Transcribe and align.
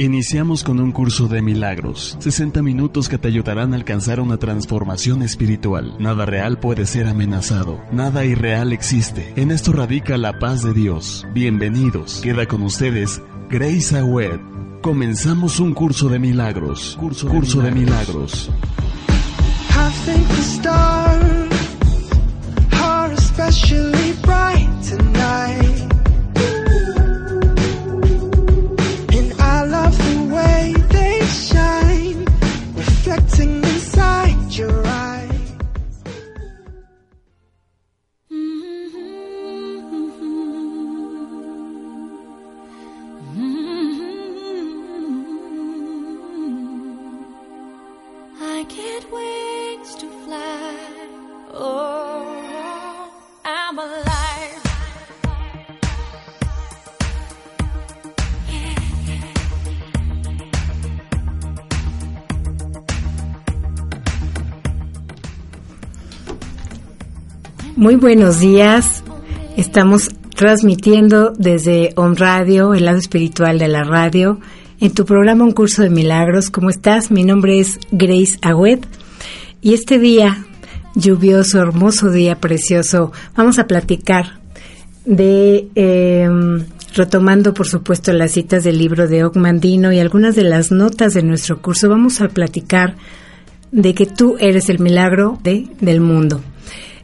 Iniciamos 0.00 0.62
con 0.62 0.78
un 0.78 0.92
curso 0.92 1.26
de 1.26 1.42
milagros, 1.42 2.16
60 2.20 2.62
minutos 2.62 3.08
que 3.08 3.18
te 3.18 3.26
ayudarán 3.26 3.72
a 3.72 3.76
alcanzar 3.76 4.20
una 4.20 4.36
transformación 4.36 5.22
espiritual. 5.22 5.96
Nada 5.98 6.24
real 6.24 6.60
puede 6.60 6.86
ser 6.86 7.08
amenazado, 7.08 7.82
nada 7.90 8.24
irreal 8.24 8.72
existe. 8.72 9.32
En 9.34 9.50
esto 9.50 9.72
radica 9.72 10.16
la 10.16 10.38
paz 10.38 10.62
de 10.62 10.72
Dios. 10.72 11.26
Bienvenidos. 11.34 12.20
Queda 12.20 12.46
con 12.46 12.62
ustedes 12.62 13.20
Grace 13.50 13.98
Awed. 13.98 14.38
Comenzamos 14.82 15.58
un 15.58 15.74
curso 15.74 16.08
de 16.08 16.20
milagros. 16.20 16.96
Curso 17.00 17.26
de 17.26 17.34
curso 17.34 17.58
milagros. 17.58 17.72
De 17.74 17.80
milagros. 17.80 18.50
Muy 67.78 67.94
buenos 67.94 68.40
días. 68.40 69.04
Estamos 69.56 70.10
transmitiendo 70.34 71.32
desde 71.38 71.92
On 71.94 72.16
Radio, 72.16 72.74
el 72.74 72.86
lado 72.86 72.98
espiritual 72.98 73.60
de 73.60 73.68
la 73.68 73.84
radio, 73.84 74.40
en 74.80 74.92
tu 74.92 75.04
programa 75.04 75.44
Un 75.44 75.52
Curso 75.52 75.82
de 75.82 75.88
Milagros. 75.88 76.50
¿Cómo 76.50 76.70
estás? 76.70 77.12
Mi 77.12 77.22
nombre 77.22 77.60
es 77.60 77.78
Grace 77.92 78.36
Agüed 78.42 78.80
y 79.62 79.74
este 79.74 80.00
día, 80.00 80.44
lluvioso, 80.96 81.60
hermoso 81.60 82.10
día, 82.10 82.40
precioso, 82.40 83.12
vamos 83.36 83.60
a 83.60 83.68
platicar 83.68 84.40
de, 85.04 85.68
em, 85.76 86.64
retomando 86.96 87.54
por 87.54 87.68
supuesto 87.68 88.12
las 88.12 88.32
citas 88.32 88.64
del 88.64 88.76
libro 88.76 89.06
de 89.06 89.22
Ogmandino 89.22 89.92
y 89.92 90.00
algunas 90.00 90.34
de 90.34 90.42
las 90.42 90.72
notas 90.72 91.14
de 91.14 91.22
nuestro 91.22 91.62
curso, 91.62 91.88
vamos 91.88 92.20
a 92.22 92.26
platicar 92.26 92.96
de 93.70 93.94
que 93.94 94.06
tú 94.06 94.34
eres 94.40 94.68
el 94.68 94.80
milagro 94.80 95.38
de, 95.44 95.68
del 95.80 96.00
mundo. 96.00 96.42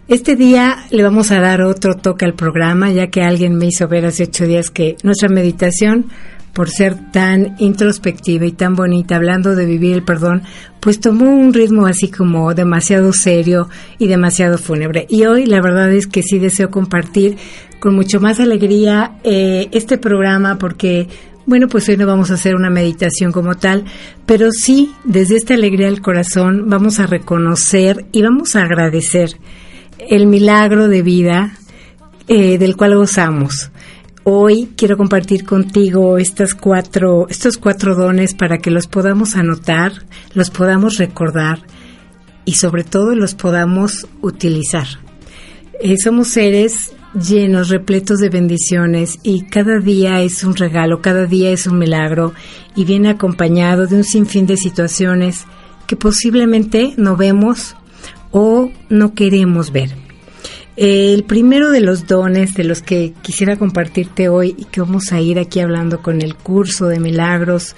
Este 0.07 0.37
día 0.37 0.85
le 0.91 1.03
vamos 1.03 1.31
a 1.31 1.41
dar 1.41 1.63
otro 1.63 1.95
toque 1.95 2.27
al 2.27 2.35
programa, 2.35 2.91
ya 2.91 3.07
que 3.07 3.23
alguien 3.23 3.57
me 3.57 3.67
hizo 3.67 3.89
ver 3.89 4.05
hace 4.05 4.25
ocho 4.25 4.47
días 4.47 4.69
que 4.69 4.97
nuestra 5.03 5.31
meditación, 5.31 6.11
por 6.53 6.69
ser 6.69 7.11
tan 7.11 7.57
introspectiva 7.59 8.45
y 8.45 8.53
tan 8.53 8.75
bonita, 8.75 9.17
hablando 9.17 9.57
de 9.57 9.65
vivir 9.65 9.95
el 9.95 10.03
perdón, 10.03 10.43
pues 10.79 11.01
tomó 11.01 11.31
un 11.31 11.55
ritmo 11.55 11.87
así 11.87 12.11
como 12.11 12.53
demasiado 12.53 13.15
serio 13.15 13.71
y 13.99 14.07
demasiado 14.07 14.59
fúnebre. 14.59 15.07
Y 15.09 15.25
hoy 15.25 15.47
la 15.47 15.63
verdad 15.63 15.91
es 15.91 16.07
que 16.07 16.23
sí 16.23 16.39
deseo 16.39 16.71
compartir 16.71 17.39
con 17.81 17.95
mucho 17.95 18.21
más 18.21 18.41
alegría 18.41 19.17
eh, 19.25 19.69
este 19.73 19.97
programa 19.97 20.59
porque 20.59 21.09
bueno, 21.47 21.67
pues 21.69 21.89
hoy 21.89 21.97
no 21.97 22.07
vamos 22.07 22.31
a 22.31 22.35
hacer 22.35 22.55
una 22.57 22.71
meditación 22.71 23.33
como 23.33 23.55
tal, 23.55 23.85
pero 24.27 24.51
sí, 24.51 24.93
desde 25.05 25.37
esta 25.37 25.55
alegría 25.55 25.87
del 25.87 26.01
corazón, 26.01 26.69
vamos 26.69 27.01
a 27.01 27.07
reconocer 27.07 28.07
y 28.13 28.23
vamos 28.23 28.55
a 28.57 28.63
agradecer 28.63 29.37
el 29.99 30.27
milagro 30.27 30.89
de 30.89 31.03
vida 31.03 31.57
eh, 32.29 32.59
del 32.59 32.77
cual 32.77 32.97
gozamos. 32.97 33.71
Hoy 34.25 34.71
quiero 34.77 34.97
compartir 34.97 35.45
contigo 35.45 36.17
estas 36.17 36.55
cuatro, 36.55 37.27
estos 37.29 37.59
cuatro 37.59 37.95
dones 37.95 38.35
para 38.35 38.59
que 38.59 38.71
los 38.71 38.87
podamos 38.87 39.37
anotar, 39.37 39.93
los 40.33 40.51
podamos 40.51 40.97
recordar 40.97 41.61
y 42.47 42.55
sobre 42.55 42.85
todo 42.85 43.15
los 43.15 43.35
podamos 43.35 44.07
utilizar. 44.23 44.87
Eh, 45.81 45.97
somos 45.99 46.29
seres 46.29 46.93
llenos, 47.13 47.69
repletos 47.69 48.19
de 48.19 48.31
bendiciones 48.31 49.19
y 49.23 49.43
cada 49.43 49.79
día 49.79 50.23
es 50.23 50.43
un 50.43 50.57
regalo, 50.57 51.03
cada 51.03 51.27
día 51.27 51.51
es 51.51 51.67
un 51.67 51.79
milagro 51.79 52.33
y 52.75 52.85
viene 52.85 53.11
acompañado 53.11 53.87
de 53.87 53.97
un 53.97 54.05
sinfín 54.05 54.47
de 54.47 54.57
situaciones 54.57 55.45
que 55.87 55.97
posiblemente 55.97 56.95
no 56.97 57.17
vemos 57.17 57.77
o 58.35 58.73
no 58.89 59.15
queremos 59.15 59.71
ver. 59.71 59.91
El 60.77 61.23
primero 61.23 61.71
de 61.71 61.81
los 61.81 62.09
dones 62.09 62.55
de 62.55 62.65
los 62.65 62.83
que 62.83 63.15
quisiera 63.23 63.57
compartirte 63.57 64.29
hoy 64.29 64.57
y 64.59 64.65
que 64.65 64.81
vamos 64.81 65.13
a 65.13 65.21
ir 65.21 65.39
aquí 65.39 65.61
hablando 65.61 66.03
con 66.03 66.21
el 66.21 66.35
curso 66.35 66.89
de 66.89 66.99
milagros 66.99 67.77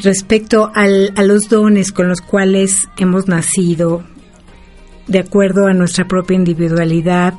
respecto 0.00 0.70
a 0.72 0.86
los 0.86 1.48
dones 1.48 1.90
con 1.90 2.08
los 2.08 2.20
cuales 2.20 2.86
hemos 2.98 3.26
nacido, 3.26 4.04
de 5.08 5.18
acuerdo 5.18 5.66
a 5.66 5.72
nuestra 5.72 6.06
propia 6.06 6.36
individualidad, 6.36 7.34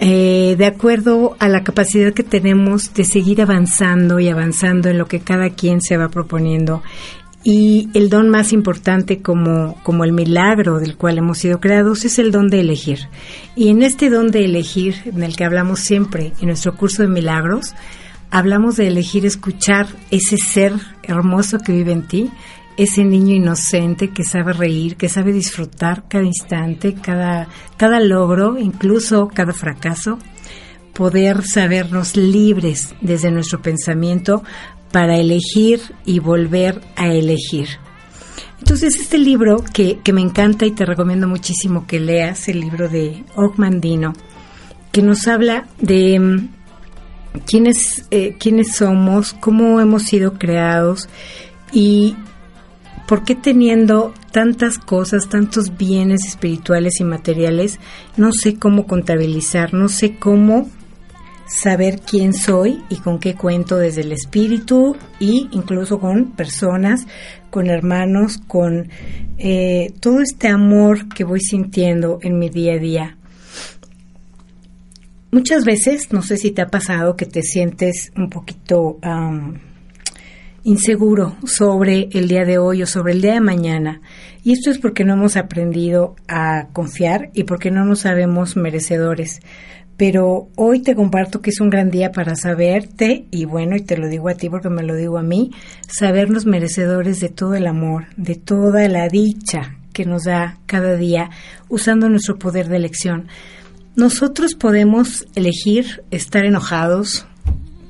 eh, 0.00 0.54
de 0.58 0.66
acuerdo 0.66 1.34
a 1.38 1.48
la 1.48 1.64
capacidad 1.64 2.12
que 2.12 2.22
tenemos 2.22 2.92
de 2.92 3.04
seguir 3.04 3.40
avanzando 3.40 4.20
y 4.20 4.28
avanzando 4.28 4.90
en 4.90 4.98
lo 4.98 5.06
que 5.06 5.20
cada 5.20 5.48
quien 5.50 5.80
se 5.80 5.96
va 5.96 6.10
proponiendo 6.10 6.82
y 7.44 7.88
el 7.94 8.10
don 8.10 8.28
más 8.28 8.52
importante 8.52 9.22
como, 9.22 9.76
como 9.82 10.04
el 10.04 10.12
milagro 10.12 10.80
del 10.80 10.96
cual 10.96 11.18
hemos 11.18 11.38
sido 11.38 11.60
creados 11.60 12.04
es 12.04 12.18
el 12.18 12.32
don 12.32 12.48
de 12.48 12.60
elegir. 12.60 13.08
Y 13.54 13.68
en 13.68 13.82
este 13.82 14.10
don 14.10 14.30
de 14.30 14.44
elegir, 14.44 14.96
en 15.06 15.22
el 15.22 15.36
que 15.36 15.44
hablamos 15.44 15.80
siempre 15.80 16.32
en 16.40 16.48
nuestro 16.48 16.76
curso 16.76 17.02
de 17.02 17.08
milagros, 17.08 17.74
hablamos 18.30 18.76
de 18.76 18.88
elegir 18.88 19.24
escuchar 19.24 19.86
ese 20.10 20.36
ser 20.36 20.72
hermoso 21.04 21.58
que 21.58 21.72
vive 21.72 21.92
en 21.92 22.08
ti, 22.08 22.30
ese 22.76 23.04
niño 23.04 23.34
inocente 23.34 24.10
que 24.10 24.22
sabe 24.24 24.52
reír, 24.52 24.96
que 24.96 25.08
sabe 25.08 25.32
disfrutar 25.32 26.04
cada 26.08 26.24
instante, 26.24 26.94
cada, 26.94 27.48
cada 27.76 27.98
logro, 28.00 28.58
incluso 28.58 29.28
cada 29.28 29.52
fracaso, 29.52 30.18
poder 30.92 31.44
sabernos 31.44 32.16
libres 32.16 32.94
desde 33.00 33.30
nuestro 33.30 33.62
pensamiento 33.62 34.42
para 34.92 35.16
elegir 35.16 35.80
y 36.04 36.18
volver 36.18 36.80
a 36.96 37.08
elegir. 37.08 37.68
Entonces, 38.58 38.98
este 39.00 39.18
libro 39.18 39.64
que, 39.72 40.00
me 40.12 40.20
encanta 40.20 40.66
y 40.66 40.72
te 40.72 40.84
recomiendo 40.84 41.28
muchísimo 41.28 41.86
que 41.86 42.00
leas, 42.00 42.48
el 42.48 42.60
libro 42.60 42.88
de 42.88 43.24
Ogmandino, 43.36 44.12
que 44.92 45.02
nos 45.02 45.28
habla 45.28 45.68
de 45.78 46.18
mm, 46.18 46.48
quiénes, 47.46 48.06
eh, 48.10 48.36
quiénes 48.38 48.74
somos, 48.74 49.32
cómo 49.34 49.80
hemos 49.80 50.02
sido 50.02 50.34
creados 50.34 51.08
y 51.72 52.16
por 53.06 53.24
qué 53.24 53.34
teniendo 53.34 54.12
tantas 54.32 54.78
cosas, 54.78 55.28
tantos 55.28 55.76
bienes 55.78 56.26
espirituales 56.26 57.00
y 57.00 57.04
materiales, 57.04 57.78
no 58.16 58.32
sé 58.32 58.58
cómo 58.58 58.86
contabilizar, 58.86 59.72
no 59.72 59.88
sé 59.88 60.16
cómo 60.18 60.68
saber 61.48 62.00
quién 62.00 62.34
soy 62.34 62.82
y 62.90 62.96
con 62.96 63.18
qué 63.18 63.34
cuento 63.34 63.76
desde 63.78 64.02
el 64.02 64.12
espíritu 64.12 64.96
y 65.18 65.48
incluso 65.52 65.98
con 65.98 66.32
personas, 66.32 67.06
con 67.50 67.68
hermanos, 67.68 68.38
con 68.46 68.88
eh, 69.38 69.92
todo 70.00 70.20
este 70.20 70.48
amor 70.48 71.08
que 71.08 71.24
voy 71.24 71.40
sintiendo 71.40 72.18
en 72.22 72.38
mi 72.38 72.50
día 72.50 72.74
a 72.74 72.78
día. 72.78 73.16
Muchas 75.30 75.64
veces, 75.64 76.12
no 76.12 76.22
sé 76.22 76.36
si 76.36 76.50
te 76.50 76.62
ha 76.62 76.68
pasado 76.68 77.16
que 77.16 77.26
te 77.26 77.42
sientes 77.42 78.12
un 78.16 78.30
poquito 78.30 78.98
inseguro 80.64 81.36
sobre 81.44 82.08
el 82.12 82.28
día 82.28 82.44
de 82.44 82.58
hoy 82.58 82.82
o 82.82 82.86
sobre 82.86 83.12
el 83.12 83.20
día 83.20 83.34
de 83.34 83.40
mañana. 83.40 84.00
Y 84.42 84.52
esto 84.52 84.70
es 84.70 84.78
porque 84.78 85.04
no 85.04 85.14
hemos 85.14 85.36
aprendido 85.36 86.16
a 86.28 86.68
confiar 86.72 87.30
y 87.34 87.44
porque 87.44 87.70
no 87.70 87.84
nos 87.84 88.00
sabemos 88.00 88.56
merecedores 88.56 89.40
pero 89.98 90.48
hoy 90.54 90.80
te 90.80 90.94
comparto 90.94 91.42
que 91.42 91.50
es 91.50 91.60
un 91.60 91.70
gran 91.70 91.90
día 91.90 92.12
para 92.12 92.36
saberte, 92.36 93.26
y 93.32 93.46
bueno, 93.46 93.74
y 93.74 93.82
te 93.82 93.98
lo 93.98 94.06
digo 94.06 94.28
a 94.28 94.34
ti 94.34 94.48
porque 94.48 94.70
me 94.70 94.84
lo 94.84 94.94
digo 94.94 95.18
a 95.18 95.24
mí, 95.24 95.50
sabernos 95.88 96.46
merecedores 96.46 97.18
de 97.18 97.28
todo 97.28 97.56
el 97.56 97.66
amor, 97.66 98.06
de 98.16 98.36
toda 98.36 98.88
la 98.88 99.08
dicha 99.08 99.76
que 99.92 100.04
nos 100.04 100.22
da 100.22 100.56
cada 100.66 100.94
día 100.94 101.30
usando 101.68 102.08
nuestro 102.08 102.38
poder 102.38 102.68
de 102.68 102.76
elección. 102.76 103.26
Nosotros 103.96 104.54
podemos 104.54 105.26
elegir 105.34 106.04
estar 106.12 106.44
enojados 106.44 107.26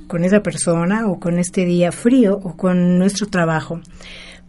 con 0.06 0.24
esa 0.24 0.40
persona 0.42 1.06
o 1.08 1.20
con 1.20 1.38
este 1.38 1.66
día 1.66 1.92
frío 1.92 2.40
o 2.42 2.56
con 2.56 2.98
nuestro 2.98 3.26
trabajo. 3.26 3.82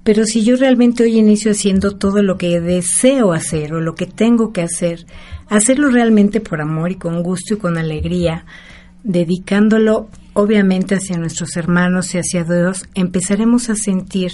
Pero 0.05 0.23
si 0.23 0.45
yo 0.45 0.55
realmente 0.55 1.03
hoy 1.03 1.19
inicio 1.19 1.51
haciendo 1.51 1.97
todo 1.97 2.23
lo 2.23 2.37
que 2.37 2.61
deseo 2.61 3.33
hacer 3.33 3.73
o 3.73 3.81
lo 3.81 3.95
que 3.95 4.05
tengo 4.05 4.53
que 4.53 4.61
hacer, 4.61 5.05
hacerlo 5.49 5.89
realmente 5.89 6.41
por 6.41 6.61
amor 6.61 6.91
y 6.91 6.95
con 6.95 7.23
gusto 7.23 7.55
y 7.55 7.57
con 7.57 7.77
alegría, 7.77 8.45
dedicándolo 9.03 10.09
obviamente 10.33 10.95
hacia 10.95 11.17
nuestros 11.17 11.57
hermanos 11.57 12.13
y 12.13 12.19
hacia 12.19 12.43
Dios, 12.43 12.87
empezaremos 12.93 13.69
a 13.69 13.75
sentir 13.75 14.31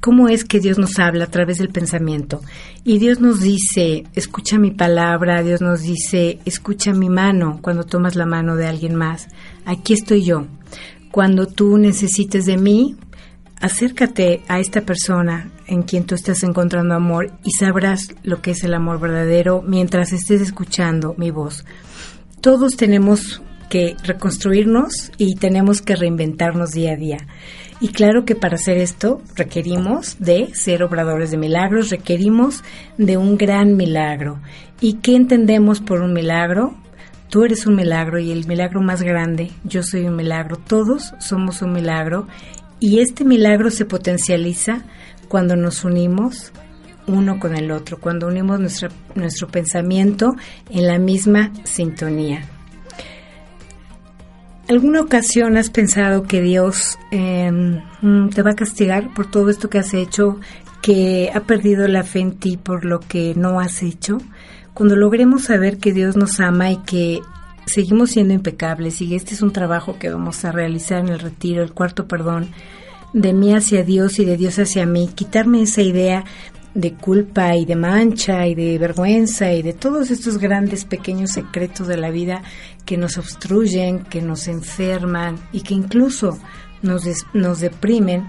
cómo 0.00 0.28
es 0.28 0.44
que 0.44 0.60
Dios 0.60 0.78
nos 0.78 0.98
habla 0.98 1.24
a 1.24 1.30
través 1.30 1.58
del 1.58 1.68
pensamiento. 1.68 2.40
Y 2.84 2.98
Dios 2.98 3.20
nos 3.20 3.40
dice, 3.40 4.04
escucha 4.14 4.58
mi 4.58 4.70
palabra, 4.70 5.42
Dios 5.42 5.60
nos 5.60 5.82
dice, 5.82 6.38
escucha 6.44 6.92
mi 6.92 7.08
mano 7.08 7.58
cuando 7.62 7.84
tomas 7.84 8.16
la 8.16 8.26
mano 8.26 8.56
de 8.56 8.66
alguien 8.66 8.94
más. 8.94 9.28
Aquí 9.66 9.92
estoy 9.92 10.24
yo. 10.24 10.46
Cuando 11.12 11.46
tú 11.46 11.76
necesites 11.76 12.46
de 12.46 12.56
mí, 12.56 12.96
acércate 13.60 14.42
a 14.48 14.58
esta 14.58 14.80
persona 14.80 15.50
en 15.66 15.82
quien 15.82 16.04
tú 16.04 16.14
estás 16.14 16.42
encontrando 16.42 16.94
amor 16.94 17.32
y 17.44 17.52
sabrás 17.52 18.08
lo 18.22 18.40
que 18.40 18.52
es 18.52 18.64
el 18.64 18.74
amor 18.74 18.98
verdadero 18.98 19.62
mientras 19.62 20.12
estés 20.12 20.40
escuchando 20.40 21.14
mi 21.18 21.30
voz. 21.30 21.64
Todos 22.40 22.76
tenemos 22.76 23.42
que 23.68 23.96
reconstruirnos 24.02 25.12
y 25.16 25.36
tenemos 25.36 25.82
que 25.82 25.94
reinventarnos 25.94 26.72
día 26.72 26.92
a 26.92 26.96
día. 26.96 27.18
Y 27.80 27.88
claro 27.88 28.24
que 28.24 28.34
para 28.34 28.56
hacer 28.56 28.78
esto 28.78 29.22
requerimos 29.36 30.16
de 30.18 30.52
ser 30.54 30.82
obradores 30.82 31.30
de 31.30 31.38
milagros, 31.38 31.90
requerimos 31.90 32.64
de 32.98 33.16
un 33.16 33.36
gran 33.36 33.76
milagro. 33.76 34.40
¿Y 34.80 34.94
qué 34.94 35.14
entendemos 35.14 35.80
por 35.80 36.02
un 36.02 36.12
milagro? 36.12 36.74
Tú 37.28 37.44
eres 37.44 37.64
un 37.66 37.76
milagro 37.76 38.18
y 38.18 38.32
el 38.32 38.46
milagro 38.46 38.82
más 38.82 39.02
grande, 39.02 39.52
yo 39.62 39.84
soy 39.84 40.04
un 40.06 40.16
milagro, 40.16 40.56
todos 40.56 41.14
somos 41.20 41.62
un 41.62 41.72
milagro 41.72 42.26
y 42.80 43.00
este 43.00 43.24
milagro 43.24 43.70
se 43.70 43.84
potencializa 43.84 44.82
cuando 45.28 45.54
nos 45.54 45.84
unimos 45.84 46.52
uno 47.06 47.38
con 47.38 47.56
el 47.56 47.70
otro, 47.70 47.98
cuando 47.98 48.26
unimos 48.26 48.60
nuestro 49.14 49.48
pensamiento 49.48 50.34
en 50.70 50.86
la 50.86 50.98
misma 50.98 51.52
sintonía. 51.64 52.42
¿Alguna 54.68 55.00
ocasión 55.00 55.56
has 55.56 55.68
pensado 55.68 56.22
que 56.22 56.40
Dios 56.40 56.96
em, 57.10 57.80
mm, 58.02 58.30
te 58.30 58.42
va 58.42 58.52
a 58.52 58.54
castigar 58.54 59.12
por 59.14 59.28
todo 59.28 59.50
esto 59.50 59.68
que 59.68 59.78
has 59.78 59.92
hecho, 59.94 60.38
que 60.80 61.30
ha 61.34 61.40
perdido 61.40 61.88
la 61.88 62.04
fe 62.04 62.20
en 62.20 62.38
ti 62.38 62.56
por 62.56 62.84
lo 62.84 63.00
que 63.00 63.34
no 63.34 63.58
has 63.58 63.82
hecho? 63.82 64.18
Cuando 64.72 64.94
logremos 64.94 65.44
saber 65.44 65.78
que 65.78 65.92
Dios 65.92 66.16
nos 66.16 66.38
ama 66.38 66.70
y 66.70 66.76
que 66.84 67.20
seguimos 67.72 68.10
siendo 68.10 68.34
impecables 68.34 69.00
y 69.00 69.14
este 69.14 69.34
es 69.34 69.42
un 69.42 69.52
trabajo 69.52 69.98
que 69.98 70.10
vamos 70.10 70.44
a 70.44 70.52
realizar 70.52 71.00
en 71.00 71.08
el 71.08 71.18
retiro, 71.18 71.62
el 71.62 71.72
cuarto 71.72 72.06
perdón, 72.06 72.50
de 73.12 73.32
mí 73.32 73.54
hacia 73.54 73.82
Dios 73.82 74.18
y 74.18 74.24
de 74.24 74.36
Dios 74.36 74.58
hacia 74.58 74.86
mí, 74.86 75.08
quitarme 75.14 75.62
esa 75.62 75.82
idea 75.82 76.24
de 76.74 76.94
culpa 76.94 77.56
y 77.56 77.64
de 77.64 77.74
mancha 77.74 78.46
y 78.46 78.54
de 78.54 78.78
vergüenza 78.78 79.52
y 79.52 79.62
de 79.62 79.72
todos 79.72 80.10
estos 80.10 80.38
grandes 80.38 80.84
pequeños 80.84 81.32
secretos 81.32 81.88
de 81.88 81.96
la 81.96 82.10
vida 82.10 82.42
que 82.84 82.96
nos 82.96 83.18
obstruyen, 83.18 84.04
que 84.04 84.22
nos 84.22 84.46
enferman 84.46 85.38
y 85.52 85.62
que 85.62 85.74
incluso 85.74 86.38
nos, 86.82 87.04
nos 87.34 87.60
deprimen, 87.60 88.28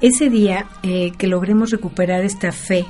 ese 0.00 0.30
día 0.30 0.66
eh, 0.82 1.12
que 1.16 1.28
logremos 1.28 1.70
recuperar 1.70 2.24
esta 2.24 2.50
fe 2.50 2.86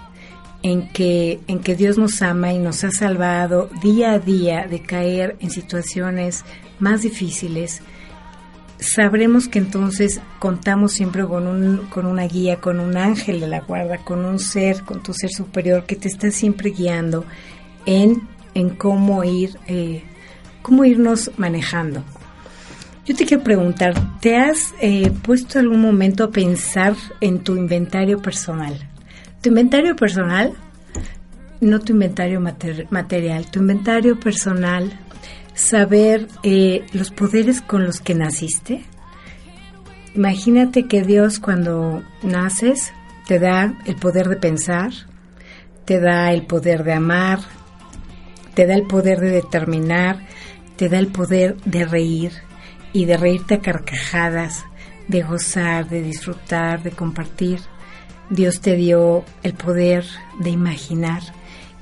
en 0.63 0.89
que, 0.89 1.41
en 1.49 1.61
que 1.61 1.75
Dios 1.75 1.99
nos 1.99 2.23
ama 2.23 2.53
y 2.53 2.59
nos 2.59 2.85
ha 2.85 2.91
salvado 2.91 3.69
día 3.83 4.13
a 4.13 4.19
día 4.19 4.67
de 4.67 4.81
caer 4.81 5.37
en 5.41 5.51
situaciones 5.51 6.45
más 6.79 7.03
difíciles, 7.03 7.83
sabremos 8.79 9.49
que 9.49 9.59
entonces 9.59 10.21
contamos 10.39 10.93
siempre 10.93 11.25
con, 11.27 11.47
un, 11.47 11.87
con 11.89 12.07
una 12.07 12.25
guía, 12.25 12.61
con 12.61 12.81
un 12.81 12.97
ángel 12.97 13.41
de 13.41 13.49
la 13.49 13.61
guarda, 13.61 13.99
con 13.99 14.25
un 14.25 14.39
ser, 14.39 14.83
con 14.83 15.03
tu 15.03 15.13
ser 15.15 15.31
superior 15.31 15.85
que 15.85 15.97
te 15.97 16.09
está 16.09 16.31
siempre 16.31 16.71
guiando 16.71 17.25
en, 17.87 18.29
en 18.55 18.71
cómo 18.71 19.25
ir, 19.25 19.59
eh, 19.67 20.03
cómo 20.63 20.85
irnos 20.85 21.31
manejando. 21.37 22.05
Yo 23.05 23.17
te 23.17 23.25
quiero 23.25 23.43
preguntar, 23.43 23.95
¿te 24.21 24.37
has 24.37 24.75
eh, 24.81 25.11
puesto 25.23 25.59
algún 25.59 25.81
momento 25.81 26.23
a 26.23 26.31
pensar 26.31 26.95
en 27.21 27.41
tu 27.41 27.57
inventario 27.57 28.23
personal? 28.23 28.92
Tu 29.43 29.49
inventario 29.49 29.97
personal, 29.97 30.55
no 31.61 31.81
tu 31.81 31.93
inventario 31.93 32.41
material, 32.41 33.51
tu 33.51 33.59
inventario 33.59 34.19
personal 34.19 34.93
saber 35.55 36.29
eh, 36.45 36.85
los 36.93 37.11
poderes 37.11 37.61
con 37.61 37.85
los 37.85 38.01
que 38.01 38.15
naciste. 38.15 38.85
Imagínate 40.15 40.87
que 40.87 41.03
Dios 41.03 41.41
cuando 41.41 42.05
naces 42.23 42.93
te 43.27 43.41
da 43.41 43.75
el 43.85 43.97
poder 43.97 44.29
de 44.29 44.37
pensar, 44.37 44.93
te 45.87 45.99
da 45.99 46.33
el 46.33 46.47
poder 46.47 46.85
de 46.85 46.93
amar, 46.93 47.41
te 48.55 48.67
da 48.69 48.75
el 48.75 48.87
poder 48.87 49.19
de 49.19 49.31
determinar, 49.31 50.21
te 50.77 50.89
da 50.89 51.01
el 51.01 51.09
poder 51.09 51.57
de 51.65 51.85
reír 51.85 52.33
y 52.93 53.07
de 53.07 53.17
reírte 53.17 53.55
a 53.55 53.61
carcajadas, 53.61 54.65
de 55.09 55.23
gozar, 55.23 55.89
de 55.89 56.01
disfrutar, 56.01 56.83
de 56.85 56.93
compartir. 56.93 57.59
Dios 58.31 58.61
te 58.61 58.77
dio 58.77 59.25
el 59.43 59.55
poder 59.55 60.05
de 60.41 60.51
imaginar 60.51 61.23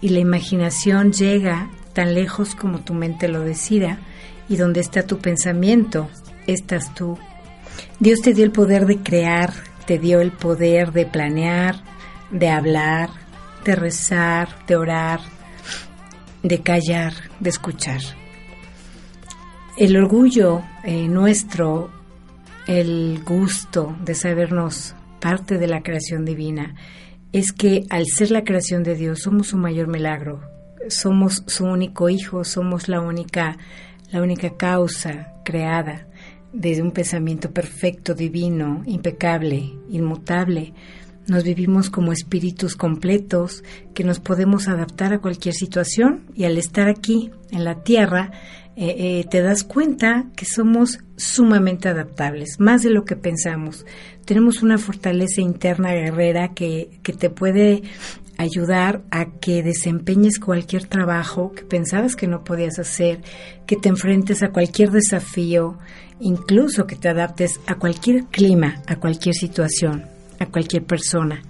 y 0.00 0.08
la 0.10 0.20
imaginación 0.20 1.12
llega 1.12 1.70
tan 1.92 2.14
lejos 2.14 2.54
como 2.54 2.80
tu 2.80 2.94
mente 2.94 3.28
lo 3.28 3.40
decida, 3.40 3.98
y 4.48 4.56
donde 4.56 4.80
está 4.80 5.06
tu 5.06 5.18
pensamiento, 5.18 6.08
estás 6.46 6.94
tú. 6.94 7.18
Dios 7.98 8.20
te 8.20 8.34
dio 8.34 8.44
el 8.44 8.50
poder 8.50 8.86
de 8.86 8.98
crear, 8.98 9.52
te 9.86 9.98
dio 9.98 10.20
el 10.20 10.32
poder 10.32 10.92
de 10.92 11.06
planear, 11.06 11.76
de 12.30 12.48
hablar, 12.48 13.10
de 13.64 13.76
rezar, 13.76 14.48
de 14.66 14.76
orar, 14.76 15.20
de 16.42 16.62
callar, 16.62 17.12
de 17.38 17.50
escuchar. 17.50 18.00
El 19.76 19.96
orgullo 19.96 20.62
eh, 20.82 21.08
nuestro, 21.08 21.90
el 22.66 23.22
gusto 23.24 23.96
de 24.04 24.14
sabernos 24.14 24.94
parte 25.20 25.58
de 25.58 25.66
la 25.66 25.82
creación 25.82 26.24
divina, 26.24 26.74
es 27.32 27.52
que 27.52 27.84
al 27.90 28.06
ser 28.06 28.30
la 28.30 28.42
creación 28.42 28.82
de 28.82 28.96
Dios 28.96 29.20
somos 29.20 29.52
un 29.52 29.60
mayor 29.60 29.86
milagro, 29.86 30.40
somos 30.88 31.44
su 31.46 31.64
único 31.64 32.08
hijo, 32.08 32.44
somos 32.44 32.88
la 32.88 33.00
única, 33.00 33.56
la 34.10 34.22
única 34.22 34.56
causa 34.56 35.34
creada 35.44 36.08
desde 36.52 36.82
un 36.82 36.90
pensamiento 36.90 37.52
perfecto, 37.52 38.14
divino, 38.14 38.82
impecable, 38.86 39.72
inmutable. 39.88 40.74
Nos 41.28 41.44
vivimos 41.44 41.90
como 41.90 42.12
espíritus 42.12 42.74
completos 42.74 43.62
que 43.94 44.02
nos 44.02 44.18
podemos 44.18 44.66
adaptar 44.66 45.12
a 45.12 45.20
cualquier 45.20 45.54
situación 45.54 46.24
y 46.34 46.44
al 46.44 46.58
estar 46.58 46.88
aquí 46.88 47.30
en 47.50 47.64
la 47.64 47.82
tierra 47.84 48.32
eh, 48.82 49.20
eh, 49.20 49.26
te 49.30 49.42
das 49.42 49.62
cuenta 49.62 50.24
que 50.34 50.46
somos 50.46 51.00
sumamente 51.14 51.90
adaptables, 51.90 52.58
más 52.58 52.82
de 52.82 52.88
lo 52.88 53.04
que 53.04 53.14
pensamos. 53.14 53.84
Tenemos 54.24 54.62
una 54.62 54.78
fortaleza 54.78 55.42
interna 55.42 55.92
guerrera 55.92 56.54
que, 56.54 56.98
que 57.02 57.12
te 57.12 57.28
puede 57.28 57.82
ayudar 58.38 59.02
a 59.10 59.32
que 59.32 59.62
desempeñes 59.62 60.38
cualquier 60.38 60.86
trabajo 60.86 61.52
que 61.52 61.62
pensabas 61.62 62.16
que 62.16 62.26
no 62.26 62.42
podías 62.42 62.78
hacer, 62.78 63.20
que 63.66 63.76
te 63.76 63.90
enfrentes 63.90 64.42
a 64.42 64.48
cualquier 64.48 64.92
desafío, 64.92 65.76
incluso 66.18 66.86
que 66.86 66.96
te 66.96 67.10
adaptes 67.10 67.60
a 67.66 67.74
cualquier 67.74 68.28
clima, 68.28 68.80
a 68.86 68.96
cualquier 68.96 69.34
situación, 69.34 70.06
a 70.38 70.46
cualquier 70.46 70.84
persona. 70.84 71.42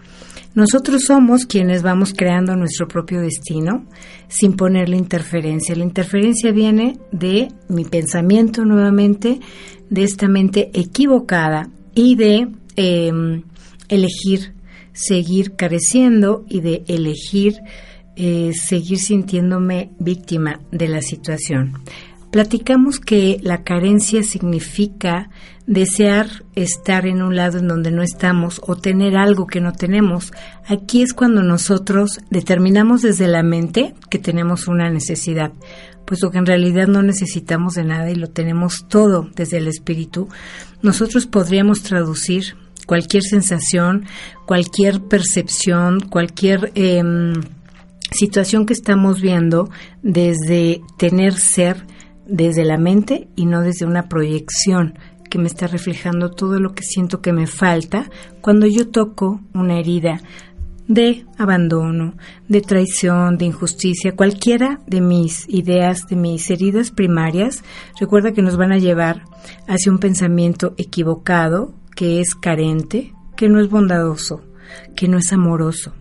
Nosotros 0.54 1.04
somos 1.04 1.46
quienes 1.46 1.82
vamos 1.82 2.12
creando 2.12 2.56
nuestro 2.56 2.88
propio 2.88 3.20
destino 3.20 3.86
sin 4.28 4.54
ponerle 4.54 4.96
interferencia. 4.96 5.76
La 5.76 5.84
interferencia 5.84 6.50
viene 6.50 6.98
de 7.12 7.48
mi 7.68 7.84
pensamiento 7.84 8.64
nuevamente, 8.64 9.40
de 9.88 10.02
esta 10.02 10.28
mente 10.28 10.70
equivocada 10.74 11.70
y 11.94 12.16
de 12.16 12.48
em, 12.76 13.42
elegir 13.88 14.54
seguir 14.92 15.54
careciendo 15.56 16.44
y 16.48 16.60
de 16.60 16.84
elegir 16.88 17.60
eh, 18.16 18.52
seguir 18.54 18.98
sintiéndome 18.98 19.92
víctima 19.98 20.60
de 20.70 20.88
la 20.88 21.00
situación. 21.00 21.72
Platicamos 22.30 23.00
que 23.00 23.38
la 23.42 23.64
carencia 23.64 24.22
significa 24.22 25.30
desear 25.66 26.44
estar 26.54 27.06
en 27.06 27.22
un 27.22 27.34
lado 27.36 27.58
en 27.58 27.68
donde 27.68 27.90
no 27.90 28.02
estamos 28.02 28.60
o 28.64 28.76
tener 28.76 29.16
algo 29.16 29.46
que 29.46 29.60
no 29.60 29.72
tenemos. 29.72 30.32
Aquí 30.66 31.02
es 31.02 31.12
cuando 31.12 31.42
nosotros 31.42 32.20
determinamos 32.30 33.02
desde 33.02 33.26
la 33.26 33.42
mente 33.42 33.94
que 34.10 34.18
tenemos 34.18 34.68
una 34.68 34.90
necesidad, 34.90 35.52
puesto 36.04 36.30
que 36.30 36.38
en 36.38 36.46
realidad 36.46 36.86
no 36.86 37.02
necesitamos 37.02 37.74
de 37.74 37.84
nada 37.84 38.10
y 38.10 38.14
lo 38.14 38.28
tenemos 38.28 38.86
todo 38.88 39.28
desde 39.34 39.58
el 39.58 39.68
espíritu. 39.68 40.28
Nosotros 40.82 41.26
podríamos 41.26 41.82
traducir 41.82 42.56
cualquier 42.86 43.22
sensación, 43.22 44.06
cualquier 44.46 45.00
percepción, 45.02 46.00
cualquier 46.00 46.72
em, 46.74 47.34
situación 48.10 48.66
que 48.66 48.72
estamos 48.72 49.20
viendo 49.20 49.70
desde 50.02 50.80
tener 50.98 51.34
ser, 51.34 51.86
desde 52.30 52.64
la 52.64 52.78
mente 52.78 53.28
y 53.36 53.46
no 53.46 53.60
desde 53.60 53.86
una 53.86 54.08
proyección 54.08 54.94
que 55.28 55.38
me 55.38 55.46
está 55.46 55.66
reflejando 55.66 56.30
todo 56.30 56.58
lo 56.58 56.74
que 56.74 56.82
siento 56.82 57.20
que 57.20 57.32
me 57.32 57.46
falta 57.46 58.10
cuando 58.40 58.66
yo 58.66 58.88
toco 58.88 59.40
una 59.54 59.78
herida. 59.78 60.20
de 60.88 61.24
abandono, 61.38 62.14
de 62.48 62.62
traición, 62.62 63.38
de 63.38 63.44
injusticia, 63.44 64.16
cualquiera 64.16 64.80
de 64.88 65.00
mis 65.00 65.48
ideas, 65.48 66.08
de 66.08 66.16
mis 66.16 66.50
heridas 66.50 66.90
primarias, 66.90 67.62
recuerda 68.00 68.32
que 68.32 68.42
nos 68.42 68.56
van 68.56 68.72
a 68.72 68.78
llevar 68.78 69.22
hacia 69.68 69.92
un 69.92 69.98
pensamiento 70.00 70.74
equivocado, 70.78 71.72
que 71.94 72.20
es 72.20 72.34
carente, 72.34 73.14
que 73.36 73.48
no 73.48 73.60
es 73.60 73.70
bondadoso, 73.70 74.42
que 74.96 75.06
no 75.06 75.18
es 75.18 75.32
amoroso. 75.32 75.92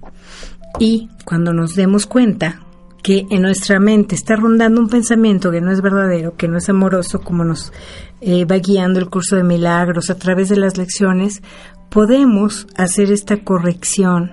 Y 0.79 1.09
cuando 1.23 1.53
nos 1.53 1.75
demos 1.75 2.07
cuenta 2.07 2.61
que 3.01 3.25
en 3.29 3.41
nuestra 3.41 3.79
mente 3.79 4.15
está 4.15 4.35
rondando 4.35 4.81
un 4.81 4.89
pensamiento 4.89 5.51
que 5.51 5.61
no 5.61 5.71
es 5.71 5.81
verdadero, 5.81 6.35
que 6.35 6.47
no 6.47 6.57
es 6.57 6.69
amoroso, 6.69 7.21
como 7.21 7.43
nos 7.43 7.71
eh, 8.21 8.45
va 8.45 8.57
guiando 8.57 8.99
el 8.99 9.09
curso 9.09 9.35
de 9.35 9.43
milagros 9.43 10.09
a 10.09 10.15
través 10.15 10.49
de 10.49 10.57
las 10.57 10.77
lecciones, 10.77 11.41
podemos 11.89 12.67
hacer 12.75 13.11
esta 13.11 13.43
corrección 13.43 14.31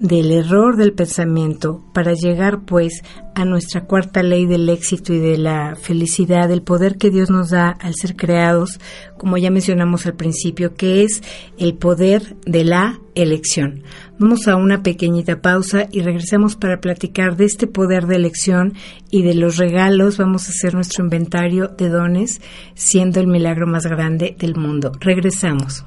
del 0.00 0.32
error 0.32 0.76
del 0.76 0.94
pensamiento 0.94 1.84
para 1.92 2.14
llegar 2.14 2.64
pues 2.64 3.02
a 3.34 3.44
nuestra 3.44 3.84
cuarta 3.84 4.22
ley 4.22 4.46
del 4.46 4.68
éxito 4.70 5.12
y 5.12 5.18
de 5.18 5.36
la 5.36 5.76
felicidad, 5.76 6.50
el 6.50 6.62
poder 6.62 6.96
que 6.96 7.10
Dios 7.10 7.30
nos 7.30 7.50
da 7.50 7.68
al 7.68 7.94
ser 7.94 8.16
creados, 8.16 8.80
como 9.18 9.36
ya 9.36 9.50
mencionamos 9.50 10.06
al 10.06 10.14
principio, 10.14 10.74
que 10.74 11.04
es 11.04 11.22
el 11.58 11.74
poder 11.74 12.36
de 12.46 12.64
la 12.64 12.98
elección. 13.14 13.82
Vamos 14.20 14.48
a 14.48 14.56
una 14.56 14.82
pequeñita 14.82 15.40
pausa 15.40 15.88
y 15.90 16.02
regresamos 16.02 16.54
para 16.54 16.82
platicar 16.82 17.38
de 17.38 17.46
este 17.46 17.66
poder 17.66 18.06
de 18.06 18.16
elección 18.16 18.74
y 19.10 19.22
de 19.22 19.32
los 19.32 19.56
regalos. 19.56 20.18
Vamos 20.18 20.46
a 20.46 20.50
hacer 20.50 20.74
nuestro 20.74 21.02
inventario 21.02 21.68
de 21.68 21.88
dones, 21.88 22.42
siendo 22.74 23.18
el 23.18 23.28
milagro 23.28 23.66
más 23.66 23.86
grande 23.86 24.36
del 24.38 24.56
mundo. 24.56 24.92
Regresamos. 25.00 25.86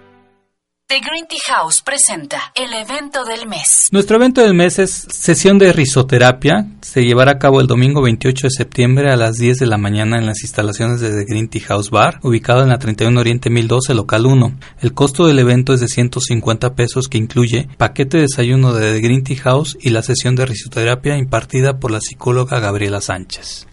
House 1.53 1.81
presenta 1.81 2.53
el 2.55 2.71
evento 2.73 3.25
del 3.25 3.45
mes. 3.45 3.89
Nuestro 3.91 4.15
evento 4.15 4.41
del 4.41 4.53
mes 4.53 4.79
es 4.79 4.91
sesión 5.09 5.57
de 5.57 5.73
risoterapia. 5.73 6.67
Se 6.81 7.03
llevará 7.03 7.33
a 7.33 7.39
cabo 7.39 7.59
el 7.59 7.67
domingo 7.67 8.01
28 8.01 8.47
de 8.47 8.51
septiembre 8.51 9.11
a 9.11 9.17
las 9.17 9.35
10 9.35 9.57
de 9.57 9.65
la 9.65 9.77
mañana 9.77 10.17
en 10.17 10.25
las 10.25 10.43
instalaciones 10.43 11.01
de 11.01 11.09
The 11.09 11.25
Green 11.25 11.49
Tea 11.49 11.63
House 11.67 11.89
Bar, 11.89 12.19
ubicado 12.23 12.63
en 12.63 12.69
la 12.69 12.79
31 12.79 13.19
Oriente 13.19 13.49
1012, 13.49 13.93
local 13.95 14.27
1. 14.27 14.59
El 14.79 14.93
costo 14.93 15.27
del 15.27 15.39
evento 15.39 15.73
es 15.73 15.81
de 15.81 15.89
150 15.89 16.73
pesos 16.73 17.09
que 17.09 17.17
incluye 17.17 17.67
paquete 17.77 18.17
de 18.17 18.23
desayuno 18.23 18.73
de 18.73 18.93
The 18.93 19.01
Green 19.01 19.23
Tea 19.23 19.37
House 19.41 19.77
y 19.81 19.89
la 19.89 20.03
sesión 20.03 20.37
de 20.37 20.45
risoterapia 20.45 21.17
impartida 21.17 21.79
por 21.79 21.91
la 21.91 21.99
psicóloga 21.99 22.61
Gabriela 22.61 23.01
Sánchez. 23.01 23.67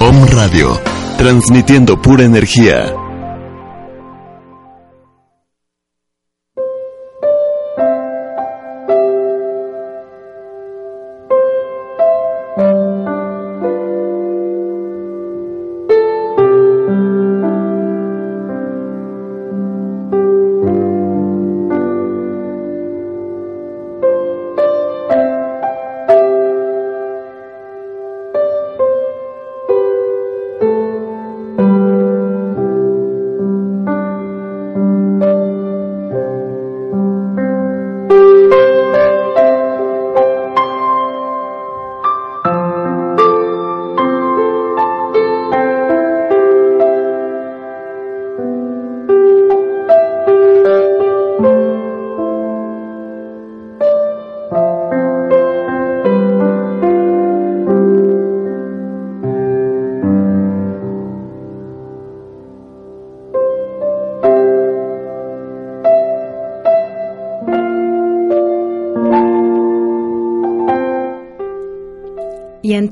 Om 0.00 0.26
Radio 0.28 0.80
transmitiendo 1.18 2.00
pura 2.00 2.22
energía. 2.22 3.07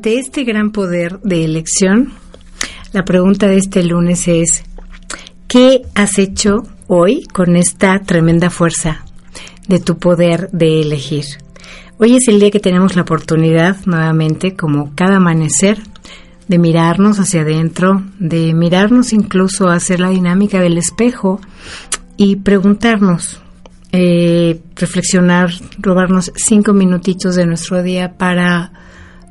Ante 0.07 0.21
este 0.21 0.45
gran 0.45 0.71
poder 0.71 1.19
de 1.23 1.45
elección, 1.45 2.13
la 2.93 3.05
pregunta 3.05 3.49
de 3.49 3.57
este 3.57 3.83
lunes 3.83 4.29
es, 4.29 4.63
¿qué 5.49 5.83
has 5.97 6.21
hecho 6.21 6.63
hoy 6.87 7.25
con 7.25 7.57
esta 7.57 7.99
tremenda 7.99 8.49
fuerza 8.49 9.05
de 9.67 9.81
tu 9.81 9.99
poder 9.99 10.49
de 10.53 10.81
elegir? 10.83 11.25
Hoy 11.99 12.15
es 12.15 12.29
el 12.29 12.39
día 12.39 12.53
que 12.53 12.61
tenemos 12.61 12.95
la 12.95 13.03
oportunidad 13.03 13.79
nuevamente, 13.85 14.55
como 14.55 14.95
cada 14.95 15.17
amanecer, 15.17 15.79
de 16.47 16.59
mirarnos 16.61 17.19
hacia 17.19 17.41
adentro, 17.41 18.05
de 18.21 18.55
mirarnos 18.55 19.13
incluso 19.13 19.67
hacer 19.67 19.99
la 19.99 20.11
dinámica 20.11 20.61
del 20.61 20.79
espejo 20.79 21.41
y 22.17 22.37
preguntarnos, 22.37 23.43
eh, 23.91 24.61
reflexionar, 24.77 25.51
robarnos 25.79 26.31
cinco 26.37 26.75
minutitos 26.75 27.35
de 27.35 27.47
nuestro 27.47 27.83
día 27.83 28.17
para 28.17 28.71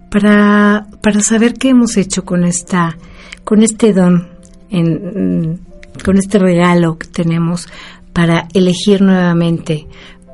para, 0.09 0.87
para 1.01 1.21
saber 1.21 1.53
qué 1.53 1.69
hemos 1.69 1.97
hecho 1.97 2.23
con 2.23 2.43
esta, 2.43 2.97
con 3.43 3.63
este 3.63 3.93
don, 3.93 4.29
en, 4.69 5.59
con 6.03 6.17
este 6.17 6.39
regalo 6.39 6.97
que 6.97 7.07
tenemos 7.07 7.67
para 8.13 8.47
elegir 8.53 9.01
nuevamente, 9.01 9.87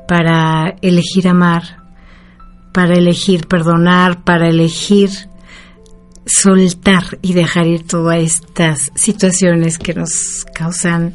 para 0.06 0.76
elegir 0.82 1.28
amar, 1.28 1.82
para 2.72 2.94
elegir 2.94 3.46
perdonar, 3.46 4.22
para 4.24 4.48
elegir 4.48 5.10
soltar 6.24 7.18
y 7.20 7.32
dejar 7.32 7.66
ir 7.66 7.86
todas 7.86 8.18
estas 8.18 8.90
situaciones 8.94 9.78
que 9.78 9.94
nos 9.94 10.46
causan 10.54 11.12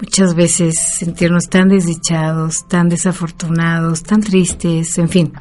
muchas 0.00 0.34
veces 0.34 0.74
sentirnos 0.78 1.44
tan 1.48 1.68
desdichados, 1.68 2.66
tan 2.68 2.88
desafortunados, 2.88 4.02
tan 4.02 4.20
tristes, 4.20 4.96
en 4.98 5.08
fin. 5.08 5.32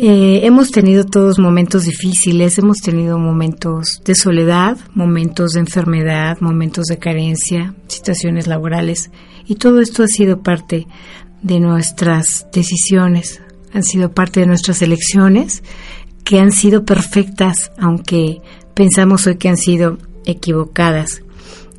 Eh, 0.00 0.46
hemos 0.46 0.70
tenido 0.70 1.02
todos 1.02 1.40
momentos 1.40 1.82
difíciles, 1.82 2.56
hemos 2.56 2.76
tenido 2.78 3.18
momentos 3.18 4.00
de 4.04 4.14
soledad, 4.14 4.78
momentos 4.94 5.54
de 5.54 5.58
enfermedad, 5.58 6.38
momentos 6.38 6.84
de 6.84 6.98
carencia, 6.98 7.74
situaciones 7.88 8.46
laborales 8.46 9.10
y 9.44 9.56
todo 9.56 9.80
esto 9.80 10.04
ha 10.04 10.06
sido 10.06 10.40
parte 10.40 10.86
de 11.42 11.58
nuestras 11.58 12.46
decisiones, 12.52 13.42
han 13.72 13.82
sido 13.82 14.12
parte 14.12 14.38
de 14.38 14.46
nuestras 14.46 14.82
elecciones 14.82 15.64
que 16.22 16.38
han 16.38 16.52
sido 16.52 16.84
perfectas, 16.84 17.72
aunque 17.76 18.40
pensamos 18.74 19.26
hoy 19.26 19.34
que 19.34 19.48
han 19.48 19.56
sido 19.56 19.98
equivocadas. 20.26 21.22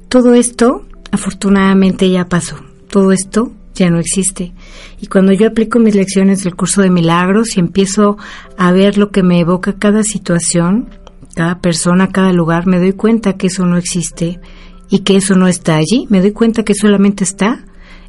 Todo 0.09 0.33
esto 0.33 0.85
afortunadamente 1.13 2.09
ya 2.09 2.27
pasó, 2.27 2.57
todo 2.89 3.13
esto 3.13 3.53
ya 3.79 3.89
no 3.89 3.99
existe. 3.99 4.53
Y 5.01 5.07
cuando 5.07 5.31
yo 5.33 5.47
aplico 5.47 5.79
mis 5.79 5.95
lecciones 5.95 6.43
del 6.43 6.55
curso 6.55 6.81
de 6.81 6.89
milagros 6.89 7.57
y 7.57 7.59
empiezo 7.59 8.17
a 8.57 8.71
ver 8.71 8.97
lo 8.97 9.09
que 9.09 9.23
me 9.23 9.39
evoca 9.39 9.73
cada 9.73 10.03
situación, 10.03 10.89
cada 11.35 11.59
persona, 11.59 12.09
cada 12.09 12.33
lugar, 12.33 12.67
me 12.67 12.79
doy 12.79 12.93
cuenta 12.93 13.33
que 13.33 13.47
eso 13.47 13.65
no 13.65 13.77
existe 13.77 14.39
y 14.89 14.99
que 14.99 15.15
eso 15.15 15.35
no 15.35 15.47
está 15.47 15.77
allí, 15.77 16.05
me 16.09 16.21
doy 16.21 16.31
cuenta 16.31 16.63
que 16.63 16.73
solamente 16.73 17.23
está 17.23 17.65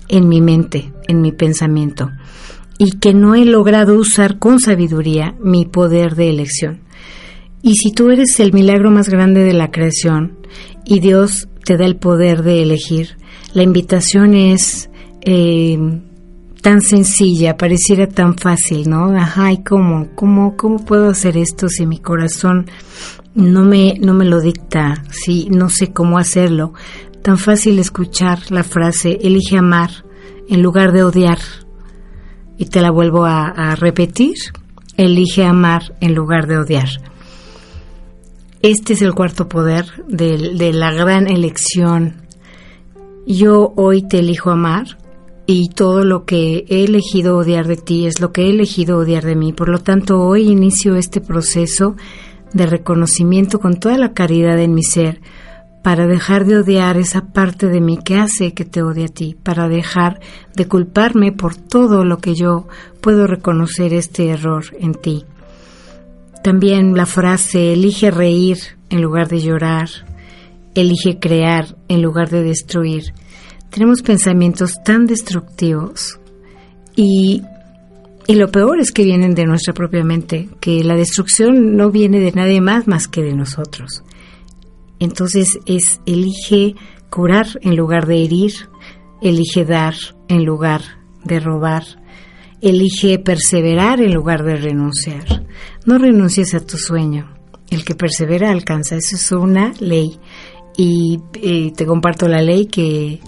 en 0.09 0.29
mi 0.29 0.41
mente, 0.41 0.93
en 1.07 1.21
mi 1.21 1.31
pensamiento, 1.31 2.11
y 2.79 2.99
que 2.99 3.15
no 3.15 3.35
he 3.35 3.45
logrado 3.45 3.95
usar 3.95 4.39
con 4.39 4.59
sabiduría 4.59 5.37
mi 5.41 5.67
poder 5.67 6.17
de 6.17 6.31
elección. 6.31 6.81
Y 7.63 7.77
si 7.77 7.93
tú 7.93 8.11
eres 8.11 8.41
el 8.41 8.53
milagro 8.53 8.91
más 8.91 9.09
grande 9.09 9.45
de 9.45 9.53
la 9.53 9.71
creación 9.71 10.39
y 10.85 10.99
Dios 10.99 11.49
te 11.65 11.77
da 11.77 11.85
el 11.85 11.97
poder 11.97 12.43
de 12.43 12.63
elegir, 12.63 13.19
la 13.53 13.63
invitación 13.63 14.35
es 14.35 14.90
eh, 15.23 15.79
tan 16.61 16.81
sencilla, 16.81 17.57
pareciera 17.57 18.07
tan 18.07 18.37
fácil, 18.37 18.89
¿no? 18.89 19.17
Ajá, 19.17 19.53
¿y 19.53 19.63
cómo? 19.63 20.09
¿Cómo, 20.15 20.57
cómo 20.57 20.85
puedo 20.85 21.11
hacer 21.11 21.37
esto 21.37 21.69
si 21.69 21.87
mi 21.87 21.99
corazón 21.99 22.67
no 23.35 23.65
me, 23.65 23.95
no 24.01 24.15
me 24.15 24.25
lo 24.25 24.41
dicta, 24.41 25.03
si 25.11 25.49
no 25.51 25.69
sé 25.69 25.93
cómo 25.93 26.19
hacerlo? 26.19 26.75
Tan 27.23 27.39
fácil 27.39 27.79
escuchar 27.79 28.51
la 28.51 28.65
frase, 28.65 29.19
elige 29.23 29.57
amar 29.59 29.91
en 30.49 30.63
lugar 30.63 30.93
de 30.93 31.05
odiar. 31.05 31.39
Y 32.59 32.67
te 32.67 32.83
la 32.83 32.91
vuelvo 32.91 33.25
a, 33.25 33.75
repetir, 33.77 34.37
elige 34.99 35.45
amar 35.45 35.95
en 36.01 36.15
lugar 36.15 36.47
de 36.47 36.59
odiar. 36.59 36.89
Este 38.61 38.93
es 38.93 39.01
el 39.01 39.15
cuarto 39.15 39.49
poder 39.49 39.87
de, 40.09 40.55
de 40.57 40.73
la 40.75 40.93
gran 40.93 41.27
elección. 41.27 42.27
Yo 43.27 43.73
hoy 43.77 44.03
te 44.07 44.19
elijo 44.19 44.51
amar 44.51 45.00
y 45.47 45.71
todo 45.71 46.05
lo 46.05 46.25
que 46.25 46.65
he 46.69 46.85
elegido 46.85 47.37
odiar 47.37 47.67
de 47.67 47.77
ti 47.77 48.07
es 48.07 48.21
lo 48.21 48.33
que 48.33 48.43
he 48.43 48.51
elegido 48.51 48.99
odiar 48.99 49.25
de 49.25 49.37
mí. 49.37 49.53
Por 49.53 49.69
lo 49.69 49.79
tanto, 49.79 50.21
hoy 50.21 50.49
inicio 50.49 50.97
este 50.97 51.21
proceso 51.21 51.97
de 52.53 52.67
reconocimiento 52.67 53.59
con 53.59 53.79
toda 53.79 53.99
la 53.99 54.13
caridad 54.13 54.59
en 54.59 54.75
mi 54.75 54.83
ser 54.83 55.21
para 55.83 56.07
dejar 56.07 56.45
de 56.45 56.59
odiar 56.59 56.97
esa 56.99 57.33
parte 57.33 57.69
de 57.69 57.81
mí 57.81 57.99
que 57.99 58.17
hace 58.17 58.53
que 58.53 58.65
te 58.65 58.83
odie 58.83 59.07
a 59.07 59.09
ti, 59.09 59.37
para 59.43 59.69
dejar 59.69 60.21
de 60.55 60.69
culparme 60.69 61.33
por 61.33 61.57
todo 61.57 62.05
lo 62.05 62.19
que 62.19 62.35
yo 62.35 62.69
puedo 63.01 63.27
reconocer 63.27 63.95
este 63.95 64.29
error 64.29 64.65
en 64.79 64.95
ti. 64.95 65.25
También 66.43 66.95
la 66.95 67.07
frase 67.07 67.73
elige 67.73 68.11
reír 68.11 68.59
en 68.91 69.03
lugar 69.03 69.29
de 69.29 69.41
llorar, 69.41 69.89
elige 70.75 71.19
crear 71.19 71.77
en 71.89 72.03
lugar 72.03 72.29
de 72.31 72.43
destruir 72.43 73.15
tenemos 73.71 74.03
pensamientos 74.03 74.83
tan 74.85 75.07
destructivos 75.07 76.19
y, 76.97 77.43
y 78.27 78.35
lo 78.35 78.51
peor 78.51 78.81
es 78.81 78.93
que 78.93 79.05
vienen 79.05 79.35
de 79.35 79.47
nuestra 79.47 79.73
propia 79.73 80.05
mente, 80.05 80.49
que 80.61 80.85
la 80.85 80.97
destrucción 80.97 81.77
no 81.77 81.91
viene 81.91 82.21
de 82.21 82.33
nadie 82.33 82.61
más 82.61 82.87
más 82.87 83.09
que 83.09 83.23
de 83.23 83.35
nosotros. 83.35 84.03
Entonces 84.99 85.59
es 85.67 86.01
elige 86.05 86.75
curar 87.09 87.47
en 87.63 87.77
lugar 87.77 88.07
de 88.07 88.23
herir, 88.23 88.53
elige 89.23 89.65
dar 89.65 89.95
en 90.29 90.45
lugar 90.45 90.83
de 91.25 91.41
robar, 91.41 91.85
elige 92.61 93.19
perseverar 93.19 94.01
en 94.01 94.13
lugar 94.13 94.45
de 94.45 94.57
renunciar. 94.57 95.47
No 95.87 95.99
renuncies 95.99 96.55
a 96.55 96.61
tu 96.61 96.77
sueño. 96.77 97.35
El 97.71 97.85
que 97.85 97.95
persevera 97.95 98.51
alcanza. 98.51 98.97
Eso 98.97 99.17
es 99.17 99.33
una 99.33 99.73
ley. 99.81 100.19
Y 100.77 101.19
eh, 101.35 101.73
te 101.75 101.87
comparto 101.87 102.29
la 102.29 102.43
ley 102.43 102.67
que 102.67 103.21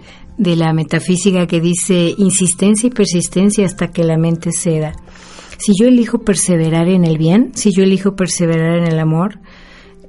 de 0.42 0.56
la 0.56 0.72
metafísica 0.72 1.46
que 1.46 1.60
dice 1.60 2.14
insistencia 2.18 2.88
y 2.88 2.90
persistencia 2.90 3.64
hasta 3.64 3.88
que 3.88 4.02
la 4.02 4.18
mente 4.18 4.50
ceda. 4.52 4.92
Si 5.58 5.72
yo 5.78 5.86
elijo 5.86 6.18
perseverar 6.18 6.88
en 6.88 7.04
el 7.04 7.16
bien, 7.16 7.52
si 7.54 7.70
yo 7.72 7.84
elijo 7.84 8.16
perseverar 8.16 8.78
en 8.78 8.88
el 8.88 8.98
amor, 8.98 9.38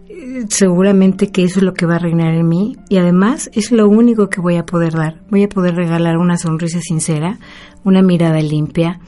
eh, 0.10 0.46
seguramente 0.50 1.28
que 1.28 1.44
eso 1.44 1.60
es 1.60 1.64
lo 1.64 1.76
que 1.76 1.86
va 1.86 1.98
a 1.98 2.00
reinar 2.00 2.34
en 2.34 2.48
mí 2.48 2.78
y 2.90 2.98
además 2.98 3.52
es 3.54 3.72
lo 3.72 3.88
único 3.88 4.30
que 4.30 4.42
voy 4.42 4.56
a 4.56 4.66
poder 4.66 4.94
dar. 4.94 5.22
Voy 5.30 5.44
a 5.44 5.50
poder 5.50 5.76
regalar 5.76 6.18
una 6.18 6.38
sonrisa 6.38 6.82
sincera, 6.82 7.38
una 7.84 8.02
mirada 8.02 8.42
limpia, 8.42 9.00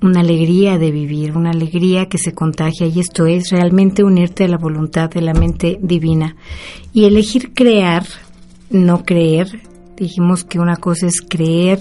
una 0.00 0.20
alegría 0.20 0.78
de 0.78 0.90
vivir, 0.90 1.36
una 1.36 1.50
alegría 1.50 2.06
que 2.06 2.16
se 2.16 2.32
contagia 2.32 2.86
y 2.86 3.00
esto 3.00 3.26
es 3.26 3.50
realmente 3.50 4.02
unirte 4.02 4.44
a 4.44 4.48
la 4.48 4.56
voluntad 4.56 5.10
de 5.10 5.20
la 5.20 5.34
mente 5.34 5.78
divina 5.82 6.36
y 6.94 7.04
elegir 7.04 7.52
crear, 7.52 8.06
no 8.70 9.04
creer, 9.04 9.60
Dijimos 10.00 10.44
que 10.44 10.58
una 10.58 10.76
cosa 10.76 11.08
es 11.08 11.20
creer 11.20 11.78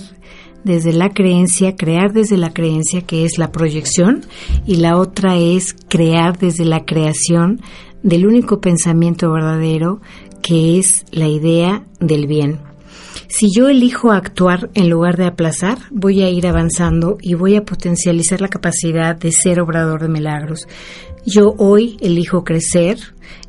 desde 0.66 0.92
la 0.92 1.12
creencia, 1.12 1.78
crear 1.78 2.12
desde 2.12 2.36
la 2.36 2.52
creencia, 2.52 3.00
que 3.02 3.24
es 3.24 3.38
la 3.38 3.54
proyección, 3.54 4.26
y 4.66 4.76
la 4.76 4.98
otra 4.98 5.38
es 5.38 5.74
crear 5.88 6.38
desde 6.38 6.66
la 6.66 6.84
creación 6.84 7.62
del 8.04 8.28
único 8.28 8.60
pensamiento 8.60 9.32
verdadero, 9.32 10.02
que 10.42 10.78
es 10.78 11.06
la 11.12 11.30
idea 11.30 11.88
del 12.02 12.28
bien. 12.28 12.60
Si 13.30 13.48
yo 13.56 13.70
elijo 13.70 14.12
actuar 14.12 14.70
en 14.74 14.90
lugar 14.90 15.16
de 15.16 15.28
aplazar, 15.28 15.78
voy 15.90 16.22
a 16.22 16.30
ir 16.30 16.46
avanzando 16.46 17.18
y 17.22 17.36
voy 17.36 17.56
a 17.56 17.64
potencializar 17.64 18.42
la 18.42 18.50
capacidad 18.50 19.16
de 19.16 19.32
ser 19.32 19.62
obrador 19.62 20.02
de 20.02 20.10
milagros. 20.10 20.68
Yo 21.26 21.54
hoy 21.58 21.96
elijo 22.02 22.44
crecer 22.44 22.98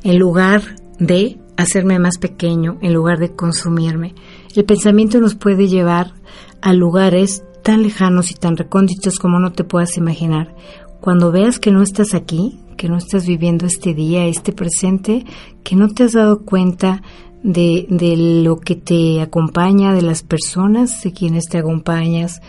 en 0.01 0.17
lugar 0.17 0.61
de 0.97 1.39
hacerme 1.57 1.99
más 1.99 2.17
pequeño, 2.17 2.77
en 2.81 2.93
lugar 2.93 3.19
de 3.19 3.35
consumirme. 3.35 4.15
El 4.55 4.65
pensamiento 4.65 5.19
nos 5.19 5.35
puede 5.35 5.67
llevar 5.67 6.13
a 6.61 6.73
lugares 6.73 7.43
tan 7.63 7.83
lejanos 7.83 8.31
y 8.31 8.33
tan 8.33 8.57
recónditos 8.57 9.19
como 9.19 9.39
no 9.39 9.53
te 9.53 9.63
puedas 9.63 9.97
imaginar. 9.97 10.55
Cuando 10.99 11.31
veas 11.31 11.59
que 11.59 11.71
no 11.71 11.81
estás 11.81 12.13
aquí, 12.13 12.59
que 12.77 12.89
no 12.89 12.97
estás 12.97 13.25
viviendo 13.25 13.65
este 13.65 13.93
día, 13.93 14.25
este 14.25 14.51
presente, 14.51 15.25
que 15.63 15.75
no 15.75 15.87
te 15.89 16.03
has 16.03 16.13
dado 16.13 16.41
cuenta 16.43 17.01
de, 17.43 17.87
de 17.89 18.17
lo 18.43 18.59
que 18.59 18.75
te 18.75 19.21
acompaña, 19.21 19.93
de 19.93 20.01
las 20.01 20.21
personas 20.21 21.01
de 21.03 21.13
quienes 21.13 21.45
te 21.45 21.57
acompañas, 21.57 22.41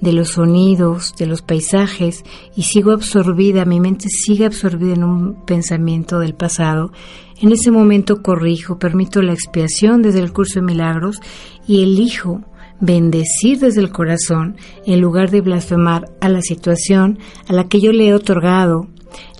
de 0.00 0.12
los 0.12 0.30
sonidos, 0.30 1.14
de 1.18 1.26
los 1.26 1.42
paisajes, 1.42 2.24
y 2.56 2.62
sigo 2.62 2.92
absorbida, 2.92 3.64
mi 3.64 3.80
mente 3.80 4.08
sigue 4.08 4.46
absorbida 4.46 4.94
en 4.94 5.04
un 5.04 5.44
pensamiento 5.44 6.18
del 6.18 6.34
pasado, 6.34 6.92
en 7.40 7.52
ese 7.52 7.70
momento 7.70 8.22
corrijo, 8.22 8.78
permito 8.78 9.22
la 9.22 9.32
expiación 9.32 10.02
desde 10.02 10.20
el 10.20 10.32
curso 10.32 10.60
de 10.60 10.66
milagros 10.66 11.20
y 11.66 11.82
elijo 11.82 12.42
bendecir 12.80 13.58
desde 13.58 13.80
el 13.80 13.90
corazón 13.90 14.56
en 14.86 15.00
lugar 15.00 15.30
de 15.30 15.40
blasfemar 15.40 16.10
a 16.20 16.28
la 16.28 16.42
situación 16.42 17.18
a 17.48 17.52
la 17.52 17.68
que 17.68 17.80
yo 17.80 17.92
le 17.92 18.08
he 18.08 18.14
otorgado 18.14 18.88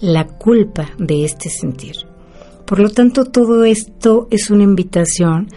la 0.00 0.26
culpa 0.26 0.90
de 0.98 1.24
este 1.24 1.48
sentir. 1.48 1.96
Por 2.66 2.80
lo 2.80 2.90
tanto, 2.90 3.24
todo 3.24 3.64
esto 3.64 4.28
es 4.30 4.50
una 4.50 4.62
invitación 4.62 5.48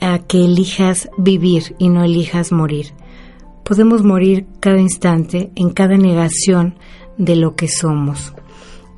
a 0.00 0.18
que 0.18 0.44
elijas 0.44 1.08
vivir 1.16 1.76
y 1.78 1.88
no 1.88 2.02
elijas 2.04 2.50
morir. 2.50 2.88
Podemos 3.64 4.02
morir 4.02 4.46
cada 4.60 4.80
instante 4.80 5.52
en 5.54 5.70
cada 5.70 5.96
negación 5.96 6.74
de 7.16 7.36
lo 7.36 7.54
que 7.54 7.68
somos. 7.68 8.34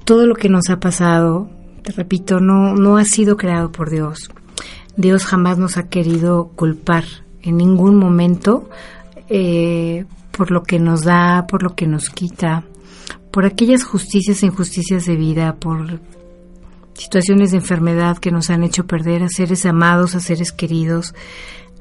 Todo 0.04 0.26
lo 0.26 0.34
que 0.34 0.48
nos 0.48 0.70
ha 0.70 0.80
pasado, 0.80 1.50
te 1.84 1.92
repito, 1.92 2.40
no, 2.40 2.74
no 2.74 2.96
ha 2.96 3.04
sido 3.04 3.36
creado 3.36 3.70
por 3.70 3.90
Dios. 3.90 4.30
Dios 4.96 5.24
jamás 5.26 5.58
nos 5.58 5.76
ha 5.76 5.88
querido 5.88 6.50
culpar 6.56 7.04
en 7.42 7.58
ningún 7.58 7.96
momento 7.96 8.70
eh, 9.28 10.06
por 10.32 10.50
lo 10.50 10.62
que 10.62 10.78
nos 10.78 11.02
da, 11.02 11.46
por 11.46 11.62
lo 11.62 11.74
que 11.74 11.86
nos 11.86 12.08
quita, 12.08 12.64
por 13.30 13.44
aquellas 13.44 13.84
justicias 13.84 14.42
e 14.42 14.46
injusticias 14.46 15.04
de 15.04 15.16
vida, 15.16 15.56
por 15.56 16.00
situaciones 16.94 17.50
de 17.50 17.58
enfermedad 17.58 18.16
que 18.16 18.32
nos 18.32 18.48
han 18.48 18.64
hecho 18.64 18.86
perder 18.86 19.22
a 19.22 19.28
seres 19.28 19.66
amados, 19.66 20.14
a 20.14 20.20
seres 20.20 20.52
queridos, 20.52 21.14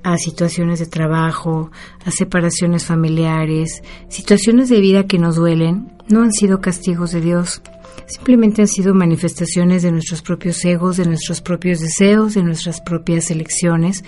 a 0.04 0.18
situaciones 0.18 0.80
de 0.80 0.86
trabajo, 0.86 1.72
a 2.06 2.12
separaciones 2.12 2.86
familiares, 2.86 3.84
situaciones 4.10 4.68
de 4.68 4.82
vida 4.82 5.08
que 5.08 5.18
nos 5.18 5.38
duelen, 5.38 5.94
no 6.10 6.24
han 6.24 6.34
sido 6.34 6.60
castigos 6.60 7.12
de 7.12 7.22
Dios, 7.22 7.62
simplemente 8.06 8.62
han 8.62 8.67
sido 8.67 8.93
manifestaciones 8.93 9.84
de 9.84 9.91
nuestros 9.91 10.21
propios 10.21 10.63
egos, 10.65 10.97
de 10.97 11.06
nuestros 11.06 11.41
propios 11.41 11.79
deseos, 11.79 12.34
de 12.34 12.43
nuestras 12.43 12.82
propias 12.82 13.32
elecciones, 13.32 14.03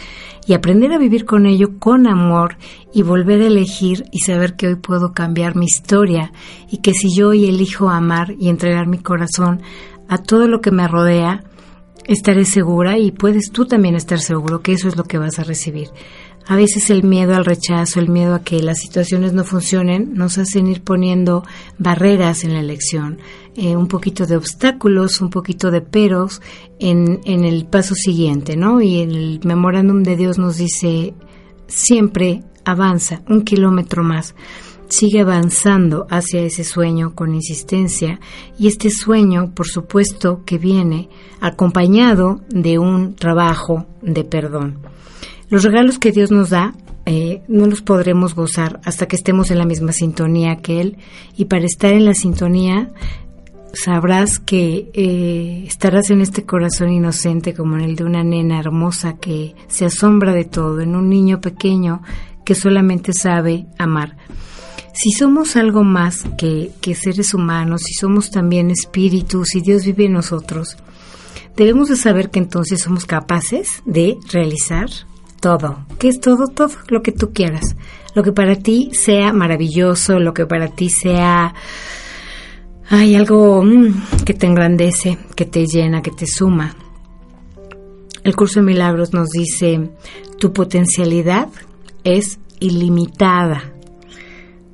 y 0.48 0.54
aprender 0.54 0.92
a 0.92 0.98
vivir 0.98 1.26
con 1.26 1.46
ello 1.46 1.80
con 1.80 2.08
amor 2.08 2.58
y 2.94 3.02
volver 3.02 3.42
a 3.42 3.48
elegir 3.48 4.06
y 4.12 4.20
saber 4.20 4.56
que 4.56 4.68
hoy 4.68 4.76
puedo 4.76 5.14
cambiar 5.14 5.56
mi 5.56 5.66
historia 5.66 6.32
y 6.70 6.78
que 6.78 6.94
si 6.94 7.16
yo 7.16 7.30
hoy 7.30 7.48
elijo 7.48 7.90
amar 7.90 8.36
y 8.40 8.50
entregar 8.50 8.88
mi 8.88 9.00
corazón 9.00 9.62
a 10.08 10.18
todo 10.18 10.48
lo 10.48 10.62
que 10.62 10.72
me 10.72 10.88
rodea, 10.88 11.44
estaré 12.08 12.46
segura 12.46 12.98
y 12.98 13.12
puedes 13.12 13.52
tú 13.52 13.66
también 13.66 13.96
estar 13.96 14.20
seguro 14.20 14.62
que 14.62 14.74
eso 14.74 14.88
es 14.88 14.96
lo 14.96 15.04
que 15.04 15.18
vas 15.18 15.40
a 15.40 15.44
recibir. 15.44 15.90
A 16.48 16.56
veces 16.56 16.92
el 16.92 17.04
miedo 17.04 17.36
al 17.36 17.44
rechazo, 17.44 18.00
el 18.00 18.10
miedo 18.10 18.36
a 18.36 18.44
que 18.44 18.62
las 18.62 18.80
situaciones 18.80 19.34
no 19.34 19.44
funcionen, 19.44 20.14
nos 20.14 20.38
hacen 20.38 20.68
ir 20.68 20.84
poniendo 20.84 21.44
barreras 21.80 22.44
en 22.44 22.54
la 22.54 22.60
elección, 22.60 23.18
eh, 23.56 23.76
un 23.76 23.88
poquito 23.88 24.28
de 24.28 24.38
obstáculos, 24.38 25.22
un 25.22 25.32
poquito 25.32 25.72
de 25.72 25.82
peros 25.82 26.44
en, 26.80 27.20
en 27.26 27.46
el 27.46 27.66
paso 27.66 27.96
siguiente, 27.96 28.56
¿no? 28.56 28.80
Y 28.80 29.00
el 29.00 29.40
memorándum 29.44 30.04
de 30.04 30.16
Dios 30.16 30.38
nos 30.38 30.58
dice 30.58 31.16
siempre 31.68 32.44
avanza 32.64 33.22
un 33.28 33.44
kilómetro 33.44 34.04
más. 34.04 34.36
sigue 34.88 35.22
avanzando 35.22 36.06
hacia 36.12 36.42
ese 36.42 36.64
sueño 36.64 37.16
con 37.16 37.34
insistencia 37.34 38.20
y 38.60 38.68
este 38.68 38.92
sueño, 38.92 39.52
por 39.56 39.68
supuesto, 39.68 40.44
que 40.46 40.60
viene 40.60 41.10
acompañado 41.42 42.42
de 42.50 42.78
un 42.78 43.16
trabajo 43.16 43.88
de 44.04 44.24
perdón. 44.24 44.78
Los 45.50 45.64
regalos 45.64 46.00
que 46.00 46.12
Dios 46.12 46.32
nos 46.32 46.50
da 46.50 46.74
eh, 47.06 47.44
no 47.48 47.68
los 47.68 47.82
podremos 47.82 48.34
gozar 48.34 48.80
hasta 48.84 49.08
que 49.08 49.16
estemos 49.16 49.52
en 49.52 49.60
la 49.60 49.66
misma 49.66 49.92
sintonía 49.92 50.56
que 50.58 50.82
Él 50.82 50.98
y 51.38 51.46
para 51.46 51.66
estar 51.66 51.94
en 51.94 52.06
la 52.06 52.16
sintonía 52.16 52.90
sabrás 53.76 54.40
que 54.40 54.90
eh, 54.94 55.64
estarás 55.68 56.10
en 56.10 56.22
este 56.22 56.46
corazón 56.46 56.92
inocente 56.92 57.54
como 57.54 57.76
en 57.76 57.84
el 57.84 57.96
de 57.96 58.06
una 58.06 58.24
nena 58.24 58.60
hermosa 58.60 59.18
que 59.18 59.54
se 59.68 59.86
asombra 59.86 60.34
de 60.34 60.46
todo, 60.46 60.82
en 60.82 60.96
un 60.96 61.10
niño 61.10 61.42
pequeño 61.42 62.02
que 62.44 62.56
solamente 62.56 63.14
sabe 63.14 63.68
amar. 63.78 64.18
Si 64.94 65.12
somos 65.12 65.58
algo 65.58 65.84
más 65.84 66.24
que, 66.38 66.72
que 66.80 66.96
seres 66.96 67.34
humanos, 67.34 67.82
si 67.86 67.94
somos 67.94 68.32
también 68.32 68.72
espíritus, 68.72 69.56
y 69.56 69.62
Dios 69.62 69.84
vive 69.86 70.06
en 70.06 70.14
nosotros, 70.14 70.78
debemos 71.58 71.90
de 71.90 71.98
saber 71.98 72.30
que 72.30 72.40
entonces 72.40 72.82
somos 72.82 73.06
capaces 73.06 73.84
de 73.86 74.18
realizar 74.32 74.90
todo. 75.40 75.86
¿Qué 76.00 76.10
es 76.10 76.20
todo? 76.20 76.48
Todo 76.48 76.70
lo 76.90 77.02
que 77.02 77.12
tú 77.12 77.32
quieras. 77.34 77.76
Lo 78.14 78.24
que 78.24 78.32
para 78.32 78.56
ti 78.56 78.90
sea 78.94 79.34
maravilloso, 79.34 80.20
lo 80.20 80.34
que 80.34 80.46
para 80.46 80.70
ti 80.70 80.90
sea... 80.90 81.54
Hay 82.88 83.16
algo 83.16 83.64
mm, 83.64 84.24
que 84.26 84.36
te 84.36 84.46
engrandece, 84.46 85.18
que 85.36 85.46
te 85.46 85.66
llena, 85.66 86.02
que 86.02 86.12
te 86.12 86.28
suma. 86.28 86.76
El 88.24 88.36
curso 88.36 88.60
de 88.60 88.66
milagros 88.66 89.14
nos 89.14 89.30
dice, 89.30 89.90
tu 90.40 90.54
potencialidad 90.54 91.48
es 92.04 92.40
ilimitada. 92.60 93.74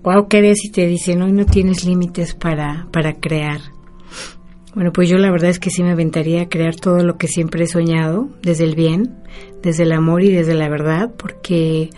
Wow, 0.03 0.27
¿qué 0.27 0.41
ves 0.41 0.59
te 0.73 0.87
dicen, 0.87 1.21
hoy 1.21 1.31
no 1.31 1.45
tienes 1.45 1.85
límites 1.85 2.33
para, 2.33 2.87
para 2.91 3.13
crear? 3.13 3.61
Bueno, 4.73 4.91
pues 4.93 5.09
yo 5.09 5.17
la 5.17 5.29
verdad 5.29 5.49
es 5.49 5.59
que 5.59 5.69
sí 5.69 5.83
me 5.83 5.91
aventaría 5.91 6.43
a 6.43 6.49
crear 6.49 6.75
todo 6.75 7.03
lo 7.03 7.17
que 7.17 7.27
siempre 7.27 7.65
he 7.65 7.67
soñado, 7.67 8.29
desde 8.41 8.63
el 8.63 8.75
bien, 8.75 9.17
desde 9.61 9.83
el 9.83 9.91
amor 9.91 10.23
y 10.23 10.31
desde 10.31 10.53
la 10.53 10.69
verdad, 10.69 11.11
porque 11.15 11.89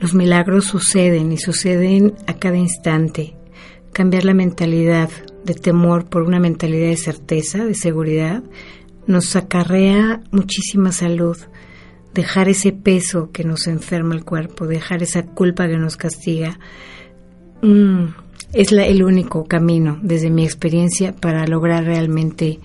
los 0.00 0.14
milagros 0.14 0.64
suceden 0.64 1.32
y 1.32 1.38
suceden 1.38 2.14
a 2.26 2.34
cada 2.34 2.56
instante. 2.56 3.34
Cambiar 3.92 4.24
la 4.24 4.34
mentalidad 4.34 5.10
de 5.44 5.54
temor 5.54 6.06
por 6.06 6.22
una 6.22 6.40
mentalidad 6.40 6.88
de 6.88 6.96
certeza, 6.96 7.64
de 7.64 7.74
seguridad, 7.74 8.42
nos 9.06 9.36
acarrea 9.36 10.22
muchísima 10.30 10.92
salud. 10.92 11.36
Dejar 12.14 12.48
ese 12.48 12.72
peso 12.72 13.30
que 13.32 13.44
nos 13.44 13.66
enferma 13.66 14.14
el 14.14 14.24
cuerpo, 14.24 14.66
dejar 14.66 15.02
esa 15.02 15.22
culpa 15.22 15.68
que 15.68 15.78
nos 15.78 15.96
castiga. 15.96 16.58
Mm, 17.62 18.06
es 18.52 18.72
el 18.72 19.02
único 19.02 19.44
camino, 19.44 19.98
desde 20.02 20.30
mi 20.30 20.44
experiencia, 20.44 21.14
para 21.14 21.46
lograr 21.46 21.84
realmente 21.84 22.60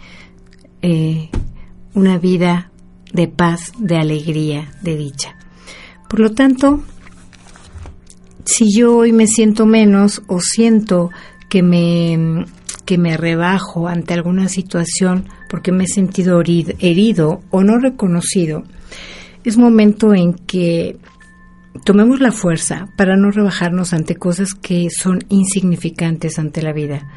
eh, 0.81 1.29
una 1.93 2.17
vida 2.17 2.71
de 3.13 3.28
paz, 3.28 3.72
de 3.78 3.98
alegría, 3.98 4.72
de 4.82 4.98
dicha. 4.98 5.36
Por 6.10 6.20
lo 6.20 6.32
tanto, 6.32 6.84
si 8.46 8.74
yo 8.76 8.98
hoy 8.98 9.12
me 9.12 9.28
siento 9.28 9.65
menos 9.65 10.22
o 10.28 10.39
siento 10.39 11.12
que 11.50 11.63
me, 11.63 12.46
que 12.86 12.98
me 12.98 13.17
rebajo 13.17 13.88
ante 13.88 14.13
alguna 14.13 14.48
situación 14.48 15.26
porque 15.50 15.72
me 15.72 15.84
he 15.84 15.88
sentido 15.88 16.41
herido 16.41 17.41
o 17.50 17.63
no 17.63 17.78
reconocido, 17.78 18.63
es 19.43 19.58
momento 19.58 20.13
en 20.13 20.34
que 20.34 20.98
tomemos 21.84 22.20
la 22.20 22.32
fuerza 22.32 22.88
para 22.98 23.15
no 23.15 23.32
rebajarnos 23.32 23.93
ante 23.93 24.15
cosas 24.15 24.54
que 24.54 24.89
son 24.89 25.20
insignificantes 25.30 26.39
ante 26.39 26.62
la 26.62 26.74
vida. 26.74 27.08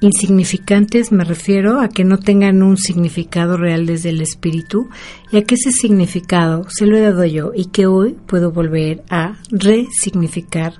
Insignificantes 0.00 1.10
me 1.10 1.24
refiero 1.24 1.80
a 1.80 1.88
que 1.88 2.04
no 2.04 2.18
tengan 2.18 2.62
un 2.62 2.76
significado 2.76 3.56
real 3.56 3.84
desde 3.84 4.10
el 4.10 4.20
espíritu 4.20 4.88
y 5.32 5.38
a 5.38 5.44
que 5.44 5.56
ese 5.56 5.72
significado 5.72 6.66
se 6.68 6.86
lo 6.86 6.96
he 6.96 7.00
dado 7.00 7.24
yo 7.24 7.50
y 7.54 7.66
que 7.66 7.86
hoy 7.86 8.16
puedo 8.26 8.52
volver 8.52 9.02
a 9.10 9.38
resignificar 9.50 10.74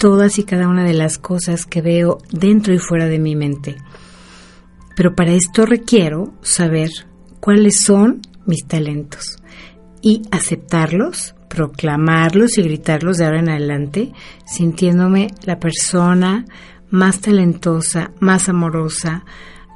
todas 0.00 0.38
y 0.38 0.44
cada 0.44 0.66
una 0.66 0.84
de 0.84 0.94
las 0.94 1.18
cosas 1.18 1.64
que 1.64 1.80
veo 1.80 2.18
dentro 2.32 2.74
y 2.74 2.78
fuera 2.78 3.06
de 3.06 3.20
mi 3.20 3.36
mente. 3.36 3.76
Pero 4.96 5.14
para 5.14 5.32
esto 5.32 5.64
requiero 5.64 6.34
saber 6.42 6.90
cuáles 7.38 7.80
son 7.80 8.20
mis 8.46 8.66
talentos 8.66 9.36
y 10.02 10.22
aceptarlos 10.32 11.34
proclamarlos 11.50 12.56
y 12.56 12.62
gritarlos 12.62 13.18
de 13.18 13.24
ahora 13.26 13.40
en 13.40 13.50
adelante, 13.50 14.12
sintiéndome 14.46 15.34
la 15.44 15.58
persona 15.58 16.46
más 16.90 17.20
talentosa, 17.20 18.12
más 18.20 18.48
amorosa, 18.48 19.24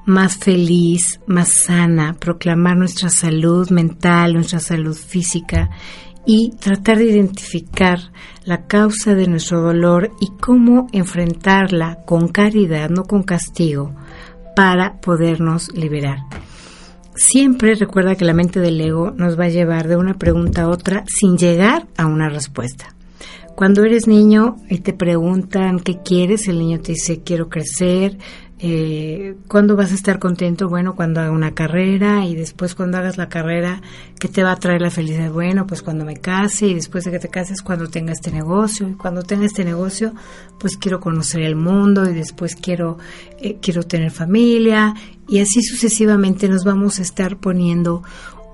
más 0.07 0.37
feliz, 0.37 1.21
más 1.27 1.49
sana, 1.49 2.15
proclamar 2.19 2.77
nuestra 2.77 3.09
salud 3.09 3.71
mental, 3.71 4.35
nuestra 4.35 4.61
salud 4.61 4.97
física 4.97 5.71
y 6.27 6.53
tratar 6.59 6.99
de 6.99 7.05
identificar 7.05 7.99
la 8.45 8.67
causa 8.67 9.15
de 9.15 9.27
nuestro 9.27 9.61
dolor 9.61 10.11
y 10.21 10.33
cómo 10.41 10.89
enfrentarla 10.93 11.99
con 12.07 12.29
caridad, 12.29 12.91
no 12.91 13.05
con 13.05 13.23
castigo, 13.23 13.95
para 14.57 15.01
podernos 15.01 15.73
liberar. 15.75 16.19
Siempre 17.15 17.75
recuerda 17.75 18.17
que 18.17 18.25
la 18.25 18.35
mente 18.35 18.61
del 18.61 18.81
ego 18.81 19.13
nos 19.13 19.39
va 19.39 19.45
a 19.45 19.49
llevar 19.49 19.87
de 19.87 19.97
una 19.97 20.15
pregunta 20.15 20.63
a 20.63 20.69
otra 20.69 21.05
sin 21.07 21.37
llegar 21.37 21.87
a 21.97 22.07
una 22.07 22.29
respuesta. 22.29 22.95
Cuando 23.55 23.85
eres 23.85 24.07
niño 24.07 24.57
y 24.69 24.79
te 24.79 24.93
preguntan 24.93 25.79
qué 25.79 26.01
quieres, 26.05 26.49
el 26.49 26.59
niño 26.59 26.81
te 26.81 26.93
dice 26.93 27.23
quiero 27.23 27.49
crecer, 27.49 28.19
eh, 28.67 29.37
¿Cuándo 29.49 29.77
vas 29.77 29.91
a 29.91 29.95
estar 29.95 30.19
contento? 30.19 30.69
Bueno, 30.69 30.95
cuando 30.95 31.21
haga 31.21 31.33
una 31.33 31.53
carrera 31.53 32.25
y 32.25 32.35
después 32.35 32.75
cuando 32.75 32.97
hagas 32.97 33.19
la 33.19 33.29
carrera, 33.29 33.83
¿qué 34.19 34.27
te 34.29 34.43
va 34.43 34.53
a 34.53 34.57
traer 34.57 34.81
la 34.81 34.91
felicidad? 34.91 35.31
Bueno, 35.31 35.67
pues 35.67 35.83
cuando 35.83 36.05
me 36.07 36.17
case 36.17 36.69
y 36.69 36.75
después 36.75 37.05
de 37.05 37.11
que 37.11 37.19
te 37.19 37.29
cases, 37.29 37.61
cuando 37.61 37.89
tenga 37.89 38.13
este 38.13 38.31
negocio 38.31 38.89
y 38.89 38.95
cuando 38.95 39.23
tenga 39.23 39.45
este 39.45 39.65
negocio, 39.65 40.15
pues 40.59 40.79
quiero 40.79 41.01
conocer 41.01 41.43
el 41.43 41.57
mundo 41.57 42.09
y 42.09 42.15
después 42.15 42.55
quiero, 42.55 42.97
eh, 43.39 43.59
quiero 43.61 43.83
tener 43.83 44.13
familia 44.13 44.95
y 45.29 45.41
así 45.41 45.61
sucesivamente 45.61 46.49
nos 46.49 46.65
vamos 46.65 47.01
a 47.01 47.03
estar 47.03 47.37
poniendo 47.39 48.03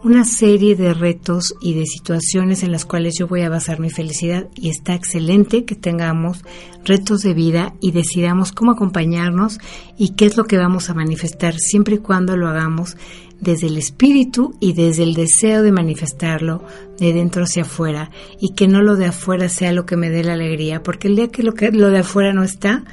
una 0.03 0.25
serie 0.25 0.77
de 0.77 0.95
retos 0.95 1.55
y 1.61 1.75
de 1.75 1.85
situaciones 1.85 2.63
en 2.63 2.73
las 2.73 2.87
cuales 2.87 3.15
yo 3.19 3.27
voy 3.27 3.43
a 3.43 3.51
basar 3.51 3.81
mi 3.81 3.91
felicidad 3.91 4.49
y 4.55 4.71
está 4.71 4.95
excelente 4.95 5.65
que 5.65 5.75
tengamos 5.75 6.43
retos 6.85 7.21
de 7.21 7.35
vida 7.35 7.75
y 7.81 7.93
decidamos 7.93 8.53
cómo 8.53 8.73
acompañarnos 8.73 9.59
y 9.99 10.11
qué 10.11 10.25
es 10.25 10.39
lo 10.39 10.45
que 10.45 10.57
vamos 10.57 10.89
a 10.89 10.95
manifestar 10.95 11.59
siempre 11.59 11.97
y 11.97 11.99
cuando 11.99 12.37
lo 12.37 12.49
hagamos 12.49 12.97
desde 13.41 13.67
el 13.67 13.77
espíritu 13.77 14.55
y 14.59 14.73
desde 14.73 15.03
el 15.03 15.15
deseo 15.15 15.63
de 15.63 15.73
manifestarlo 15.73 16.63
de 16.99 17.13
dentro 17.13 17.45
hacia 17.45 17.63
afuera 17.63 18.11
y 18.41 18.55
que 18.55 18.69
no 18.69 18.83
lo 18.83 18.97
de 18.97 19.07
afuera 19.07 19.49
sea 19.51 19.73
lo 19.73 19.85
que 19.85 19.97
me 19.97 20.09
dé 20.09 20.25
la 20.25 20.33
alegría 20.33 20.83
porque 20.83 21.09
el 21.09 21.17
día 21.17 21.29
que 21.29 21.43
lo, 21.43 21.53
que, 21.53 21.73
lo 21.73 21.91
de 21.91 21.99
afuera 21.99 22.33
no 22.33 22.43
está 22.43 22.85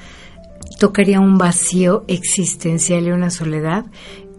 tocaría 0.80 1.22
un 1.22 1.38
vacío 1.38 2.04
existencial 2.08 3.08
y 3.08 3.12
una 3.12 3.30
soledad 3.30 3.86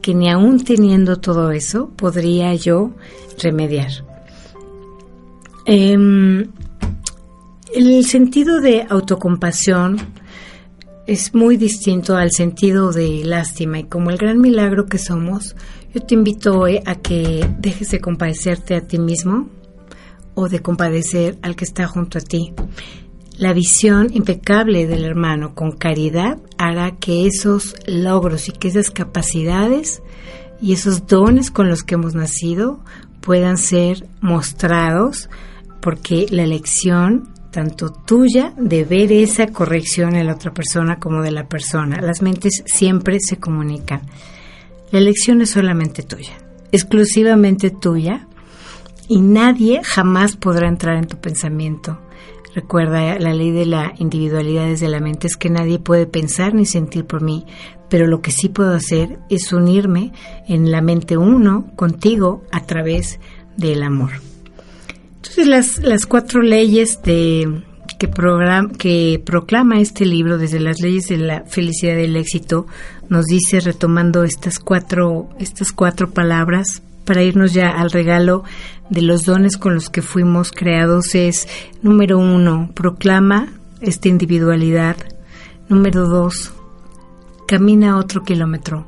que 0.03 0.15
ni 0.15 0.31
aún 0.31 0.65
teniendo 0.65 1.17
todo 1.17 1.51
eso 1.51 1.91
podría 1.97 2.55
yo 2.55 2.93
remediar. 3.43 3.91
Em, 5.65 6.49
el 7.75 8.05
sentido 8.05 8.61
de 8.61 8.87
autocompasión 8.89 9.99
es 11.07 11.35
muy 11.35 11.57
distinto 11.57 12.17
al 12.17 12.31
sentido 12.31 12.93
de 12.93 13.25
lástima 13.25 13.79
y 13.79 13.85
como 13.85 14.11
el 14.11 14.19
gran 14.19 14.41
milagro 14.41 14.87
que 14.87 14.99
somos, 14.99 15.57
yo 15.95 16.03
te 16.03 16.15
invito 16.15 16.59
hoy 16.59 16.81
a 16.85 16.97
que 16.97 17.49
dejes 17.59 17.91
de 17.91 18.01
compadecerte 18.01 18.75
a 18.75 18.83
ti 18.83 18.99
mismo 18.99 19.49
o 20.35 20.49
de 20.49 20.61
compadecer 20.61 21.39
al 21.43 21.57
que 21.57 21.65
está 21.65 21.87
junto 21.87 22.19
a 22.19 22.21
ti. 22.21 22.53
La 23.39 23.53
visión 23.53 24.09
impecable 24.13 24.89
del 24.89 25.05
hermano 25.05 25.55
con 25.55 25.71
caridad 25.71 26.39
hará 26.59 26.97
que 26.97 27.25
esos 27.25 27.77
logros 27.87 28.49
y 28.49 28.53
que 28.53 28.67
esas 28.67 28.91
capacidades 28.91 30.03
y 30.61 30.73
esos 30.73 31.07
dones 31.07 31.53
con 31.53 31.69
los 31.69 31.85
que 31.85 31.95
hemos 31.95 32.17
nacido 32.17 32.81
puedan 33.21 33.57
ser 33.57 34.09
mostrados 34.21 35.31
porque 35.81 36.27
la 36.31 36.43
elección 36.43 37.29
tanto 37.53 37.93
tuya 37.93 38.55
de 38.57 38.83
ver 38.83 39.13
esa 39.13 39.47
corrección 39.47 40.17
en 40.17 40.27
la 40.27 40.35
otra 40.35 40.53
persona 40.53 40.99
como 40.99 41.23
de 41.23 41.31
la 41.31 41.47
persona. 41.47 42.01
Las 42.01 42.23
mentes 42.23 42.65
siempre 42.67 43.19
se 43.21 43.37
comunican. 43.37 44.01
La 44.91 44.99
elección 44.99 45.43
es 45.43 45.51
solamente 45.51 46.03
tuya, 46.03 46.33
exclusivamente 46.73 47.71
tuya 47.71 48.27
y 49.07 49.21
nadie 49.21 49.81
jamás 49.85 50.35
podrá 50.35 50.67
entrar 50.67 50.97
en 50.97 51.07
tu 51.07 51.21
pensamiento 51.21 52.01
Recuerda, 52.59 53.21
la 53.21 53.33
ley 53.33 53.53
de 53.53 53.67
la 53.67 53.95
individualidad 53.99 54.67
desde 54.67 54.89
la 54.89 54.99
mente 54.99 55.29
es 55.29 55.37
que 55.37 55.49
nadie 55.49 55.79
puede 55.79 56.09
pensar 56.09 56.55
ni 56.55 56.67
sentir 56.67 57.05
por 57.05 57.23
mí, 57.23 57.47
pero 57.89 58.09
lo 58.09 58.21
que 58.21 58.33
sí 58.33 58.49
puedo 58.49 58.75
hacer 58.75 59.21
es 59.31 59.53
unirme 59.53 60.11
en 60.49 60.73
la 60.73 60.81
mente 60.81 61.17
uno 61.17 61.71
contigo 61.77 62.43
a 62.51 62.67
través 62.67 63.21
del 63.57 63.85
amor. 63.85 64.11
Entonces 65.15 65.47
las, 65.47 65.79
las 65.85 66.05
cuatro 66.05 66.43
leyes 66.43 67.01
de 67.03 67.63
que, 67.97 68.11
que 68.77 69.23
proclama 69.25 69.81
este 69.81 70.05
libro 70.05 70.37
desde 70.37 70.59
las 70.59 70.81
leyes 70.81 71.07
de 71.07 71.19
la 71.19 71.45
felicidad 71.45 71.97
y 71.97 72.07
el 72.07 72.17
éxito, 72.17 72.67
nos 73.09 73.27
dice, 73.27 73.61
retomando 73.61 74.25
estas 74.25 74.59
cuatro, 74.59 75.29
estas 75.39 75.71
cuatro 75.71 76.11
palabras, 76.11 76.83
para 77.09 77.23
irnos 77.23 77.55
ya 77.55 77.71
al 77.71 77.91
regalo 77.91 78.45
de 78.91 79.01
los 79.01 79.25
dones 79.25 79.57
con 79.57 79.75
los 79.75 79.89
que 79.89 80.03
fuimos 80.03 80.53
creados, 80.53 81.15
es, 81.15 81.49
número 81.81 82.19
uno, 82.19 82.71
proclama 82.75 83.49
esta 83.81 84.09
individualidad. 84.09 84.97
Número 85.71 86.07
dos, 86.07 86.53
camina 87.47 87.97
otro 87.97 88.25
kilómetro 88.25 88.87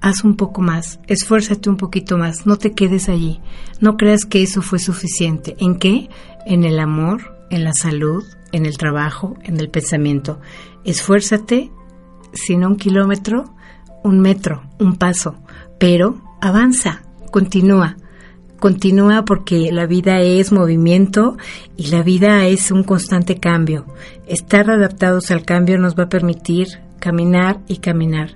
haz 0.00 0.24
un 0.24 0.34
poco 0.36 0.62
más, 0.62 0.98
esfuérzate 1.08 1.68
un 1.68 1.76
poquito 1.76 2.16
más, 2.16 2.46
no 2.46 2.56
te 2.56 2.72
quedes 2.72 3.10
allí, 3.10 3.38
no 3.80 3.98
creas 3.98 4.24
que 4.24 4.42
eso 4.42 4.62
fue 4.62 4.78
suficiente. 4.78 5.56
¿En 5.58 5.78
qué? 5.78 6.08
En 6.46 6.64
el 6.64 6.78
amor, 6.78 7.44
en 7.50 7.64
la 7.64 7.72
salud, 7.74 8.24
en 8.52 8.64
el 8.64 8.78
trabajo, 8.78 9.36
en 9.42 9.60
el 9.60 9.68
pensamiento. 9.68 10.40
Esfuérzate, 10.84 11.70
si 12.32 12.56
no 12.56 12.68
un 12.68 12.76
kilómetro, 12.76 13.54
un 14.02 14.20
metro, 14.20 14.62
un 14.78 14.96
paso, 14.96 15.36
pero 15.78 16.22
avanza, 16.40 17.02
continúa. 17.30 17.96
Continúa 18.58 19.24
porque 19.24 19.72
la 19.72 19.86
vida 19.86 20.20
es 20.20 20.52
movimiento 20.52 21.38
y 21.76 21.86
la 21.86 22.02
vida 22.02 22.46
es 22.46 22.70
un 22.70 22.82
constante 22.84 23.36
cambio. 23.36 23.86
Estar 24.26 24.70
adaptados 24.70 25.30
al 25.30 25.44
cambio 25.44 25.78
nos 25.78 25.98
va 25.98 26.04
a 26.04 26.08
permitir 26.08 26.68
caminar 26.98 27.60
y 27.68 27.78
caminar. 27.78 28.32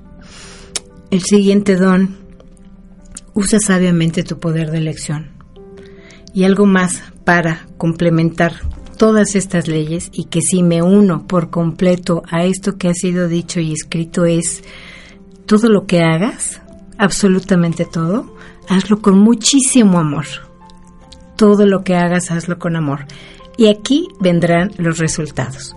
El 1.11 1.23
siguiente 1.23 1.77
don, 1.77 2.17
usa 3.35 3.59
sabiamente 3.61 4.23
tu 4.23 4.39
poder 4.39 4.71
de 4.71 4.79
elección. 4.79 5.31
Y 6.33 6.45
algo 6.45 6.67
más 6.67 7.03
para 7.25 7.67
complementar 7.77 8.55
todas 8.97 9.35
estas 9.35 9.69
leyes 9.69 10.09
y 10.13 10.25
que 10.25 10.41
si 10.41 10.63
me 10.63 10.83
uno 10.83 11.27
por 11.27 11.51
completo 11.51 12.23
a 12.31 12.45
esto 12.45 12.77
que 12.79 12.89
ha 12.89 12.95
sido 12.95 13.29
dicho 13.29 13.61
y 13.61 13.73
escrito 13.73 14.25
es 14.25 14.63
todo 15.47 15.69
lo 15.69 15.87
que 15.87 16.01
hagas, 16.01 16.63
absolutamente 16.97 17.85
todo, 17.85 18.35
hazlo 18.69 19.01
con 19.01 19.19
muchísimo 19.19 19.99
amor. 19.99 20.27
Todo 21.37 21.67
lo 21.67 21.83
que 21.83 21.97
hagas, 21.97 22.31
hazlo 22.31 22.59
con 22.59 22.77
amor. 22.77 23.07
Y 23.57 23.69
aquí 23.69 24.09
vendrán 24.21 24.71
los 24.79 24.99
resultados. 24.99 25.77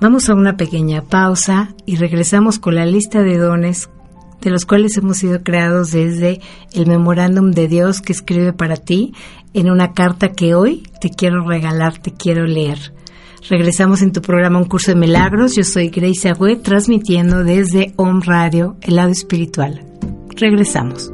Vamos 0.00 0.28
a 0.28 0.34
una 0.34 0.56
pequeña 0.56 1.02
pausa 1.02 1.74
y 1.86 1.96
regresamos 1.96 2.58
con 2.58 2.74
la 2.74 2.84
lista 2.84 3.22
de 3.22 3.38
dones 3.38 3.88
de 4.44 4.50
los 4.50 4.66
cuales 4.66 4.96
hemos 4.98 5.16
sido 5.16 5.42
creados 5.42 5.90
desde 5.90 6.40
el 6.72 6.86
memorándum 6.86 7.52
de 7.52 7.66
Dios 7.66 8.02
que 8.02 8.12
escribe 8.12 8.52
para 8.52 8.76
ti 8.76 9.14
en 9.54 9.70
una 9.70 9.92
carta 9.92 10.32
que 10.32 10.54
hoy 10.54 10.82
te 11.00 11.08
quiero 11.08 11.46
regalar, 11.48 11.98
te 11.98 12.12
quiero 12.12 12.44
leer. 12.44 12.92
Regresamos 13.48 14.02
en 14.02 14.12
tu 14.12 14.20
programa 14.20 14.58
Un 14.58 14.66
Curso 14.66 14.90
de 14.90 14.96
Milagros. 14.96 15.54
Yo 15.54 15.64
soy 15.64 15.88
Grace 15.88 16.28
Agüe, 16.28 16.56
transmitiendo 16.56 17.44
desde 17.44 17.92
Home 17.96 18.22
Radio, 18.24 18.76
el 18.82 18.96
lado 18.96 19.10
espiritual. 19.10 19.82
Regresamos. 20.36 21.13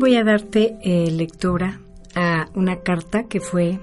Voy 0.00 0.16
a 0.16 0.24
darte 0.24 0.78
eh, 0.82 1.10
lectura 1.10 1.78
a 2.16 2.48
una 2.54 2.80
carta 2.80 3.24
que 3.24 3.38
fue 3.38 3.78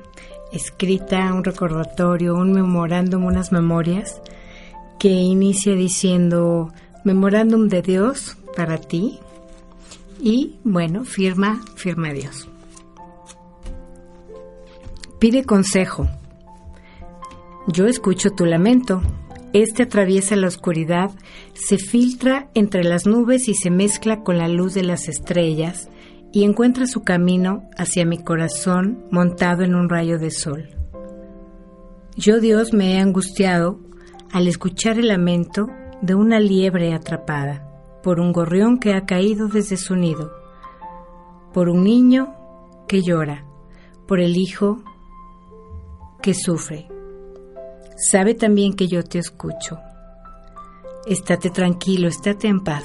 escrita, 0.52 1.32
un 1.32 1.44
recordatorio, 1.44 2.34
un 2.34 2.54
memorándum, 2.54 3.24
unas 3.24 3.52
memorias, 3.52 4.20
que 4.98 5.10
inicia 5.10 5.76
diciendo 5.76 6.74
memorándum 7.06 7.68
de 7.68 7.84
Dios 7.84 8.36
para 8.56 8.78
ti 8.80 9.20
y 10.20 10.56
bueno, 10.64 11.06
firma, 11.06 11.62
firma 11.76 12.12
Dios. 12.12 12.50
Pide 15.20 15.46
consejo. 15.46 16.10
Yo 17.68 17.86
escucho 17.86 18.32
tu 18.32 18.46
lamento, 18.46 19.04
este 19.54 19.84
atraviesa 19.84 20.36
la 20.36 20.48
oscuridad, 20.48 21.12
se 21.54 21.78
filtra 21.78 22.50
entre 22.56 22.84
las 22.84 23.06
nubes 23.06 23.48
y 23.48 23.54
se 23.54 23.70
mezcla 23.70 24.24
con 24.24 24.40
la 24.40 24.48
luz 24.48 24.74
de 24.74 24.84
las 24.84 25.08
estrellas 25.08 25.90
y 26.38 26.44
encuentra 26.44 26.86
su 26.86 27.02
camino 27.02 27.68
hacia 27.78 28.06
mi 28.06 28.20
corazón 28.20 29.04
montado 29.10 29.64
en 29.64 29.74
un 29.74 29.90
rayo 29.90 30.20
de 30.20 30.30
sol. 30.30 30.70
Yo 32.16 32.40
Dios 32.40 32.74
me 32.74 32.94
he 32.94 33.00
angustiado 33.00 33.80
al 34.32 34.48
escuchar 34.48 35.00
el 35.00 35.08
lamento 35.08 35.66
de 36.04 36.14
una 36.14 36.40
liebre 36.40 36.94
atrapada 36.94 37.68
por 38.04 38.20
un 38.20 38.34
gorrión 38.34 38.78
que 38.78 38.94
ha 38.94 39.08
caído 39.08 39.48
desde 39.48 39.78
su 39.78 39.96
nido, 39.96 40.32
por 41.56 41.70
un 41.70 41.84
niño 41.84 42.36
que 42.88 43.02
llora, 43.02 43.44
por 44.08 44.20
el 44.20 44.38
hijo 44.38 44.84
que 46.22 46.36
sufre 46.36 46.88
sabe 48.12 48.36
también 48.36 48.74
que 48.74 48.88
yo 48.88 49.04
te 49.04 49.18
escucho. 49.18 49.80
Estate 51.08 51.50
tranquilo, 51.50 52.08
estate 52.08 52.48
en 52.48 52.64
paz. 52.64 52.84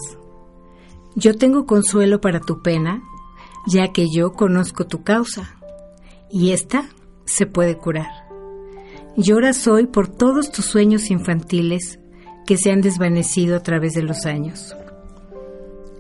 Yo 1.17 1.37
tengo 1.37 1.67
consuelo 1.67 2.23
para 2.23 2.41
tu 2.41 2.63
pena, 2.63 3.03
ya 3.67 3.93
que 3.93 4.09
yo 4.11 4.33
conozco 4.33 4.87
tu 4.87 5.03
causa, 5.03 5.57
y 6.31 6.53
esta 6.53 6.85
se 7.25 7.47
puede 7.47 7.77
curar. 7.77 8.11
Lloras 9.17 9.67
hoy 9.69 9.87
por 9.87 10.09
todos 10.09 10.51
tus 10.51 10.65
sueños 10.65 11.11
infantiles 11.11 11.99
que 12.47 12.57
se 12.57 12.71
han 12.71 12.81
desvanecido 12.81 13.57
a 13.57 13.63
través 13.63 13.93
de 13.93 14.03
los 14.03 14.25
años. 14.25 14.75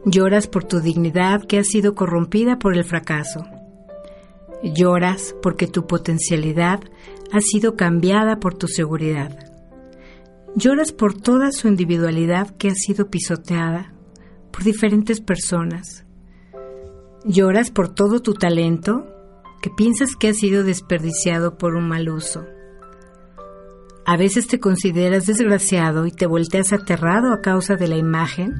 Lloras 0.05 0.49
por 0.49 0.65
tu 0.65 0.81
dignidad 0.81 1.43
que 1.45 1.59
ha 1.59 1.65
sido 1.65 1.95
corrompida 1.95 2.59
por 2.59 2.77
el 2.77 2.85
fracaso. 2.85 3.45
Lloras 4.63 5.35
porque 5.43 5.67
tu 5.67 5.87
potencialidad 5.87 6.81
ha 7.33 7.41
sido 7.41 7.77
cambiada 7.77 8.41
por 8.41 8.55
tu 8.55 8.67
seguridad. 8.67 9.37
Lloras 10.57 10.93
por 10.93 11.15
toda 11.15 11.53
su 11.53 11.69
individualidad 11.69 12.51
que 12.57 12.69
ha 12.69 12.75
sido 12.75 13.11
pisoteada 13.11 13.95
por 14.51 14.65
diferentes 14.65 15.21
personas. 15.21 16.02
Lloras 17.25 17.71
por 17.71 17.89
todo 17.89 18.21
tu 18.21 18.35
talento 18.35 19.07
que 19.63 19.71
piensas 19.71 20.17
que 20.17 20.29
ha 20.29 20.35
sido 20.35 20.65
desperdiciado 20.65 21.57
por 21.57 21.77
un 21.77 21.87
mal 21.87 22.09
uso. 22.09 22.45
A 24.05 24.17
veces 24.17 24.49
te 24.49 24.59
consideras 24.59 25.27
desgraciado 25.27 26.07
y 26.07 26.11
te 26.11 26.27
volteas 26.27 26.73
aterrado 26.73 27.33
a 27.33 27.41
causa 27.41 27.77
de 27.77 27.87
la 27.87 27.97
imagen 27.97 28.55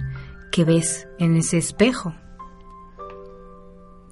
que 0.53 0.65
ves 0.65 1.09
en 1.19 1.37
ese 1.37 1.59
espejo. 1.59 2.15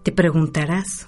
Te 0.03 0.11
preguntarás, 0.11 1.07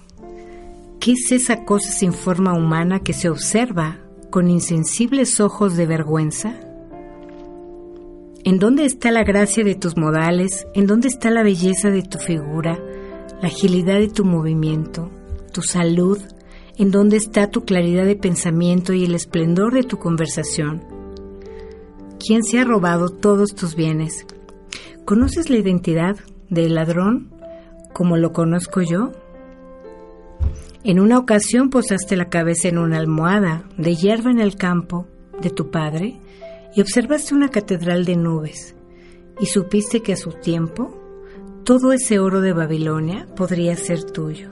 ¿qué 1.01 1.13
es 1.13 1.33
esa 1.33 1.65
cosa 1.65 1.91
sin 1.91 2.13
forma 2.13 2.53
humana 2.53 3.01
que 3.01 3.13
se 3.13 3.29
observa 3.29 3.99
con 4.31 4.49
insensibles 4.49 5.41
ojos 5.41 5.77
de 5.77 5.87
vergüenza? 5.87 6.61
¿En 8.45 8.61
dónde 8.61 8.85
está 8.85 9.11
la 9.11 9.25
gracia 9.25 9.65
de 9.65 9.75
tus 9.75 9.97
modales? 9.97 10.69
¿En 10.75 10.87
dónde 10.87 11.09
está 11.09 11.31
la 11.31 11.43
belleza 11.43 11.91
de 11.91 12.03
tu 12.03 12.19
figura? 12.19 12.79
¿La 13.43 13.49
agilidad 13.49 13.99
de 13.99 14.09
tu 14.09 14.25
movimiento? 14.25 15.11
¿Tu 15.53 15.63
salud? 15.63 16.17
¿En 16.79 16.93
dónde 16.93 17.17
está 17.17 17.51
tu 17.51 17.65
claridad 17.65 18.05
de 18.05 18.15
pensamiento 18.15 18.93
y 18.93 19.05
el 19.05 19.17
esplendor 19.17 19.75
de 19.75 19.83
tu 19.83 19.99
conversación? 19.99 20.85
¿Quién 22.25 22.45
se 22.45 22.61
ha 22.61 22.65
robado 22.65 23.09
todos 23.09 23.57
tus 23.57 23.75
bienes? 23.75 24.29
¿Conoces 25.05 25.51
la 25.51 25.57
identidad 25.57 26.19
del 26.51 26.77
ladrón 26.77 27.33
como 27.93 28.17
lo 28.17 28.33
conozco 28.33 28.81
yo? 28.81 29.11
En 30.85 31.01
una 31.01 31.19
ocasión 31.19 31.69
posaste 31.69 32.15
la 32.15 32.29
cabeza 32.29 32.69
en 32.69 32.79
una 32.79 32.99
almohada 32.99 33.65
de 33.77 33.97
hierba 33.97 34.31
en 34.31 34.39
el 34.39 34.55
campo 34.55 35.09
de 35.41 35.51
tu 35.51 35.73
padre 35.73 36.21
y 36.77 36.81
observaste 36.81 37.35
una 37.35 37.49
catedral 37.49 38.05
de 38.05 38.15
nubes 38.15 38.77
y 39.41 39.47
supiste 39.47 40.01
que 40.01 40.13
a 40.13 40.17
su 40.17 40.31
tiempo 40.31 41.02
todo 41.65 41.93
ese 41.93 42.19
oro 42.19 42.41
de 42.41 42.53
Babilonia 42.53 43.27
podría 43.37 43.77
ser 43.77 44.03
tuyo. 44.05 44.51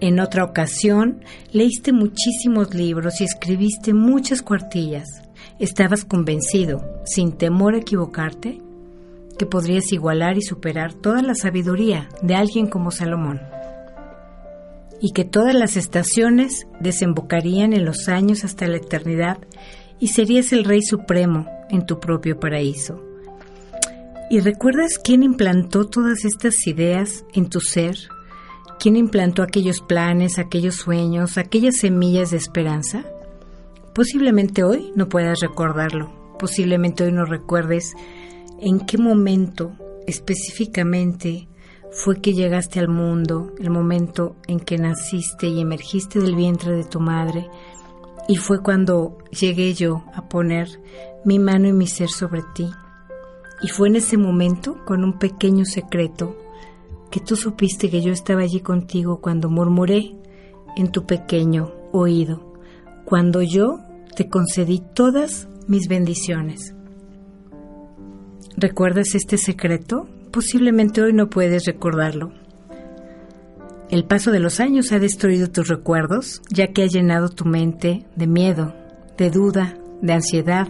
En 0.00 0.20
otra 0.20 0.44
ocasión 0.44 1.22
leíste 1.52 1.92
muchísimos 1.92 2.74
libros 2.74 3.20
y 3.20 3.24
escribiste 3.24 3.94
muchas 3.94 4.42
cuartillas. 4.42 5.22
Estabas 5.58 6.04
convencido, 6.04 7.00
sin 7.06 7.32
temor 7.32 7.74
a 7.74 7.78
equivocarte, 7.78 8.60
que 9.38 9.46
podrías 9.46 9.90
igualar 9.92 10.36
y 10.36 10.42
superar 10.42 10.92
toda 10.92 11.22
la 11.22 11.34
sabiduría 11.34 12.10
de 12.20 12.34
alguien 12.34 12.66
como 12.66 12.90
Salomón, 12.90 13.40
y 15.00 15.12
que 15.12 15.24
todas 15.24 15.54
las 15.54 15.78
estaciones 15.78 16.66
desembocarían 16.80 17.72
en 17.72 17.86
los 17.86 18.08
años 18.08 18.44
hasta 18.44 18.66
la 18.66 18.76
eternidad 18.76 19.38
y 19.98 20.08
serías 20.08 20.52
el 20.52 20.64
Rey 20.64 20.82
Supremo 20.82 21.46
en 21.70 21.86
tu 21.86 22.00
propio 22.00 22.38
paraíso. 22.38 23.05
¿Y 24.28 24.40
recuerdas 24.40 24.98
quién 24.98 25.22
implantó 25.22 25.86
todas 25.86 26.24
estas 26.24 26.66
ideas 26.66 27.24
en 27.32 27.48
tu 27.48 27.60
ser? 27.60 27.96
¿Quién 28.80 28.96
implantó 28.96 29.44
aquellos 29.44 29.80
planes, 29.80 30.40
aquellos 30.40 30.74
sueños, 30.74 31.38
aquellas 31.38 31.76
semillas 31.76 32.32
de 32.32 32.38
esperanza? 32.38 33.04
Posiblemente 33.94 34.64
hoy 34.64 34.92
no 34.96 35.08
puedas 35.08 35.38
recordarlo, 35.38 36.10
posiblemente 36.40 37.04
hoy 37.04 37.12
no 37.12 37.24
recuerdes 37.24 37.94
en 38.60 38.80
qué 38.80 38.98
momento 38.98 39.72
específicamente 40.08 41.48
fue 41.92 42.20
que 42.20 42.34
llegaste 42.34 42.80
al 42.80 42.88
mundo, 42.88 43.54
el 43.60 43.70
momento 43.70 44.34
en 44.48 44.58
que 44.58 44.76
naciste 44.76 45.46
y 45.46 45.60
emergiste 45.60 46.18
del 46.18 46.34
vientre 46.34 46.72
de 46.72 46.84
tu 46.84 46.98
madre, 46.98 47.48
y 48.26 48.36
fue 48.36 48.60
cuando 48.60 49.18
llegué 49.30 49.72
yo 49.72 50.02
a 50.14 50.28
poner 50.28 50.68
mi 51.24 51.38
mano 51.38 51.68
y 51.68 51.72
mi 51.72 51.86
ser 51.86 52.08
sobre 52.08 52.42
ti. 52.56 52.68
Y 53.62 53.68
fue 53.68 53.88
en 53.88 53.96
ese 53.96 54.16
momento, 54.16 54.84
con 54.84 55.02
un 55.04 55.18
pequeño 55.18 55.64
secreto, 55.64 56.36
que 57.10 57.20
tú 57.20 57.36
supiste 57.36 57.88
que 57.88 58.02
yo 58.02 58.12
estaba 58.12 58.42
allí 58.42 58.60
contigo 58.60 59.20
cuando 59.20 59.48
murmuré 59.48 60.14
en 60.76 60.92
tu 60.92 61.06
pequeño 61.06 61.72
oído, 61.92 62.54
cuando 63.04 63.42
yo 63.42 63.80
te 64.14 64.28
concedí 64.28 64.82
todas 64.94 65.48
mis 65.66 65.88
bendiciones. 65.88 66.74
¿Recuerdas 68.56 69.14
este 69.14 69.38
secreto? 69.38 70.08
Posiblemente 70.30 71.02
hoy 71.02 71.12
no 71.12 71.28
puedes 71.28 71.64
recordarlo. 71.64 72.32
El 73.90 74.04
paso 74.04 74.32
de 74.32 74.40
los 74.40 74.60
años 74.60 74.92
ha 74.92 74.98
destruido 74.98 75.48
tus 75.48 75.68
recuerdos, 75.68 76.42
ya 76.50 76.68
que 76.68 76.82
ha 76.82 76.86
llenado 76.86 77.28
tu 77.28 77.44
mente 77.44 78.04
de 78.16 78.26
miedo, 78.26 78.74
de 79.16 79.30
duda, 79.30 79.78
de 80.02 80.12
ansiedad, 80.12 80.68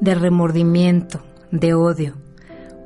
de 0.00 0.14
remordimiento, 0.14 1.22
de 1.52 1.74
odio, 1.74 2.14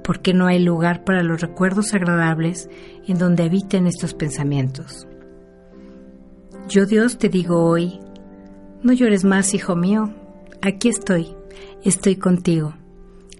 porque 0.05 0.35
no 0.35 0.47
hay 0.47 0.59
lugar 0.59 1.05
para 1.05 1.23
los 1.23 1.41
recuerdos 1.41 1.95
agradables 1.95 2.69
en 3.07 3.17
donde 3.17 3.45
habiten 3.45 3.87
estos 3.87 4.13
pensamientos. 4.13 5.07
Yo 6.69 6.85
Dios 6.85 7.17
te 7.17 7.29
digo 7.29 7.65
hoy, 7.65 8.01
no 8.83 8.93
llores 8.93 9.25
más, 9.25 9.55
hijo 9.55 9.75
mío, 9.77 10.13
aquí 10.61 10.89
estoy, 10.89 11.35
estoy 11.83 12.17
contigo, 12.17 12.75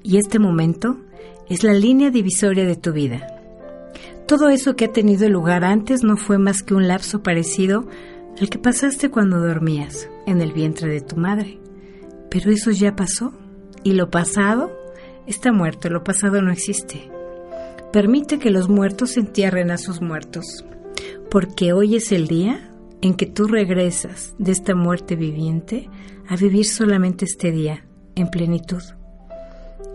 y 0.03 0.17
este 0.17 0.39
momento 0.39 0.99
es 1.49 1.63
la 1.63 1.75
línea 1.75 2.11
divisoria 2.11 2.65
de 2.65 2.77
tu 2.77 2.93
vida. 2.93 3.27
Todo 4.27 4.49
eso 4.49 4.75
que 4.75 4.87
ha 4.87 4.93
tenido 4.93 5.29
lugar 5.29 5.65
antes 5.65 6.03
no 6.03 6.17
fue 6.17 6.39
más 6.39 6.63
que 6.63 6.75
un 6.75 6.89
lapso 6.89 7.23
parecido 7.23 7.87
al 8.41 8.49
que 8.49 8.59
pasaste 8.59 9.11
cuando 9.11 9.41
dormías 9.41 10.09
en 10.27 10.41
el 10.41 10.53
vientre 10.53 10.89
de 10.89 11.01
tu 11.01 11.17
madre. 11.17 11.61
Pero 12.29 12.51
eso 12.51 12.73
ya 12.73 12.97
pasó 12.97 13.33
y 13.85 13.93
lo 13.93 14.11
pasado 14.11 14.73
está 15.27 15.53
muerto, 15.53 15.89
lo 15.89 16.05
pasado 16.05 16.43
no 16.43 16.53
existe. 16.53 17.11
Permite 17.93 18.39
que 18.39 18.51
los 18.51 18.69
muertos 18.69 19.17
entierren 19.17 19.71
a 19.71 19.79
sus 19.79 20.01
muertos, 20.01 20.65
porque 21.31 21.73
hoy 21.73 21.97
es 21.97 22.13
el 22.13 22.27
día 22.29 22.71
en 23.01 23.15
que 23.15 23.27
tú 23.27 23.47
regresas 23.47 24.35
de 24.39 24.53
esta 24.53 24.75
muerte 24.75 25.17
viviente 25.17 25.89
a 26.29 26.37
vivir 26.37 26.65
solamente 26.65 27.25
este 27.25 27.51
día 27.53 27.85
en 28.15 28.29
plenitud. 28.29 28.83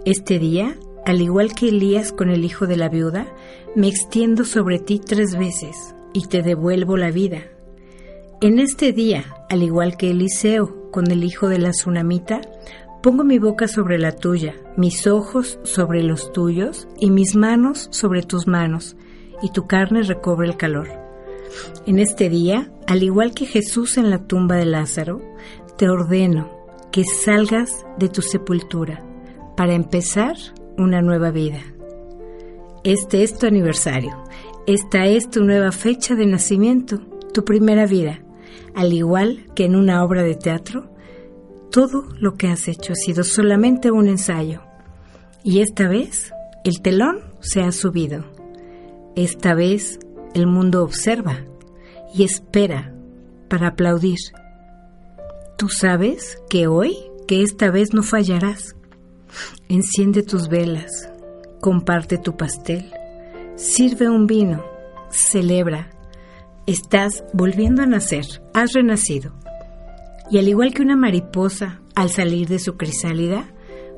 Este 0.05 0.39
día 0.39 0.75
al 1.05 1.21
igual 1.21 1.53
que 1.53 1.69
Elías 1.69 2.11
con 2.11 2.29
el 2.29 2.45
hijo 2.45 2.67
de 2.67 2.77
la 2.77 2.89
viuda, 2.89 3.27
me 3.75 3.87
extiendo 3.87 4.45
sobre 4.45 4.79
ti 4.79 4.99
tres 4.99 5.35
veces 5.37 5.95
y 6.13 6.27
te 6.27 6.41
devuelvo 6.43 6.95
la 6.95 7.11
vida. 7.11 7.39
En 8.39 8.59
este 8.59 8.91
día, 8.91 9.23
al 9.49 9.63
igual 9.63 9.97
que 9.97 10.11
Eliseo 10.11 10.91
con 10.91 11.09
el 11.09 11.23
hijo 11.23 11.47
de 11.47 11.59
la 11.59 11.71
tsunamita, 11.71 12.41
pongo 13.01 13.23
mi 13.23 13.39
boca 13.39 13.67
sobre 13.67 13.97
la 13.97 14.11
tuya, 14.11 14.55
mis 14.77 15.07
ojos 15.07 15.59
sobre 15.63 16.03
los 16.03 16.31
tuyos 16.31 16.87
y 16.99 17.09
mis 17.09 17.35
manos 17.35 17.87
sobre 17.91 18.21
tus 18.21 18.47
manos, 18.47 18.95
y 19.41 19.51
tu 19.51 19.65
carne 19.65 20.03
recobre 20.03 20.47
el 20.47 20.57
calor. 20.57 20.87
En 21.85 21.99
este 21.99 22.29
día, 22.29 22.71
al 22.87 23.03
igual 23.03 23.33
que 23.33 23.45
Jesús 23.45 23.97
en 23.97 24.09
la 24.09 24.19
tumba 24.19 24.55
de 24.55 24.65
Lázaro, 24.65 25.21
te 25.77 25.89
ordeno 25.89 26.49
que 26.91 27.03
salgas 27.03 27.85
de 27.97 28.09
tu 28.09 28.21
sepultura 28.21 29.03
para 29.57 29.73
empezar 29.73 30.35
una 30.77 31.01
nueva 31.01 31.31
vida. 31.31 31.61
Este 32.83 33.23
es 33.23 33.37
tu 33.37 33.47
aniversario. 33.47 34.11
Esta 34.67 35.05
es 35.05 35.29
tu 35.29 35.43
nueva 35.43 35.71
fecha 35.71 36.15
de 36.15 36.25
nacimiento, 36.25 36.99
tu 37.33 37.43
primera 37.43 37.85
vida. 37.85 38.21
Al 38.75 38.93
igual 38.93 39.45
que 39.55 39.65
en 39.65 39.75
una 39.75 40.03
obra 40.03 40.23
de 40.23 40.35
teatro, 40.35 40.90
todo 41.71 42.07
lo 42.19 42.35
que 42.35 42.47
has 42.47 42.67
hecho 42.67 42.93
ha 42.93 42.95
sido 42.95 43.23
solamente 43.23 43.91
un 43.91 44.07
ensayo. 44.07 44.61
Y 45.43 45.61
esta 45.61 45.87
vez 45.87 46.31
el 46.63 46.81
telón 46.81 47.21
se 47.39 47.61
ha 47.61 47.71
subido. 47.71 48.25
Esta 49.15 49.55
vez 49.55 49.99
el 50.33 50.47
mundo 50.47 50.83
observa 50.83 51.39
y 52.13 52.23
espera 52.23 52.93
para 53.49 53.69
aplaudir. 53.69 54.19
Tú 55.57 55.69
sabes 55.69 56.37
que 56.49 56.67
hoy, 56.67 56.95
que 57.27 57.43
esta 57.43 57.71
vez 57.71 57.93
no 57.93 58.03
fallarás, 58.03 58.75
Enciende 59.69 60.23
tus 60.23 60.49
velas, 60.49 61.09
comparte 61.61 62.17
tu 62.17 62.35
pastel, 62.35 62.91
sirve 63.55 64.09
un 64.09 64.27
vino, 64.27 64.63
celebra. 65.09 65.89
Estás 66.67 67.23
volviendo 67.33 67.81
a 67.81 67.85
nacer, 67.85 68.25
has 68.53 68.73
renacido. 68.73 69.33
Y 70.31 70.39
al 70.39 70.47
igual 70.47 70.73
que 70.73 70.81
una 70.81 70.95
mariposa 70.95 71.81
al 71.93 72.09
salir 72.09 72.47
de 72.47 72.57
su 72.57 72.77
crisálida, 72.77 73.53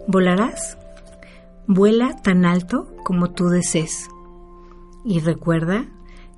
volarás. 0.07 0.79
Vuela 1.67 2.15
tan 2.23 2.43
alto 2.43 2.91
como 3.03 3.31
tú 3.31 3.49
desees. 3.49 4.09
Y 5.05 5.19
recuerda 5.19 5.85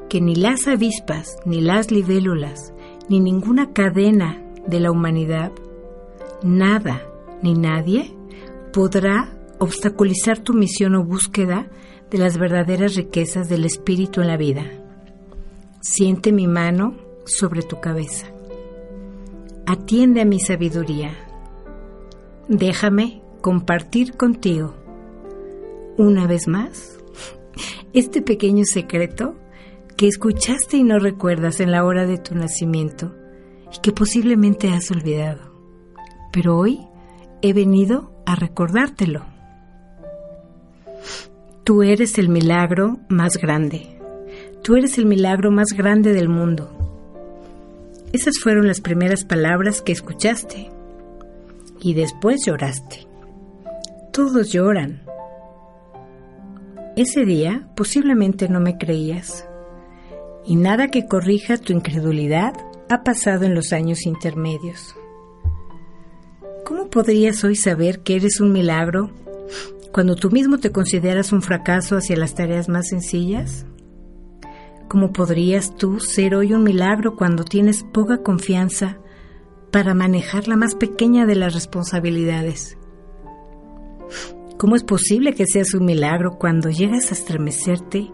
que 0.10 0.20
ni 0.20 0.36
las 0.36 0.68
avispas, 0.68 1.38
ni 1.46 1.62
las 1.62 1.92
libélulas, 1.92 2.74
ni 3.08 3.22
ninguna 3.22 3.72
cadena 3.72 4.44
de 4.68 4.82
la 4.82 4.92
humanidad, 4.92 5.54
nada 6.44 7.02
ni 7.42 7.54
nadie 7.54 8.14
podrá 8.74 9.38
obstaculizar 9.60 10.40
tu 10.40 10.54
misión 10.54 10.96
o 10.96 11.06
búsqueda 11.06 11.70
de 12.12 12.18
las 12.18 12.38
verdaderas 12.38 12.96
riquezas 12.96 13.48
del 13.48 13.64
espíritu 13.64 14.20
en 14.20 14.28
la 14.28 14.38
vida. 14.38 14.64
Siente 15.82 16.34
mi 16.34 16.48
mano 16.48 16.98
sobre 17.26 17.62
tu 17.62 17.80
cabeza. 17.80 18.35
Atiende 19.68 20.22
a 20.22 20.26
mi 20.26 20.40
sabiduría. 20.40 21.12
Déjame 22.48 23.24
compartir 23.42 24.16
contigo. 24.16 24.76
Una 25.98 26.28
vez 26.28 26.48
más, 26.48 27.00
este 27.94 28.22
pequeño 28.22 28.64
secreto 28.66 29.36
que 29.98 30.08
escuchaste 30.08 30.78
y 30.78 30.84
no 30.84 31.00
recuerdas 31.00 31.60
en 31.62 31.72
la 31.72 31.84
hora 31.84 32.06
de 32.06 32.20
tu 32.20 32.36
nacimiento 32.36 33.16
y 33.76 33.80
que 33.82 33.92
posiblemente 33.92 34.70
has 34.70 34.92
olvidado. 34.92 35.52
Pero 36.32 36.60
hoy 36.60 36.82
he 37.42 37.54
venido 37.54 38.12
a 38.28 38.36
recordártelo. 38.36 39.26
Tú 41.64 41.82
eres 41.82 42.20
el 42.20 42.30
milagro 42.30 43.00
más 43.10 43.38
grande. 43.38 44.00
Tú 44.62 44.76
eres 44.76 45.00
el 45.00 45.08
milagro 45.08 45.50
más 45.50 45.70
grande 45.76 46.14
del 46.14 46.30
mundo. 46.30 46.75
Esas 48.16 48.36
fueron 48.42 48.66
las 48.66 48.80
primeras 48.80 49.26
palabras 49.26 49.82
que 49.82 49.92
escuchaste. 49.92 50.72
Y 51.82 51.96
después 51.96 52.46
lloraste. 52.46 53.06
Todos 54.14 54.54
lloran. 54.54 55.04
Ese 56.96 57.26
día 57.26 57.68
posiblemente 57.76 58.48
no 58.48 58.62
me 58.62 58.78
creías. 58.78 59.46
Y 60.46 60.56
nada 60.56 60.88
que 60.88 61.08
corrija 61.08 61.58
tu 61.58 61.74
incredulidad 61.74 62.54
ha 62.90 63.04
pasado 63.04 63.44
en 63.44 63.54
los 63.54 63.74
años 63.74 64.06
intermedios. 64.06 64.96
¿Cómo 66.64 66.90
podrías 66.90 67.44
hoy 67.44 67.58
saber 67.58 68.00
que 68.00 68.16
eres 68.16 68.40
un 68.40 68.54
milagro 68.54 69.12
cuando 69.92 70.16
tú 70.16 70.32
mismo 70.32 70.58
te 70.58 70.72
consideras 70.72 71.34
un 71.34 71.42
fracaso 71.42 71.98
hacia 71.98 72.16
las 72.16 72.34
tareas 72.34 72.70
más 72.70 72.88
sencillas? 72.88 73.66
¿Cómo 74.88 75.12
podrías 75.12 75.76
tú 75.76 76.00
ser 76.00 76.36
hoy 76.36 76.54
un 76.54 76.64
milagro 76.64 77.16
cuando 77.16 77.44
tienes 77.44 77.84
poca 77.84 78.22
confianza 78.22 79.00
para 79.72 79.94
manejar 79.94 80.48
la 80.48 80.56
más 80.56 80.76
pequeña 80.76 81.26
de 81.26 81.36
las 81.36 81.54
responsabilidades? 81.54 82.78
¿Cómo 84.58 84.76
es 84.76 84.84
posible 84.84 85.34
que 85.34 85.46
seas 85.46 85.74
un 85.74 85.86
milagro 85.86 86.38
cuando 86.38 86.70
llegas 86.70 87.12
a 87.12 87.16
estremecerte 87.16 88.12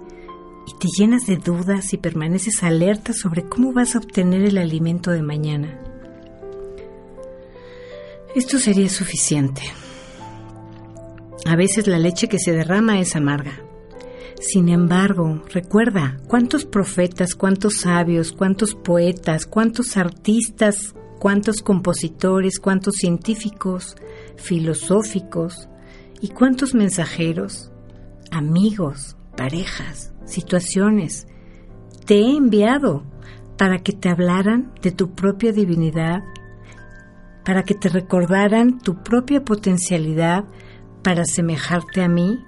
y 0.67 0.73
te 0.79 0.87
llenas 0.97 1.25
de 1.25 1.37
dudas 1.37 1.93
y 1.93 1.97
permaneces 1.97 2.63
alerta 2.63 3.13
sobre 3.13 3.43
cómo 3.43 3.73
vas 3.73 3.95
a 3.95 3.99
obtener 3.99 4.43
el 4.43 4.57
alimento 4.57 5.11
de 5.11 5.21
mañana. 5.21 5.79
Esto 8.35 8.59
sería 8.59 8.89
suficiente. 8.89 9.61
A 11.45 11.55
veces 11.55 11.87
la 11.87 11.99
leche 11.99 12.29
que 12.29 12.39
se 12.39 12.51
derrama 12.51 12.99
es 12.99 13.15
amarga. 13.15 13.59
Sin 14.41 14.69
embargo, 14.69 15.43
recuerda 15.53 16.17
cuántos 16.27 16.65
profetas, 16.65 17.35
cuántos 17.35 17.81
sabios, 17.81 18.31
cuántos 18.31 18.73
poetas, 18.73 19.45
cuántos 19.45 19.97
artistas, 19.97 20.95
cuántos 21.19 21.61
compositores, 21.61 22.59
cuántos 22.59 22.95
científicos, 22.95 23.95
filosóficos 24.37 25.69
y 26.21 26.29
cuántos 26.29 26.73
mensajeros, 26.73 27.71
amigos, 28.31 29.15
parejas, 29.37 30.11
situaciones. 30.25 31.27
Te 32.07 32.15
he 32.15 32.35
enviado 32.35 33.03
para 33.59 33.77
que 33.83 33.93
te 33.93 34.09
hablaran 34.09 34.73
de 34.81 34.91
tu 34.91 35.13
propia 35.13 35.51
divinidad, 35.51 36.23
para 37.45 37.61
que 37.61 37.75
te 37.75 37.89
recordaran 37.89 38.79
tu 38.79 39.03
propia 39.03 39.45
potencialidad 39.45 40.45
para 41.03 41.21
asemejarte 41.21 42.01
a 42.01 42.07
mí 42.07 42.43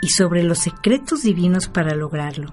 y 0.00 0.08
sobre 0.08 0.42
los 0.42 0.58
secretos 0.58 1.22
divinos 1.22 1.68
para 1.68 1.94
lograrlo. 1.94 2.52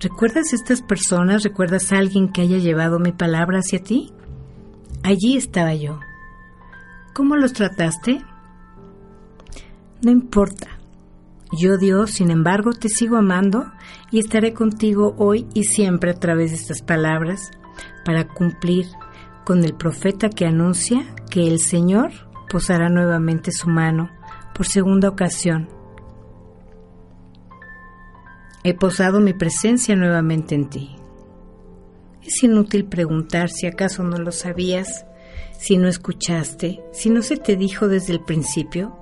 ¿Recuerdas 0.00 0.52
estas 0.52 0.82
personas? 0.82 1.44
¿Recuerdas 1.44 1.92
a 1.92 1.98
alguien 1.98 2.32
que 2.32 2.40
haya 2.42 2.58
llevado 2.58 2.98
mi 2.98 3.12
palabra 3.12 3.58
hacia 3.58 3.82
ti? 3.82 4.12
Allí 5.04 5.36
estaba 5.36 5.74
yo. 5.74 6.00
¿Cómo 7.14 7.36
los 7.36 7.52
trataste? 7.52 8.24
No 10.02 10.10
importa. 10.10 10.68
Yo 11.52 11.76
Dios, 11.76 12.12
sin 12.12 12.30
embargo, 12.30 12.72
te 12.72 12.88
sigo 12.88 13.16
amando 13.16 13.70
y 14.10 14.18
estaré 14.18 14.54
contigo 14.54 15.14
hoy 15.18 15.46
y 15.54 15.64
siempre 15.64 16.10
a 16.10 16.18
través 16.18 16.50
de 16.50 16.56
estas 16.56 16.82
palabras 16.82 17.50
para 18.04 18.26
cumplir 18.26 18.86
con 19.44 19.62
el 19.62 19.74
profeta 19.74 20.30
que 20.30 20.46
anuncia 20.46 21.04
que 21.30 21.46
el 21.46 21.60
Señor 21.60 22.10
posará 22.48 22.88
nuevamente 22.88 23.52
su 23.52 23.68
mano 23.68 24.10
por 24.54 24.66
segunda 24.66 25.08
ocasión. 25.08 25.68
He 28.64 28.74
posado 28.74 29.20
mi 29.20 29.32
presencia 29.32 29.96
nuevamente 29.96 30.54
en 30.54 30.70
ti. 30.70 30.96
Es 32.24 32.42
inútil 32.42 32.84
preguntar 32.84 33.50
si 33.50 33.66
acaso 33.66 34.04
no 34.04 34.18
lo 34.18 34.32
sabías, 34.32 35.04
si 35.58 35.76
no 35.76 35.88
escuchaste, 35.88 36.80
si 36.92 37.10
no 37.10 37.22
se 37.22 37.36
te 37.36 37.56
dijo 37.56 37.88
desde 37.88 38.12
el 38.12 38.20
principio 38.20 38.96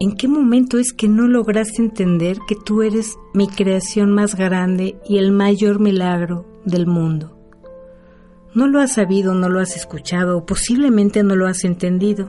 ¿En 0.00 0.16
qué 0.16 0.26
momento 0.26 0.78
es 0.78 0.92
que 0.92 1.06
no 1.06 1.28
lograste 1.28 1.80
entender 1.80 2.38
que 2.48 2.56
tú 2.56 2.82
eres 2.82 3.16
mi 3.32 3.46
creación 3.46 4.12
más 4.12 4.34
grande 4.34 4.98
y 5.08 5.18
el 5.18 5.30
mayor 5.30 5.78
milagro 5.78 6.46
del 6.64 6.86
mundo? 6.86 7.38
No 8.54 8.66
lo 8.66 8.80
has 8.80 8.94
sabido, 8.94 9.34
no 9.34 9.48
lo 9.48 9.60
has 9.60 9.76
escuchado 9.76 10.36
o 10.36 10.46
posiblemente 10.46 11.22
no 11.22 11.36
lo 11.36 11.46
has 11.46 11.64
entendido. 11.64 12.28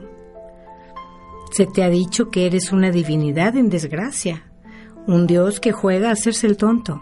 Se 1.51 1.65
te 1.65 1.83
ha 1.83 1.89
dicho 1.89 2.29
que 2.29 2.45
eres 2.45 2.71
una 2.71 2.91
divinidad 2.91 3.57
en 3.57 3.69
desgracia, 3.69 4.51
un 5.07 5.27
Dios 5.27 5.59
que 5.59 5.71
juega 5.71 6.09
a 6.09 6.13
hacerse 6.13 6.47
el 6.47 6.57
tonto. 6.57 6.99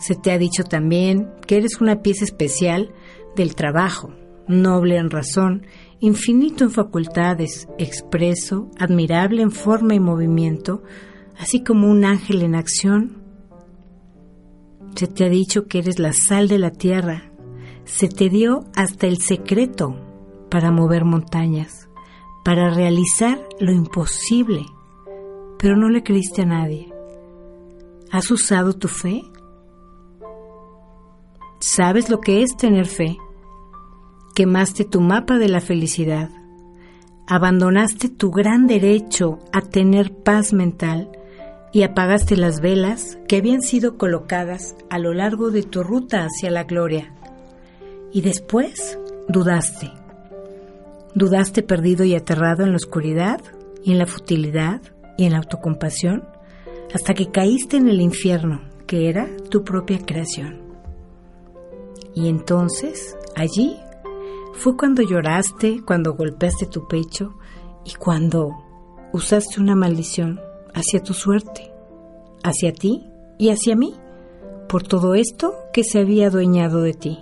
Se 0.00 0.14
te 0.14 0.32
ha 0.32 0.38
dicho 0.38 0.64
también 0.64 1.30
que 1.46 1.56
eres 1.56 1.80
una 1.80 2.02
pieza 2.02 2.24
especial 2.24 2.92
del 3.36 3.54
trabajo, 3.54 4.12
noble 4.48 4.96
en 4.96 5.10
razón 5.10 5.66
infinito 6.02 6.64
en 6.64 6.72
facultades, 6.72 7.68
expreso, 7.78 8.68
admirable 8.76 9.40
en 9.40 9.52
forma 9.52 9.94
y 9.94 10.00
movimiento, 10.00 10.82
así 11.38 11.62
como 11.62 11.88
un 11.88 12.04
ángel 12.04 12.42
en 12.42 12.56
acción. 12.56 13.22
Se 14.96 15.06
te 15.06 15.24
ha 15.24 15.28
dicho 15.28 15.68
que 15.68 15.78
eres 15.78 16.00
la 16.00 16.12
sal 16.12 16.48
de 16.48 16.58
la 16.58 16.72
tierra, 16.72 17.30
se 17.84 18.08
te 18.08 18.28
dio 18.28 18.64
hasta 18.74 19.06
el 19.06 19.18
secreto 19.18 19.96
para 20.50 20.72
mover 20.72 21.04
montañas, 21.04 21.88
para 22.44 22.74
realizar 22.74 23.38
lo 23.60 23.70
imposible, 23.70 24.66
pero 25.56 25.76
no 25.76 25.88
le 25.88 26.02
creíste 26.02 26.42
a 26.42 26.46
nadie. 26.46 26.91
¿Has 28.12 28.30
usado 28.30 28.74
tu 28.74 28.86
fe? 28.86 29.22
¿Sabes 31.58 32.10
lo 32.10 32.20
que 32.20 32.42
es 32.42 32.56
tener 32.56 32.86
fe? 32.86 33.16
quemaste 34.34 34.84
tu 34.84 35.00
mapa 35.00 35.38
de 35.38 35.48
la 35.48 35.60
felicidad, 35.60 36.30
abandonaste 37.26 38.08
tu 38.08 38.30
gran 38.30 38.66
derecho 38.66 39.38
a 39.52 39.60
tener 39.60 40.12
paz 40.12 40.52
mental 40.52 41.10
y 41.72 41.82
apagaste 41.82 42.36
las 42.36 42.60
velas 42.60 43.18
que 43.28 43.36
habían 43.36 43.62
sido 43.62 43.96
colocadas 43.98 44.74
a 44.90 44.98
lo 44.98 45.12
largo 45.12 45.50
de 45.50 45.62
tu 45.62 45.82
ruta 45.82 46.24
hacia 46.24 46.50
la 46.50 46.64
gloria. 46.64 47.14
Y 48.12 48.20
después 48.20 48.98
dudaste. 49.28 49.90
Dudaste 51.14 51.62
perdido 51.62 52.04
y 52.04 52.14
aterrado 52.14 52.62
en 52.62 52.70
la 52.70 52.76
oscuridad 52.76 53.40
y 53.84 53.92
en 53.92 53.98
la 53.98 54.06
futilidad 54.06 54.80
y 55.16 55.24
en 55.24 55.32
la 55.32 55.38
autocompasión 55.38 56.24
hasta 56.94 57.14
que 57.14 57.30
caíste 57.30 57.76
en 57.76 57.88
el 57.88 58.00
infierno 58.00 58.60
que 58.86 59.08
era 59.08 59.28
tu 59.50 59.64
propia 59.64 59.98
creación. 60.04 60.60
Y 62.14 62.28
entonces 62.28 63.16
allí 63.34 63.76
fue 64.54 64.76
cuando 64.76 65.02
lloraste, 65.02 65.82
cuando 65.86 66.14
golpeaste 66.14 66.66
tu 66.66 66.86
pecho 66.86 67.34
y 67.84 67.94
cuando 67.94 68.50
usaste 69.12 69.60
una 69.60 69.74
maldición 69.74 70.40
hacia 70.74 71.02
tu 71.02 71.14
suerte, 71.14 71.72
hacia 72.42 72.72
ti 72.72 73.06
y 73.38 73.48
hacia 73.48 73.76
mí, 73.76 73.94
por 74.68 74.82
todo 74.82 75.14
esto 75.14 75.54
que 75.72 75.84
se 75.84 76.00
había 76.00 76.28
adueñado 76.28 76.82
de 76.82 76.94
ti. 76.94 77.18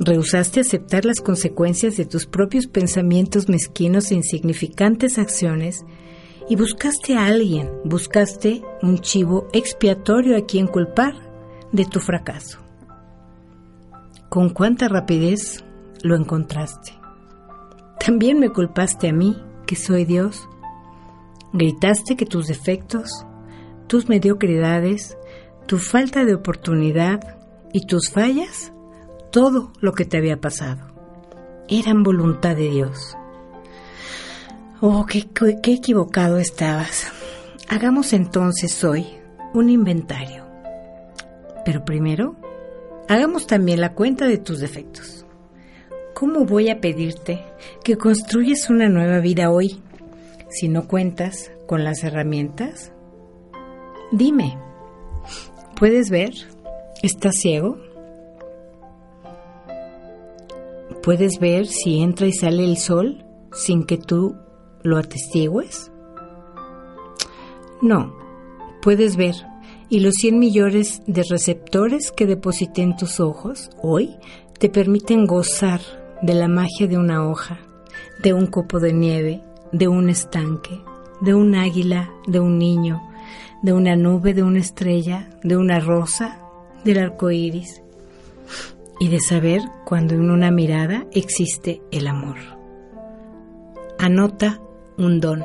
Rehusaste 0.00 0.60
aceptar 0.60 1.04
las 1.04 1.20
consecuencias 1.20 1.96
de 1.96 2.06
tus 2.06 2.26
propios 2.26 2.66
pensamientos 2.66 3.48
mezquinos 3.48 4.10
e 4.10 4.16
insignificantes 4.16 5.18
acciones 5.18 5.84
y 6.48 6.56
buscaste 6.56 7.16
a 7.16 7.26
alguien, 7.26 7.70
buscaste 7.84 8.62
un 8.82 8.98
chivo 8.98 9.48
expiatorio 9.52 10.36
a 10.36 10.46
quien 10.46 10.66
culpar 10.66 11.14
de 11.72 11.84
tu 11.84 12.00
fracaso 12.00 12.62
con 14.32 14.48
cuánta 14.48 14.88
rapidez 14.88 15.62
lo 16.02 16.16
encontraste. 16.16 16.92
También 18.02 18.40
me 18.40 18.48
culpaste 18.48 19.10
a 19.10 19.12
mí, 19.12 19.36
que 19.66 19.76
soy 19.76 20.06
Dios. 20.06 20.48
Gritaste 21.52 22.16
que 22.16 22.24
tus 22.24 22.46
defectos, 22.46 23.26
tus 23.88 24.08
mediocridades, 24.08 25.18
tu 25.66 25.76
falta 25.76 26.24
de 26.24 26.34
oportunidad 26.34 27.20
y 27.74 27.84
tus 27.84 28.08
fallas, 28.08 28.72
todo 29.30 29.70
lo 29.82 29.92
que 29.92 30.06
te 30.06 30.16
había 30.16 30.40
pasado, 30.40 30.94
eran 31.68 32.02
voluntad 32.02 32.56
de 32.56 32.70
Dios. 32.70 33.14
Oh, 34.82 35.06
qué, 35.06 35.26
qué 35.62 35.72
equivocado 35.72 36.36
estabas. 36.36 37.06
Hagamos 37.68 38.12
entonces 38.12 38.84
hoy 38.84 39.06
un 39.54 39.70
inventario. 39.70 40.44
Pero 41.64 41.84
primero, 41.84 42.36
Hagamos 43.08 43.46
también 43.46 43.80
la 43.80 43.94
cuenta 43.94 44.26
de 44.26 44.38
tus 44.38 44.60
defectos. 44.60 45.26
¿Cómo 46.14 46.46
voy 46.46 46.70
a 46.70 46.80
pedirte 46.80 47.44
que 47.84 47.96
construyes 47.96 48.70
una 48.70 48.88
nueva 48.88 49.18
vida 49.18 49.50
hoy 49.50 49.82
si 50.48 50.68
no 50.68 50.86
cuentas 50.86 51.50
con 51.66 51.84
las 51.84 52.04
herramientas? 52.04 52.92
Dime, 54.12 54.56
¿Puedes 55.76 56.10
ver? 56.10 56.32
¿Estás 57.02 57.36
ciego? 57.36 57.76
¿Puedes 61.02 61.38
ver 61.40 61.66
si 61.66 62.00
entra 62.00 62.26
y 62.26 62.32
sale 62.32 62.64
el 62.64 62.78
sol 62.78 63.24
sin 63.52 63.84
que 63.84 63.98
tú 63.98 64.36
lo 64.82 64.98
atestigües? 64.98 65.90
No, 67.80 68.14
puedes 68.80 69.16
ver. 69.16 69.34
Y 69.88 70.00
los 70.00 70.14
100 70.14 70.38
millones 70.38 71.02
de 71.06 71.22
receptores 71.28 72.12
que 72.12 72.26
deposité 72.26 72.82
en 72.82 72.96
tus 72.96 73.20
ojos 73.20 73.70
hoy 73.82 74.16
te 74.58 74.68
permiten 74.68 75.26
gozar 75.26 75.80
de 76.22 76.34
la 76.34 76.48
magia 76.48 76.86
de 76.86 76.96
una 76.96 77.28
hoja, 77.28 77.58
de 78.22 78.32
un 78.32 78.46
copo 78.46 78.78
de 78.78 78.92
nieve, 78.92 79.42
de 79.72 79.88
un 79.88 80.08
estanque, 80.08 80.80
de 81.20 81.34
un 81.34 81.54
águila, 81.54 82.10
de 82.26 82.40
un 82.40 82.58
niño, 82.58 83.02
de 83.62 83.72
una 83.72 83.96
nube, 83.96 84.34
de 84.34 84.42
una 84.42 84.60
estrella, 84.60 85.28
de 85.42 85.56
una 85.56 85.80
rosa, 85.80 86.38
del 86.84 86.98
arco 86.98 87.30
iris, 87.30 87.82
y 89.00 89.08
de 89.08 89.20
saber 89.20 89.62
cuando 89.84 90.14
en 90.14 90.30
una 90.30 90.50
mirada 90.52 91.06
existe 91.12 91.82
el 91.90 92.06
amor. 92.06 92.36
Anota 93.98 94.61
un 94.98 95.20
don. 95.20 95.44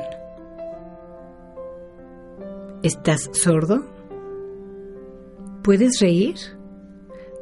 ¿Estás 2.82 3.30
sordo? 3.32 3.84
¿Puedes 5.62 6.00
reír? 6.00 6.36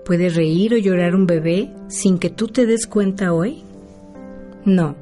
¿Puede 0.05 0.31
reír 0.31 0.75
o 0.75 0.79
llorar 0.79 1.15
un 1.15 1.27
bebé 1.27 1.75
sin 1.89 2.19
que 2.19 2.31
tú 2.31 2.49
te 2.49 2.65
des 2.65 2.87
cuenta 2.87 3.33
hoy? 3.33 3.63
No. 4.65 4.97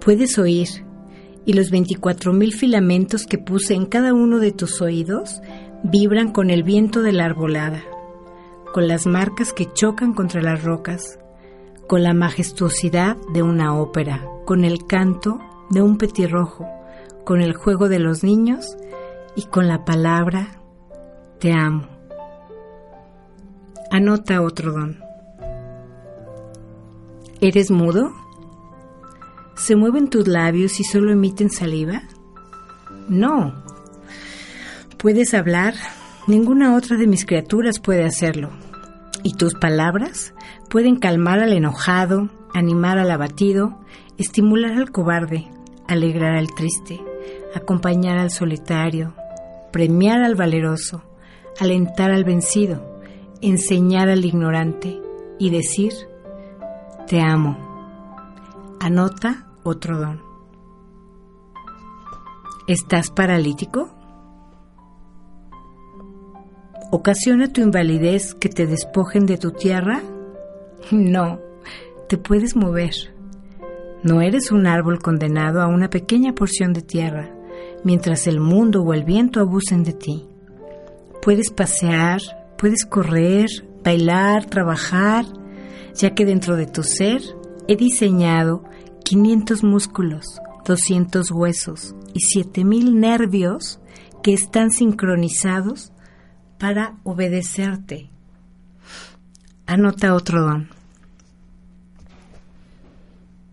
Puedes 0.00 0.38
oír 0.38 0.68
y 1.44 1.52
los 1.52 1.72
24.000 1.72 2.52
filamentos 2.52 3.26
que 3.26 3.38
puse 3.38 3.74
en 3.74 3.86
cada 3.86 4.14
uno 4.14 4.38
de 4.38 4.52
tus 4.52 4.80
oídos 4.80 5.40
vibran 5.82 6.32
con 6.32 6.50
el 6.50 6.62
viento 6.62 7.02
de 7.02 7.12
la 7.12 7.24
arbolada, 7.24 7.82
con 8.72 8.86
las 8.86 9.06
marcas 9.06 9.52
que 9.52 9.72
chocan 9.72 10.14
contra 10.14 10.40
las 10.40 10.62
rocas, 10.62 11.18
con 11.86 12.02
la 12.02 12.14
majestuosidad 12.14 13.16
de 13.32 13.42
una 13.42 13.76
ópera, 13.76 14.24
con 14.44 14.64
el 14.64 14.86
canto 14.86 15.40
de 15.70 15.82
un 15.82 15.96
petirrojo, 15.96 16.68
con 17.24 17.40
el 17.40 17.54
juego 17.54 17.88
de 17.88 18.00
los 18.00 18.22
niños 18.24 18.76
y 19.36 19.44
con 19.44 19.68
la 19.68 19.84
palabra 19.84 20.48
te 21.38 21.52
amo. 21.52 21.86
Anota 23.90 24.42
otro 24.42 24.72
don. 24.72 24.98
¿Eres 27.40 27.70
mudo? 27.70 28.12
¿Se 29.56 29.76
mueven 29.76 30.10
tus 30.10 30.26
labios 30.28 30.80
y 30.80 30.84
solo 30.84 31.12
emiten 31.12 31.50
saliva? 31.50 32.02
No. 33.08 33.54
¿Puedes 34.98 35.32
hablar? 35.34 35.74
Ninguna 36.26 36.76
otra 36.76 36.96
de 36.96 37.06
mis 37.06 37.24
criaturas 37.24 37.80
puede 37.80 38.04
hacerlo. 38.04 38.50
¿Y 39.22 39.34
tus 39.34 39.54
palabras 39.54 40.34
pueden 40.68 40.96
calmar 40.96 41.40
al 41.40 41.52
enojado, 41.52 42.28
animar 42.54 42.98
al 42.98 43.10
abatido, 43.10 43.78
estimular 44.18 44.72
al 44.72 44.90
cobarde, 44.90 45.48
alegrar 45.90 46.36
al 46.36 46.46
triste, 46.54 47.00
acompañar 47.54 48.18
al 48.18 48.30
solitario, 48.30 49.12
premiar 49.72 50.22
al 50.22 50.36
valeroso, 50.36 51.02
alentar 51.58 52.12
al 52.12 52.24
vencido, 52.24 53.00
enseñar 53.40 54.08
al 54.08 54.24
ignorante 54.24 55.00
y 55.38 55.50
decir, 55.50 55.92
te 57.08 57.20
amo. 57.20 57.58
Anota 58.80 59.48
otro 59.64 59.98
don. 59.98 60.22
¿Estás 62.68 63.10
paralítico? 63.10 63.90
¿Ocasiona 66.92 67.52
tu 67.52 67.62
invalidez 67.62 68.34
que 68.34 68.48
te 68.48 68.66
despojen 68.66 69.26
de 69.26 69.38
tu 69.38 69.50
tierra? 69.50 70.02
No, 70.90 71.38
te 72.08 72.16
puedes 72.16 72.56
mover. 72.56 72.94
No 74.02 74.22
eres 74.22 74.50
un 74.50 74.66
árbol 74.66 74.98
condenado 75.00 75.60
a 75.60 75.66
una 75.66 75.90
pequeña 75.90 76.34
porción 76.34 76.72
de 76.72 76.80
tierra, 76.80 77.34
mientras 77.84 78.26
el 78.26 78.40
mundo 78.40 78.82
o 78.82 78.94
el 78.94 79.04
viento 79.04 79.40
abusen 79.40 79.84
de 79.84 79.92
ti. 79.92 80.26
Puedes 81.20 81.50
pasear, 81.50 82.20
puedes 82.56 82.86
correr, 82.86 83.48
bailar, 83.84 84.46
trabajar, 84.46 85.26
ya 85.94 86.14
que 86.14 86.24
dentro 86.24 86.56
de 86.56 86.66
tu 86.66 86.82
ser 86.82 87.20
he 87.68 87.76
diseñado 87.76 88.64
500 89.04 89.64
músculos, 89.64 90.24
200 90.64 91.30
huesos 91.30 91.94
y 92.14 92.20
7000 92.20 92.98
nervios 92.98 93.80
que 94.22 94.32
están 94.32 94.70
sincronizados 94.70 95.92
para 96.58 96.96
obedecerte. 97.04 98.10
Anota 99.66 100.14
otro 100.14 100.42
don. 100.42 100.79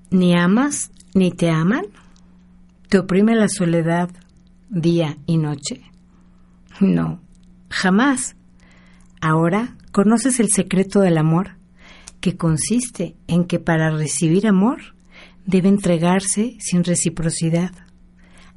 Ni 0.10 0.36
amas 0.36 0.92
ni 1.14 1.32
te 1.32 1.50
aman. 1.50 1.86
¿Te 2.90 3.00
oprime 3.00 3.36
la 3.36 3.50
soledad 3.50 4.10
día 4.70 5.18
y 5.26 5.38
noche? 5.38 5.82
No, 6.80 7.20
jamás. 7.70 8.36
Ahora 9.20 9.76
conoces 9.92 10.40
el 10.40 10.50
secreto 10.50 11.02
del 11.02 11.18
amor, 11.18 11.58
que 12.22 12.38
consiste 12.38 13.16
en 13.28 13.46
que 13.46 13.60
para 13.60 13.90
recibir 13.90 14.48
amor 14.48 14.96
debe 15.46 15.70
entregarse 15.70 16.56
sin 16.60 16.84
reciprocidad. 16.84 17.72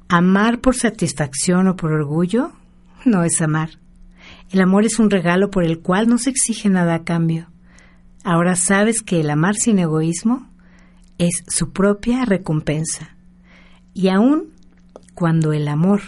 Amar 0.08 0.60
por 0.60 0.76
satisfacción 0.76 1.66
o 1.68 1.76
por 1.76 1.92
orgullo 1.92 2.52
no 3.04 3.24
es 3.24 3.40
amar. 3.40 3.70
El 4.50 4.60
amor 4.60 4.84
es 4.84 4.98
un 4.98 5.10
regalo 5.10 5.50
por 5.50 5.64
el 5.64 5.80
cual 5.80 6.08
no 6.08 6.18
se 6.18 6.30
exige 6.30 6.68
nada 6.68 6.94
a 6.94 7.04
cambio. 7.04 7.48
Ahora 8.22 8.54
sabes 8.54 9.02
que 9.02 9.20
el 9.20 9.30
amar 9.30 9.54
sin 9.54 9.78
egoísmo 9.78 10.49
es 11.20 11.44
su 11.46 11.70
propia 11.70 12.24
recompensa. 12.24 13.14
Y 13.92 14.08
aun 14.08 14.54
cuando 15.14 15.52
el 15.52 15.68
amor 15.68 16.00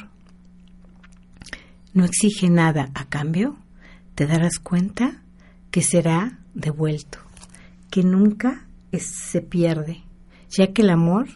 no 1.92 2.06
exige 2.06 2.48
nada 2.48 2.90
a 2.94 3.04
cambio, 3.04 3.56
te 4.14 4.26
darás 4.26 4.58
cuenta 4.58 5.22
que 5.70 5.82
será 5.82 6.38
devuelto, 6.54 7.18
que 7.90 8.02
nunca 8.02 8.66
se 8.98 9.42
pierde, 9.42 10.02
ya 10.48 10.72
que 10.72 10.80
el 10.80 10.88
amor, 10.88 11.28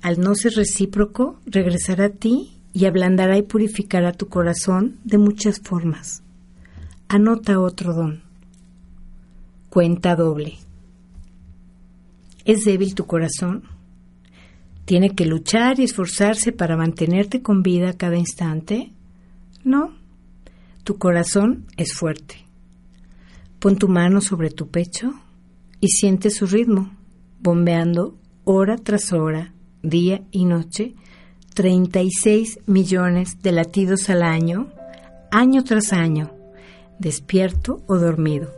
al 0.00 0.18
no 0.18 0.34
ser 0.34 0.54
recíproco, 0.54 1.38
regresará 1.44 2.06
a 2.06 2.10
ti 2.10 2.62
y 2.72 2.86
ablandará 2.86 3.36
y 3.36 3.42
purificará 3.42 4.12
tu 4.12 4.28
corazón 4.28 4.98
de 5.04 5.18
muchas 5.18 5.60
formas. 5.60 6.22
Anota 7.08 7.60
otro 7.60 7.92
don. 7.92 8.22
Cuenta 9.68 10.16
doble. 10.16 10.65
¿Es 12.46 12.64
débil 12.64 12.94
tu 12.94 13.06
corazón? 13.06 13.64
¿Tiene 14.84 15.16
que 15.16 15.26
luchar 15.26 15.80
y 15.80 15.82
esforzarse 15.82 16.52
para 16.52 16.76
mantenerte 16.76 17.42
con 17.42 17.64
vida 17.64 17.94
cada 17.94 18.16
instante? 18.16 18.92
No. 19.64 19.90
Tu 20.84 20.96
corazón 20.96 21.66
es 21.76 21.92
fuerte. 21.92 22.36
Pon 23.58 23.76
tu 23.76 23.88
mano 23.88 24.20
sobre 24.20 24.50
tu 24.50 24.68
pecho 24.68 25.12
y 25.80 25.88
siente 25.88 26.30
su 26.30 26.46
ritmo, 26.46 26.92
bombeando 27.40 28.16
hora 28.44 28.76
tras 28.76 29.12
hora, 29.12 29.52
día 29.82 30.22
y 30.30 30.44
noche, 30.44 30.94
36 31.54 32.60
millones 32.66 33.42
de 33.42 33.50
latidos 33.50 34.08
al 34.08 34.22
año, 34.22 34.68
año 35.32 35.64
tras 35.64 35.92
año, 35.92 36.30
despierto 37.00 37.82
o 37.88 37.96
dormido 37.98 38.55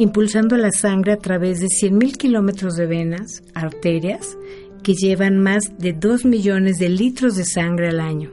impulsando 0.00 0.56
la 0.56 0.70
sangre 0.70 1.12
a 1.12 1.18
través 1.18 1.60
de 1.60 1.66
100.000 1.66 2.16
kilómetros 2.16 2.74
de 2.74 2.86
venas, 2.86 3.42
arterias, 3.52 4.38
que 4.82 4.94
llevan 4.94 5.38
más 5.38 5.76
de 5.76 5.92
2 5.92 6.24
millones 6.24 6.78
de 6.78 6.88
litros 6.88 7.36
de 7.36 7.44
sangre 7.44 7.90
al 7.90 8.00
año. 8.00 8.30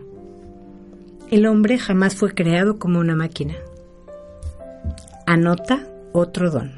El 1.29 1.45
hombre 1.45 1.77
jamás 1.77 2.15
fue 2.15 2.33
creado 2.33 2.79
como 2.79 2.99
una 2.99 3.17
máquina. 3.17 3.55
Anota 5.25 5.85
otro 6.13 6.51
don. 6.51 6.71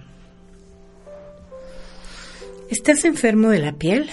¿Estás 2.72 3.06
enfermo 3.06 3.50
de 3.50 3.60
la 3.60 3.74
piel? 3.74 4.10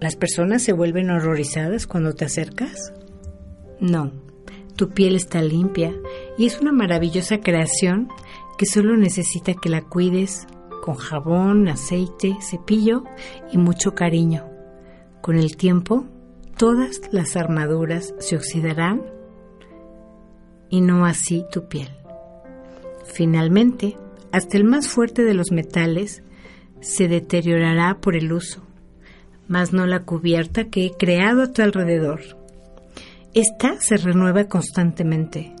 ¿Las 0.00 0.16
personas 0.16 0.62
se 0.62 0.72
vuelven 0.72 1.10
horrorizadas 1.10 1.86
cuando 1.86 2.14
te 2.14 2.24
acercas? 2.24 2.92
No, 3.78 4.10
tu 4.74 4.88
piel 4.88 5.14
está 5.14 5.42
limpia 5.42 5.94
y 6.36 6.46
es 6.46 6.60
una 6.60 6.72
maravillosa 6.72 7.38
creación 7.38 8.08
que 8.60 8.66
solo 8.66 8.94
necesita 8.94 9.54
que 9.54 9.70
la 9.70 9.80
cuides 9.80 10.46
con 10.82 10.94
jabón, 10.96 11.66
aceite, 11.68 12.36
cepillo 12.42 13.04
y 13.50 13.56
mucho 13.56 13.94
cariño. 13.94 14.50
Con 15.22 15.38
el 15.38 15.56
tiempo, 15.56 16.04
todas 16.58 17.00
las 17.10 17.36
armaduras 17.36 18.14
se 18.18 18.36
oxidarán 18.36 19.00
y 20.68 20.82
no 20.82 21.06
así 21.06 21.42
tu 21.50 21.68
piel. 21.68 21.88
Finalmente, 23.06 23.96
hasta 24.30 24.58
el 24.58 24.64
más 24.64 24.88
fuerte 24.88 25.24
de 25.24 25.32
los 25.32 25.52
metales 25.52 26.22
se 26.82 27.08
deteriorará 27.08 28.02
por 28.02 28.14
el 28.14 28.30
uso, 28.30 28.60
mas 29.48 29.72
no 29.72 29.86
la 29.86 30.04
cubierta 30.04 30.64
que 30.64 30.84
he 30.84 30.90
creado 30.90 31.44
a 31.44 31.52
tu 31.54 31.62
alrededor. 31.62 32.20
Esta 33.32 33.80
se 33.80 33.96
renueva 33.96 34.48
constantemente, 34.48 35.54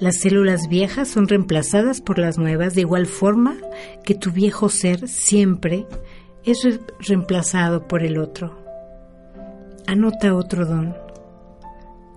Las 0.00 0.18
células 0.18 0.68
viejas 0.68 1.08
son 1.08 1.28
reemplazadas 1.28 2.00
por 2.00 2.18
las 2.18 2.36
nuevas 2.36 2.74
de 2.74 2.80
igual 2.80 3.06
forma 3.06 3.56
que 4.04 4.14
tu 4.14 4.32
viejo 4.32 4.68
ser 4.68 5.06
siempre 5.06 5.86
es 6.44 6.58
reemplazado 6.98 7.86
por 7.86 8.02
el 8.02 8.18
otro. 8.18 8.58
Anota 9.86 10.34
otro 10.34 10.66
don. 10.66 10.96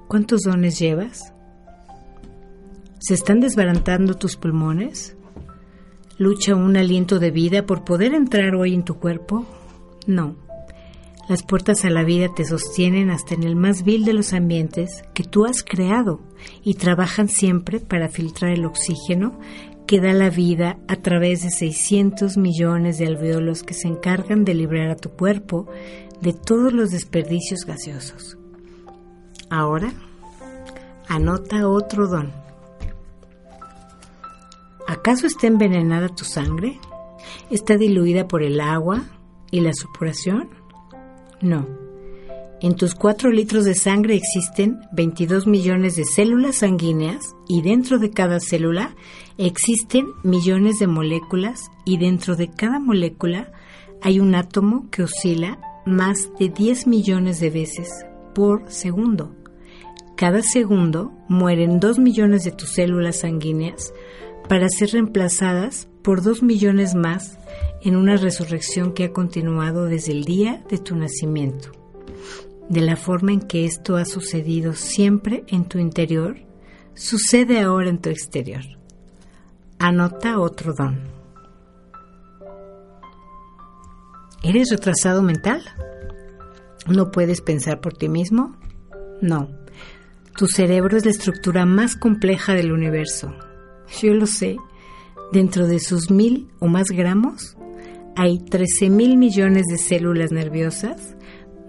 ¿Cuántos 0.07 0.41
dones 0.41 0.79
llevas? 0.79 1.33
¿Se 2.99 3.13
están 3.13 3.39
desbaratando 3.39 4.15
tus 4.15 4.35
pulmones? 4.35 5.15
¿Lucha 6.17 6.55
un 6.55 6.77
aliento 6.77 7.19
de 7.19 7.29
vida 7.29 7.65
por 7.65 7.83
poder 7.83 8.13
entrar 8.13 8.55
hoy 8.55 8.73
en 8.73 8.83
tu 8.83 8.95
cuerpo? 8.95 9.45
No. 10.07 10.35
Las 11.27 11.43
puertas 11.43 11.85
a 11.85 11.89
la 11.89 12.03
vida 12.03 12.29
te 12.35 12.45
sostienen 12.45 13.09
hasta 13.09 13.35
en 13.35 13.43
el 13.43 13.55
más 13.55 13.83
vil 13.83 14.05
de 14.05 14.13
los 14.13 14.33
ambientes 14.33 15.03
que 15.13 15.23
tú 15.23 15.45
has 15.45 15.63
creado 15.63 16.21
y 16.63 16.75
trabajan 16.75 17.29
siempre 17.29 17.79
para 17.79 18.09
filtrar 18.09 18.51
el 18.51 18.65
oxígeno 18.65 19.39
que 19.87 20.01
da 20.01 20.13
la 20.13 20.29
vida 20.29 20.77
a 20.87 20.95
través 20.95 21.43
de 21.43 21.51
600 21.51 22.37
millones 22.37 22.97
de 22.97 23.07
alveolos 23.07 23.63
que 23.63 23.73
se 23.73 23.87
encargan 23.87 24.43
de 24.43 24.55
librar 24.55 24.89
a 24.89 24.95
tu 24.95 25.11
cuerpo 25.11 25.67
de 26.21 26.33
todos 26.33 26.73
los 26.73 26.91
desperdicios 26.91 27.65
gaseosos. 27.65 28.37
Ahora, 29.49 29.93
anota 31.07 31.67
otro 31.67 32.07
don. 32.07 32.31
¿Acaso 34.87 35.27
está 35.27 35.47
envenenada 35.47 36.09
tu 36.09 36.25
sangre? 36.25 36.79
¿Está 37.51 37.77
diluida 37.77 38.27
por 38.27 38.43
el 38.43 38.59
agua 38.59 39.03
y 39.51 39.61
la 39.61 39.73
supuración? 39.73 40.49
No. 41.41 41.84
En 42.65 42.73
tus 42.75 42.95
4 42.95 43.29
litros 43.29 43.63
de 43.63 43.75
sangre 43.75 44.15
existen 44.15 44.79
22 44.91 45.45
millones 45.45 45.97
de 45.97 46.03
células 46.03 46.55
sanguíneas 46.55 47.35
y 47.47 47.61
dentro 47.61 47.99
de 47.99 48.09
cada 48.09 48.39
célula 48.39 48.95
existen 49.37 50.07
millones 50.23 50.79
de 50.79 50.87
moléculas 50.87 51.69
y 51.85 51.99
dentro 51.99 52.35
de 52.35 52.49
cada 52.49 52.79
molécula 52.79 53.51
hay 54.01 54.19
un 54.19 54.33
átomo 54.33 54.89
que 54.89 55.03
oscila 55.03 55.59
más 55.85 56.31
de 56.39 56.49
10 56.49 56.87
millones 56.87 57.39
de 57.39 57.51
veces 57.51 57.87
por 58.33 58.63
segundo. 58.71 59.35
Cada 60.17 60.41
segundo 60.41 61.11
mueren 61.29 61.79
2 61.79 61.99
millones 61.99 62.45
de 62.45 62.51
tus 62.51 62.69
células 62.69 63.19
sanguíneas 63.19 63.93
para 64.49 64.69
ser 64.69 64.89
reemplazadas 64.89 65.87
por 66.01 66.23
2 66.23 66.41
millones 66.41 66.95
más 66.95 67.37
en 67.83 67.95
una 67.95 68.17
resurrección 68.17 68.93
que 68.93 69.03
ha 69.03 69.13
continuado 69.13 69.85
desde 69.85 70.13
el 70.13 70.23
día 70.23 70.63
de 70.67 70.79
tu 70.79 70.95
nacimiento. 70.95 71.85
De 72.69 72.81
la 72.81 72.95
forma 72.95 73.31
en 73.31 73.41
que 73.41 73.65
esto 73.65 73.95
ha 73.95 74.05
sucedido 74.05 74.73
siempre 74.73 75.43
en 75.47 75.65
tu 75.65 75.77
interior, 75.77 76.37
sucede 76.95 77.61
ahora 77.61 77.89
en 77.89 77.99
tu 77.99 78.09
exterior. 78.09 78.63
Anota 79.77 80.39
otro 80.39 80.73
don. 80.73 80.99
¿Eres 84.43 84.69
retrasado 84.71 85.21
mental? 85.21 85.61
¿No 86.87 87.11
puedes 87.11 87.41
pensar 87.41 87.81
por 87.81 87.93
ti 87.93 88.09
mismo? 88.09 88.55
No. 89.21 89.49
Tu 90.37 90.47
cerebro 90.47 90.97
es 90.97 91.05
la 91.05 91.11
estructura 91.11 91.65
más 91.65 91.95
compleja 91.95 92.53
del 92.53 92.71
universo. 92.71 93.33
Yo 94.01 94.13
lo 94.13 94.27
sé. 94.27 94.57
Dentro 95.31 95.67
de 95.67 95.79
sus 95.79 96.11
mil 96.11 96.51
o 96.59 96.67
más 96.67 96.87
gramos 96.89 97.57
hay 98.15 98.39
13 98.39 98.89
mil 98.89 99.17
millones 99.17 99.65
de 99.65 99.77
células 99.77 100.31
nerviosas, 100.31 101.14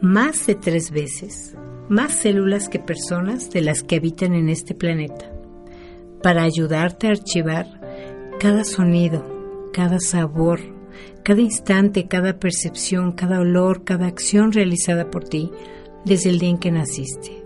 más 0.00 0.46
de 0.46 0.54
tres 0.54 0.90
veces, 0.90 1.54
más 1.88 2.12
células 2.12 2.68
que 2.68 2.78
personas 2.78 3.50
de 3.50 3.62
las 3.62 3.82
que 3.82 3.96
habitan 3.96 4.34
en 4.34 4.48
este 4.48 4.74
planeta, 4.74 5.32
para 6.22 6.42
ayudarte 6.42 7.06
a 7.06 7.10
archivar 7.10 7.66
cada 8.40 8.64
sonido, 8.64 9.70
cada 9.72 10.00
sabor, 10.00 10.60
cada 11.22 11.40
instante, 11.40 12.06
cada 12.06 12.38
percepción, 12.38 13.12
cada 13.12 13.40
olor, 13.40 13.84
cada 13.84 14.06
acción 14.06 14.52
realizada 14.52 15.10
por 15.10 15.24
ti 15.24 15.50
desde 16.04 16.30
el 16.30 16.38
día 16.38 16.50
en 16.50 16.58
que 16.58 16.70
naciste. 16.70 17.44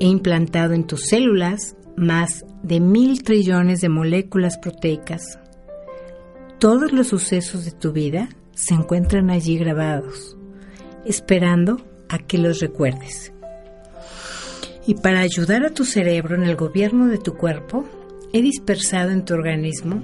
He 0.00 0.06
implantado 0.06 0.74
en 0.74 0.86
tus 0.86 1.06
células 1.08 1.76
más 1.96 2.44
de 2.62 2.80
mil 2.80 3.22
trillones 3.22 3.80
de 3.80 3.88
moléculas 3.88 4.58
proteicas 4.58 5.38
todos 6.58 6.90
los 6.92 7.06
sucesos 7.06 7.64
de 7.64 7.70
tu 7.70 7.92
vida 7.92 8.28
se 8.52 8.74
encuentran 8.74 9.30
allí 9.30 9.56
grabados, 9.58 10.36
esperando 11.08 11.80
a 12.08 12.18
que 12.18 12.38
los 12.38 12.60
recuerdes. 12.60 13.32
Y 14.86 14.94
para 14.94 15.20
ayudar 15.20 15.64
a 15.64 15.70
tu 15.70 15.84
cerebro 15.84 16.36
en 16.36 16.44
el 16.44 16.56
gobierno 16.56 17.08
de 17.08 17.18
tu 17.18 17.34
cuerpo, 17.34 17.84
he 18.32 18.42
dispersado 18.42 19.10
en 19.10 19.24
tu 19.24 19.34
organismo 19.34 20.02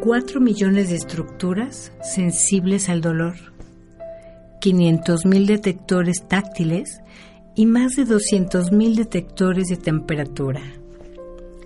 4 0.00 0.40
millones 0.40 0.90
de 0.90 0.96
estructuras 0.96 1.92
sensibles 2.02 2.88
al 2.88 3.00
dolor, 3.00 3.34
500.000 4.60 5.46
detectores 5.46 6.26
táctiles 6.26 7.00
y 7.54 7.66
más 7.66 7.92
de 7.92 8.04
200.000 8.04 8.96
detectores 8.96 9.68
de 9.68 9.76
temperatura. 9.76 10.62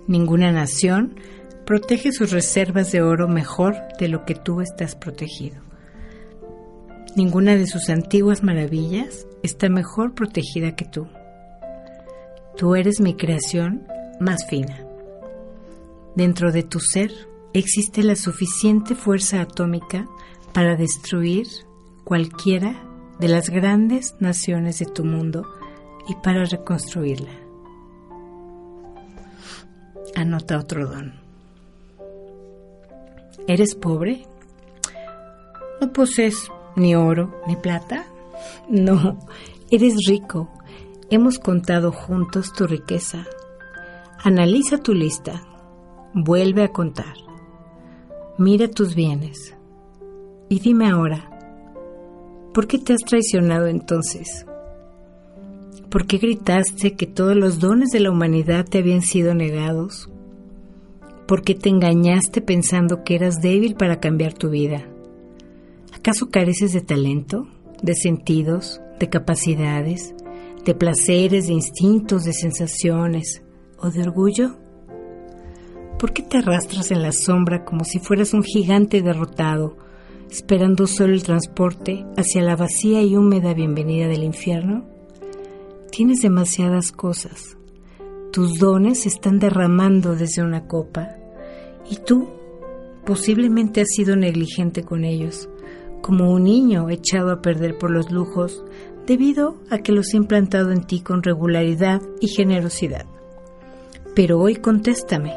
Ninguna 0.07 0.51
nación 0.51 1.15
protege 1.65 2.11
sus 2.11 2.31
reservas 2.31 2.91
de 2.91 3.01
oro 3.01 3.27
mejor 3.27 3.75
de 3.99 4.07
lo 4.07 4.25
que 4.25 4.35
tú 4.35 4.61
estás 4.61 4.95
protegido. 4.95 5.66
Ninguna 7.17 7.55
de 7.55 7.65
sus 7.65 7.89
antiguas 7.89 8.43
maravillas 8.43 9.25
está 9.41 9.69
mejor 9.69 10.13
protegida 10.13 10.75
que 10.75 10.85
tú. 10.85 11.07
Tú 12.55 12.75
eres 12.75 12.99
mi 13.01 13.15
creación 13.15 13.87
más 14.19 14.45
fina. 14.47 14.85
Dentro 16.15 16.51
de 16.51 16.61
tu 16.61 16.79
ser 16.79 17.11
existe 17.55 18.03
la 18.03 18.15
suficiente 18.15 18.93
fuerza 18.93 19.41
atómica 19.41 20.07
para 20.53 20.75
destruir 20.75 21.47
cualquiera 22.03 22.83
de 23.19 23.29
las 23.29 23.49
grandes 23.49 24.13
naciones 24.19 24.77
de 24.77 24.85
tu 24.85 25.03
mundo 25.03 25.43
y 26.07 26.13
para 26.21 26.45
reconstruirla. 26.45 27.31
Anota 30.15 30.59
otro 30.59 30.87
don. 30.87 31.15
¿Eres 33.47 33.73
pobre? 33.73 34.27
¿No 35.81 35.91
posees 35.91 36.51
ni 36.77 36.95
oro 36.95 37.41
ni 37.47 37.55
plata? 37.55 38.05
No, 38.69 39.17
eres 39.69 39.95
rico. 40.07 40.49
Hemos 41.09 41.39
contado 41.39 41.91
juntos 41.91 42.53
tu 42.53 42.67
riqueza. 42.67 43.25
Analiza 44.23 44.77
tu 44.77 44.93
lista. 44.93 45.41
Vuelve 46.13 46.63
a 46.63 46.71
contar. 46.71 47.15
Mira 48.37 48.69
tus 48.69 48.95
bienes. 48.95 49.55
Y 50.49 50.59
dime 50.59 50.89
ahora, 50.89 51.29
¿por 52.53 52.67
qué 52.67 52.77
te 52.77 52.93
has 52.93 53.01
traicionado 53.01 53.67
entonces? 53.67 54.45
¿Por 55.89 56.05
qué 56.05 56.17
gritaste 56.17 56.95
que 56.95 57.07
todos 57.07 57.35
los 57.35 57.59
dones 57.59 57.89
de 57.89 57.99
la 57.99 58.11
humanidad 58.11 58.65
te 58.65 58.79
habían 58.79 59.01
sido 59.01 59.33
negados? 59.33 60.09
¿Por 61.25 61.41
qué 61.41 61.55
te 61.55 61.69
engañaste 61.69 62.41
pensando 62.41 63.03
que 63.03 63.15
eras 63.15 63.41
débil 63.41 63.75
para 63.75 63.99
cambiar 63.99 64.33
tu 64.33 64.49
vida? 64.49 64.85
¿Acaso 65.97 66.29
careces 66.29 66.73
de 66.73 66.81
talento, 66.81 67.47
de 67.81 67.95
sentidos, 67.95 68.79
de 68.99 69.09
capacidades, 69.09 70.13
de 70.63 70.75
placeres, 70.75 71.47
de 71.47 71.53
instintos, 71.53 72.23
de 72.23 72.33
sensaciones 72.33 73.41
o 73.79 73.89
de 73.89 74.03
orgullo? 74.03 74.55
¿Por 75.97 76.13
qué 76.13 76.21
te 76.21 76.37
arrastras 76.37 76.91
en 76.91 77.01
la 77.01 77.11
sombra 77.11 77.65
como 77.65 77.83
si 77.83 77.97
fueras 77.97 78.35
un 78.35 78.43
gigante 78.43 79.01
derrotado, 79.01 79.75
esperando 80.29 80.85
solo 80.85 81.13
el 81.13 81.23
transporte 81.23 82.05
hacia 82.15 82.43
la 82.43 82.55
vacía 82.55 83.01
y 83.01 83.15
húmeda 83.15 83.55
bienvenida 83.55 84.07
del 84.07 84.23
infierno? 84.23 84.85
Tienes 85.91 86.21
demasiadas 86.21 86.91
cosas, 86.91 87.57
tus 88.31 88.59
dones 88.59 89.01
se 89.01 89.09
están 89.09 89.39
derramando 89.39 90.15
desde 90.15 90.43
una 90.43 90.67
copa 90.67 91.09
y 91.89 91.97
tú 91.97 92.29
posiblemente 93.03 93.81
has 93.81 93.87
sido 93.89 94.15
negligente 94.15 94.83
con 94.83 95.03
ellos, 95.03 95.49
como 96.01 96.31
un 96.31 96.43
niño 96.45 96.89
echado 96.89 97.31
a 97.31 97.41
perder 97.41 97.77
por 97.77 97.91
los 97.91 98.11
lujos 98.11 98.63
debido 99.05 99.55
a 99.69 99.79
que 99.79 99.91
los 99.91 100.13
he 100.13 100.17
implantado 100.17 100.71
en 100.71 100.83
ti 100.83 101.01
con 101.01 101.23
regularidad 101.23 102.01
y 102.19 102.27
generosidad. 102.27 103.05
Pero 104.15 104.39
hoy 104.39 104.55
contéstame, 104.55 105.33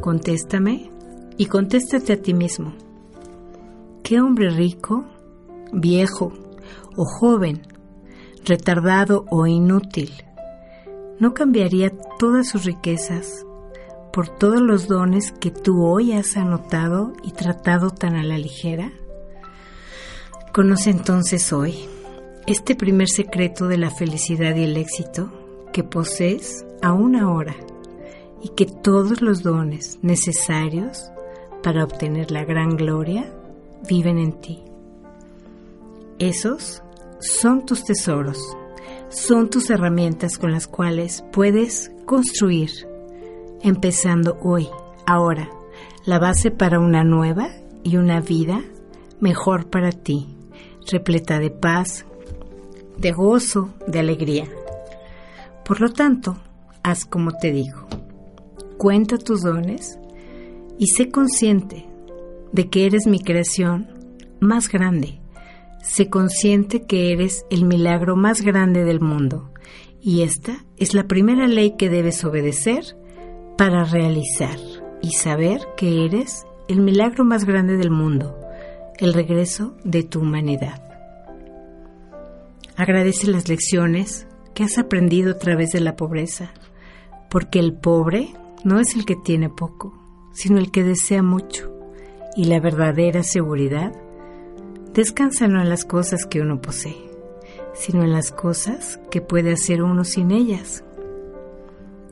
contéstame 0.00 0.90
y 1.36 1.46
contéstate 1.46 2.12
a 2.12 2.22
ti 2.22 2.34
mismo. 2.34 2.74
¿Qué 4.02 4.20
hombre 4.20 4.50
rico, 4.50 5.04
viejo 5.72 6.32
o 6.96 7.04
joven, 7.04 7.62
retardado 8.44 9.24
o 9.30 9.46
inútil 9.46 10.10
no 11.18 11.34
cambiaría 11.34 11.92
todas 12.18 12.48
sus 12.48 12.64
riquezas 12.64 13.44
por 14.12 14.28
todos 14.28 14.60
los 14.60 14.88
dones 14.88 15.32
que 15.32 15.50
tú 15.50 15.84
hoy 15.84 16.12
has 16.12 16.36
anotado 16.36 17.12
y 17.22 17.32
tratado 17.32 17.90
tan 17.90 18.14
a 18.14 18.22
la 18.22 18.38
ligera? 18.38 18.92
Conoce 20.52 20.90
entonces 20.90 21.52
hoy 21.52 21.74
este 22.46 22.74
primer 22.74 23.08
secreto 23.08 23.68
de 23.68 23.76
la 23.76 23.90
felicidad 23.90 24.56
y 24.56 24.64
el 24.64 24.76
éxito 24.76 25.30
que 25.72 25.84
posees 25.84 26.64
aún 26.82 27.16
ahora, 27.16 27.54
y 28.42 28.50
que 28.50 28.64
todos 28.64 29.20
los 29.20 29.42
dones 29.42 29.98
necesarios 30.02 31.10
para 31.62 31.84
obtener 31.84 32.30
la 32.30 32.44
gran 32.44 32.76
gloria 32.76 33.30
viven 33.88 34.18
en 34.18 34.40
ti. 34.40 34.62
Esos 36.18 36.82
son 37.20 37.66
tus 37.66 37.84
tesoros, 37.84 38.38
son 39.10 39.50
tus 39.50 39.68
herramientas 39.70 40.38
con 40.38 40.52
las 40.52 40.66
cuales 40.66 41.24
puedes 41.32 41.92
construir, 42.06 42.70
empezando 43.62 44.38
hoy, 44.42 44.68
ahora, 45.06 45.50
la 46.06 46.18
base 46.18 46.50
para 46.50 46.80
una 46.80 47.04
nueva 47.04 47.50
y 47.82 47.98
una 47.98 48.20
vida 48.20 48.62
mejor 49.20 49.68
para 49.68 49.92
ti, 49.92 50.37
repleta 50.90 51.38
de 51.38 51.50
paz, 51.50 52.04
de 52.96 53.12
gozo, 53.12 53.70
de 53.86 53.98
alegría. 53.98 54.48
Por 55.64 55.80
lo 55.80 55.92
tanto, 55.92 56.36
haz 56.82 57.04
como 57.04 57.32
te 57.32 57.52
digo. 57.52 57.86
Cuenta 58.76 59.18
tus 59.18 59.42
dones 59.42 59.98
y 60.78 60.88
sé 60.88 61.10
consciente 61.10 61.86
de 62.52 62.68
que 62.68 62.86
eres 62.86 63.06
mi 63.06 63.20
creación 63.20 63.88
más 64.40 64.68
grande. 64.68 65.20
Sé 65.82 66.08
consciente 66.08 66.86
que 66.86 67.12
eres 67.12 67.44
el 67.50 67.64
milagro 67.64 68.16
más 68.16 68.42
grande 68.42 68.84
del 68.84 69.00
mundo 69.00 69.50
y 70.00 70.22
esta 70.22 70.64
es 70.76 70.94
la 70.94 71.04
primera 71.04 71.46
ley 71.46 71.74
que 71.76 71.88
debes 71.88 72.24
obedecer 72.24 72.96
para 73.56 73.84
realizar 73.84 74.58
y 75.02 75.12
saber 75.12 75.60
que 75.76 76.04
eres 76.04 76.46
el 76.68 76.80
milagro 76.80 77.24
más 77.24 77.44
grande 77.44 77.76
del 77.76 77.90
mundo, 77.90 78.38
el 78.98 79.14
regreso 79.14 79.76
de 79.84 80.02
tu 80.02 80.20
humanidad. 80.20 80.82
Agradece 82.76 83.28
las 83.28 83.48
lecciones 83.48 84.26
que 84.54 84.64
has 84.64 84.76
aprendido 84.78 85.32
a 85.32 85.38
través 85.38 85.70
de 85.70 85.80
la 85.80 85.94
pobreza, 85.94 86.50
porque 87.30 87.60
el 87.60 87.74
pobre 87.74 88.34
no 88.64 88.80
es 88.80 88.96
el 88.96 89.04
que 89.04 89.14
tiene 89.14 89.48
poco, 89.48 89.96
sino 90.32 90.58
el 90.58 90.72
que 90.72 90.82
desea 90.82 91.22
mucho, 91.22 91.72
y 92.36 92.44
la 92.44 92.58
verdadera 92.58 93.22
seguridad 93.22 93.92
descansa 94.94 95.46
no 95.46 95.60
en 95.60 95.68
las 95.68 95.84
cosas 95.84 96.26
que 96.26 96.40
uno 96.40 96.60
posee, 96.60 97.08
sino 97.74 98.02
en 98.02 98.12
las 98.12 98.32
cosas 98.32 98.98
que 99.12 99.20
puede 99.20 99.52
hacer 99.52 99.82
uno 99.82 100.02
sin 100.04 100.32
ellas. 100.32 100.82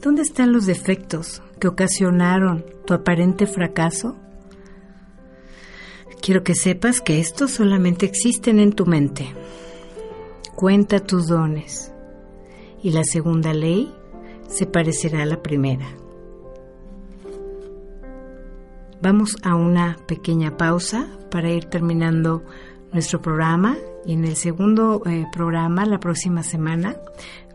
¿Dónde 0.01 0.23
están 0.23 0.53
los 0.53 0.67
defectos 0.67 1.43
que 1.59 1.67
ocasionaron 1.67 2.65
tu 2.87 2.95
aparente 2.95 3.47
fracaso? 3.47 4.17
Quiero 6.21 6.43
que 6.43 6.55
sepas 6.55 7.01
que 7.01 7.21
estos 7.21 7.53
solamente 7.53 8.07
existen 8.07 8.59
en 8.59 8.73
tu 8.73 8.87
mente 8.87 9.33
cuenta 10.57 11.01
tus 11.01 11.29
dones. 11.29 11.93
Y 12.83 12.91
la 12.91 13.05
segunda 13.05 13.53
ley 13.53 13.93
se 14.49 14.67
parecerá 14.67 15.23
a 15.23 15.27
la 15.27 15.43
primera. 15.43 15.87
Vamos 19.01 19.37
a 19.43 19.55
una 19.55 19.99
pequeña 20.09 20.57
pausa 20.57 21.07
para 21.31 21.51
ir 21.51 21.67
terminando 21.67 22.43
nuestro 22.93 23.21
programa 23.21 23.77
y 24.07 24.15
en 24.15 24.25
el 24.25 24.37
segundo 24.37 25.03
eh, 25.05 25.27
programa, 25.33 25.85
la 25.85 26.01
próxima 26.01 26.43
semana, 26.43 26.97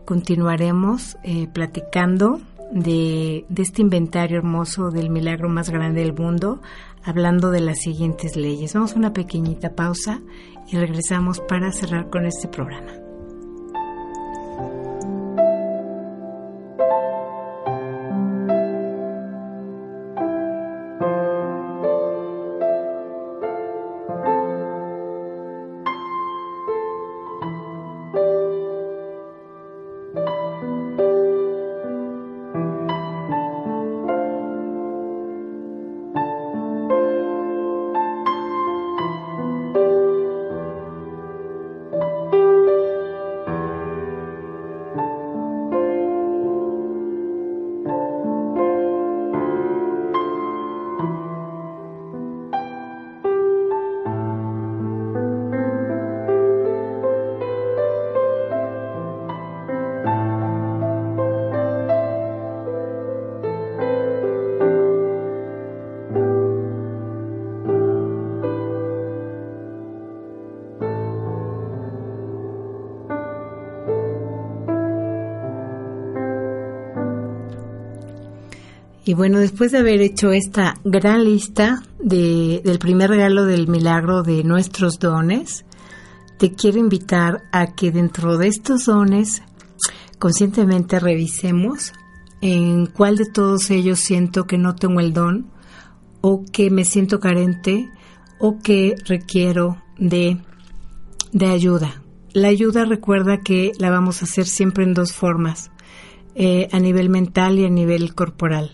continuaremos 0.04 1.16
eh, 1.24 1.48
platicando 1.52 2.40
de, 2.72 3.44
de, 3.48 3.62
este 3.62 3.82
inventario 3.82 4.38
hermoso 4.38 4.90
del 4.90 5.10
milagro 5.10 5.48
más 5.48 5.70
grande 5.70 6.00
del 6.00 6.14
mundo, 6.14 6.60
hablando 7.04 7.50
de 7.50 7.60
las 7.60 7.80
siguientes 7.80 8.36
leyes. 8.36 8.74
Vamos 8.74 8.94
a 8.94 8.98
una 8.98 9.12
pequeñita 9.12 9.74
pausa 9.74 10.20
y 10.68 10.76
regresamos 10.76 11.40
para 11.40 11.70
cerrar 11.72 12.08
con 12.10 12.24
este 12.24 12.48
programa. 12.48 13.01
Y 79.12 79.14
bueno, 79.14 79.40
después 79.40 79.72
de 79.72 79.78
haber 79.80 80.00
hecho 80.00 80.32
esta 80.32 80.80
gran 80.84 81.24
lista 81.24 81.82
de, 81.98 82.62
del 82.64 82.78
primer 82.78 83.10
regalo 83.10 83.44
del 83.44 83.68
milagro 83.68 84.22
de 84.22 84.42
nuestros 84.42 84.98
dones, 84.98 85.66
te 86.38 86.52
quiero 86.52 86.78
invitar 86.78 87.42
a 87.52 87.74
que 87.74 87.90
dentro 87.90 88.38
de 88.38 88.48
estos 88.48 88.86
dones 88.86 89.42
conscientemente 90.18 90.98
revisemos 90.98 91.92
en 92.40 92.86
cuál 92.86 93.18
de 93.18 93.26
todos 93.26 93.70
ellos 93.70 94.00
siento 94.00 94.46
que 94.46 94.56
no 94.56 94.76
tengo 94.76 94.98
el 94.98 95.12
don 95.12 95.50
o 96.22 96.46
que 96.50 96.70
me 96.70 96.86
siento 96.86 97.20
carente 97.20 97.90
o 98.40 98.60
que 98.60 98.94
requiero 99.04 99.76
de, 99.98 100.40
de 101.32 101.46
ayuda. 101.48 102.02
La 102.32 102.48
ayuda 102.48 102.86
recuerda 102.86 103.40
que 103.40 103.72
la 103.78 103.90
vamos 103.90 104.22
a 104.22 104.24
hacer 104.24 104.46
siempre 104.46 104.84
en 104.84 104.94
dos 104.94 105.12
formas, 105.12 105.70
eh, 106.34 106.70
a 106.72 106.78
nivel 106.78 107.10
mental 107.10 107.58
y 107.58 107.66
a 107.66 107.68
nivel 107.68 108.14
corporal 108.14 108.72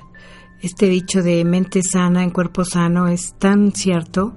este 0.60 0.86
dicho 0.86 1.22
de 1.22 1.44
mente 1.44 1.82
sana 1.82 2.22
en 2.22 2.30
cuerpo 2.30 2.64
sano 2.64 3.08
es 3.08 3.34
tan 3.38 3.72
cierto 3.72 4.34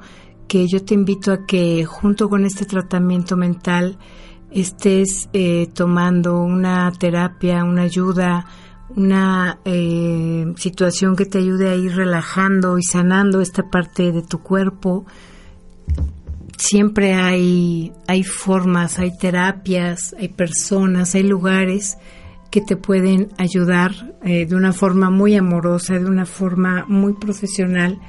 que 0.48 0.68
yo 0.68 0.84
te 0.84 0.94
invito 0.94 1.32
a 1.32 1.46
que 1.46 1.86
junto 1.86 2.30
con 2.30 2.46
este 2.46 2.66
tratamiento 2.66 3.38
mental 3.38 3.98
estés 4.52 5.30
eh, 5.34 5.68
tomando 5.74 6.42
una 6.42 6.92
terapia, 6.92 7.64
una 7.64 7.84
ayuda, 7.84 8.46
una 8.96 9.60
eh, 9.64 10.54
situación 10.58 11.16
que 11.16 11.26
te 11.26 11.38
ayude 11.38 11.70
a 11.70 11.76
ir 11.76 11.96
relajando 11.96 12.78
y 12.78 12.84
sanando 12.84 13.40
esta 13.42 13.64
parte 13.70 14.12
de 14.12 14.22
tu 14.22 14.40
cuerpo. 14.40 15.06
Siempre 16.58 17.14
hay, 17.14 17.94
hay 18.08 18.24
formas, 18.24 19.00
hay 19.00 19.18
terapias, 19.18 20.14
hay 20.20 20.28
personas, 20.28 21.16
hay 21.16 21.24
lugares 21.24 21.98
que 22.52 22.62
te 22.62 22.76
pueden 22.76 23.30
ayudar 23.38 23.92
eh, 24.24 24.46
de 24.46 24.56
una 24.56 24.74
forma 24.74 25.10
muy 25.10 25.36
amorosa, 25.36 25.98
de 25.98 26.06
una 26.06 26.26
forma 26.26 26.86
muy 26.88 27.14
profesional, 27.14 28.00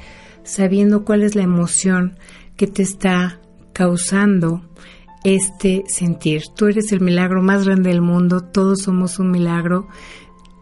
sabiendo 0.43 1.05
cuál 1.05 1.23
es 1.23 1.37
la 1.37 1.45
emoción 1.45 2.19
que 2.57 2.67
te 2.67 2.83
está 2.83 3.41
causando 3.73 4.63
este 5.25 5.85
sentir. 5.87 6.43
Tú 6.57 6.67
eres 6.67 6.91
el 6.91 7.01
milagro 7.01 7.41
más 7.41 7.65
grande 7.65 7.91
del 7.91 8.03
mundo, 8.03 8.41
todos 8.41 8.83
somos 8.83 9.21
un 9.21 9.31
milagro. 9.31 9.87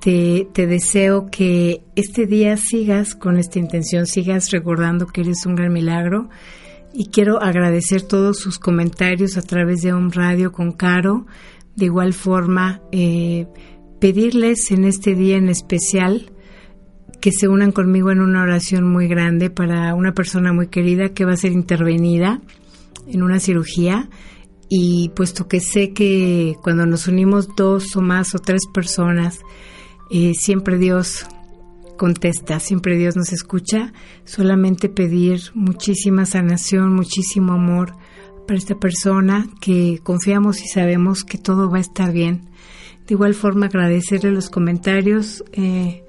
Te, 0.02 0.48
te, 0.52 0.66
deseo 0.66 1.26
que 1.30 1.82
este 1.96 2.26
día 2.26 2.56
sigas 2.56 3.14
con 3.14 3.38
esta 3.38 3.58
intención, 3.58 4.06
sigas 4.06 4.50
recordando 4.50 5.06
que 5.06 5.22
eres 5.22 5.44
un 5.46 5.54
gran 5.54 5.72
milagro. 5.72 6.28
Y 6.92 7.06
quiero 7.06 7.42
agradecer 7.42 8.02
todos 8.02 8.38
sus 8.38 8.58
comentarios 8.58 9.36
a 9.36 9.42
través 9.42 9.82
de 9.82 9.94
un 9.94 10.10
radio 10.10 10.52
con 10.52 10.72
Caro. 10.72 11.26
De 11.76 11.86
igual 11.86 12.12
forma, 12.12 12.82
eh, 12.92 13.46
pedirles 14.00 14.70
en 14.70 14.84
este 14.84 15.14
día 15.14 15.36
en 15.36 15.48
especial 15.48 16.32
que 17.20 17.32
se 17.32 17.48
unan 17.48 17.70
conmigo 17.70 18.10
en 18.10 18.20
una 18.20 18.42
oración 18.42 18.90
muy 18.90 19.06
grande 19.06 19.50
para 19.50 19.94
una 19.94 20.12
persona 20.12 20.52
muy 20.52 20.68
querida 20.68 21.10
que 21.10 21.24
va 21.24 21.32
a 21.32 21.36
ser 21.36 21.52
intervenida 21.52 22.40
en 23.06 23.22
una 23.22 23.40
cirugía. 23.40 24.08
Y 24.68 25.10
puesto 25.16 25.48
que 25.48 25.60
sé 25.60 25.92
que 25.92 26.56
cuando 26.62 26.86
nos 26.86 27.08
unimos 27.08 27.48
dos 27.56 27.96
o 27.96 28.00
más 28.00 28.34
o 28.34 28.38
tres 28.38 28.62
personas, 28.72 29.40
eh, 30.10 30.32
siempre 30.34 30.78
Dios 30.78 31.26
contesta, 31.96 32.60
siempre 32.60 32.96
Dios 32.96 33.16
nos 33.16 33.32
escucha, 33.32 33.92
solamente 34.24 34.88
pedir 34.88 35.40
muchísima 35.54 36.24
sanación, 36.24 36.94
muchísimo 36.94 37.52
amor 37.52 37.94
para 38.50 38.58
esta 38.58 38.74
persona 38.74 39.46
que 39.60 40.00
confiamos 40.02 40.60
y 40.60 40.66
sabemos 40.66 41.22
que 41.22 41.38
todo 41.38 41.70
va 41.70 41.78
a 41.78 41.82
estar 41.82 42.12
bien 42.12 42.50
de 43.06 43.14
igual 43.14 43.34
forma 43.34 43.66
agradecerle 43.66 44.32
los 44.32 44.50
comentarios. 44.50 45.44
Eh, 45.52 46.02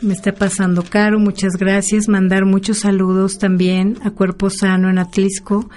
me 0.00 0.12
está 0.12 0.32
pasando 0.32 0.82
caro, 0.82 1.20
muchas 1.20 1.52
gracias. 1.52 2.08
Mandar 2.08 2.44
muchos 2.44 2.78
saludos 2.78 3.38
también 3.38 3.98
a 4.02 4.10
Cuerpo 4.10 4.50
Sano 4.50 4.90
en 4.90 4.98
Atlisco, 4.98 5.70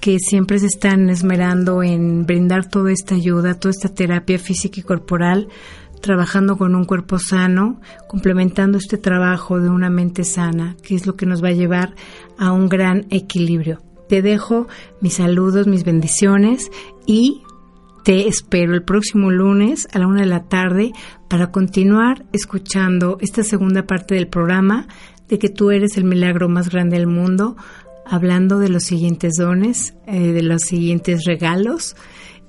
que 0.00 0.18
siempre 0.18 0.58
se 0.58 0.66
están 0.66 1.08
esmerando 1.08 1.84
en 1.84 2.26
brindar 2.26 2.68
toda 2.68 2.90
esta 2.90 3.14
ayuda, 3.14 3.54
toda 3.54 3.70
esta 3.70 3.94
terapia 3.94 4.40
física 4.40 4.80
y 4.80 4.82
corporal, 4.82 5.46
trabajando 6.02 6.58
con 6.58 6.74
un 6.74 6.84
cuerpo 6.84 7.20
sano, 7.20 7.80
complementando 8.08 8.76
este 8.78 8.98
trabajo 8.98 9.60
de 9.60 9.68
una 9.68 9.88
mente 9.88 10.24
sana, 10.24 10.74
que 10.82 10.96
es 10.96 11.06
lo 11.06 11.14
que 11.14 11.26
nos 11.26 11.44
va 11.44 11.50
a 11.50 11.52
llevar 11.52 11.94
a 12.38 12.50
un 12.50 12.68
gran 12.68 13.06
equilibrio. 13.10 13.87
Te 14.08 14.22
dejo 14.22 14.68
mis 15.00 15.14
saludos, 15.14 15.66
mis 15.66 15.84
bendiciones 15.84 16.70
y 17.06 17.42
te 18.04 18.26
espero 18.26 18.74
el 18.74 18.82
próximo 18.82 19.30
lunes 19.30 19.86
a 19.92 19.98
la 19.98 20.06
una 20.06 20.22
de 20.22 20.28
la 20.28 20.44
tarde 20.44 20.92
para 21.28 21.50
continuar 21.50 22.24
escuchando 22.32 23.18
esta 23.20 23.42
segunda 23.42 23.86
parte 23.86 24.14
del 24.14 24.28
programa 24.28 24.88
de 25.28 25.38
que 25.38 25.50
tú 25.50 25.70
eres 25.70 25.98
el 25.98 26.04
milagro 26.04 26.48
más 26.48 26.70
grande 26.70 26.96
del 26.96 27.06
mundo, 27.06 27.56
hablando 28.06 28.58
de 28.58 28.70
los 28.70 28.84
siguientes 28.84 29.34
dones, 29.38 29.94
eh, 30.06 30.32
de 30.32 30.42
los 30.42 30.62
siguientes 30.62 31.24
regalos. 31.26 31.96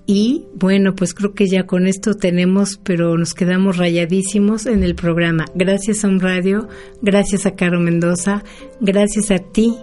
Y 0.05 0.45
bueno, 0.55 0.95
pues 0.95 1.14
creo 1.14 1.34
que 1.34 1.47
ya 1.47 1.66
con 1.66 1.86
esto 1.86 2.14
tenemos, 2.14 2.80
pero 2.82 3.18
nos 3.18 3.34
quedamos 3.34 3.78
rayadísimos 3.78 4.66
en 4.66 4.84
el 4.84 4.95
programa. 4.95 5.45
Gracias 5.53 6.03
a 6.03 6.07
un 6.07 6.20
radio, 6.20 6.68
gracias 7.01 7.45
a 7.45 7.55
Caro 7.55 7.80
Mendoza, 7.80 8.43
gracias 8.80 9.30
a 9.30 9.39
ti 9.39 9.76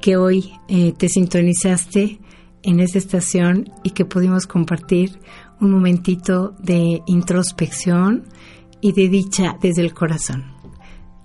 que 0.00 0.16
hoy 0.16 0.52
eh, 0.68 0.92
te 0.96 1.08
sintonizaste 1.08 2.20
en 2.62 2.80
esta 2.80 2.98
estación 2.98 3.70
y 3.82 3.90
que 3.90 4.04
pudimos 4.04 4.46
compartir 4.46 5.18
un 5.60 5.70
momentito 5.70 6.54
de 6.58 7.02
introspección 7.06 8.24
y 8.80 8.92
de 8.92 9.08
dicha 9.08 9.56
desde 9.60 9.82
el 9.82 9.94
corazón. 9.94 10.44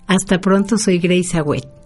Hasta 0.07 0.39
pronto, 0.39 0.78
soy 0.78 0.99
Grace 0.99 1.38
Agüet. 1.38 1.85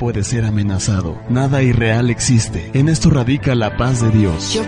Puede 0.00 0.24
ser 0.24 0.46
amenazado. 0.46 1.20
Nada 1.28 1.62
irreal 1.62 2.08
existe. 2.08 2.70
En 2.72 2.88
esto 2.88 3.10
radica 3.10 3.54
la 3.54 3.76
paz 3.76 4.00
de 4.00 4.10
Dios. 4.10 4.58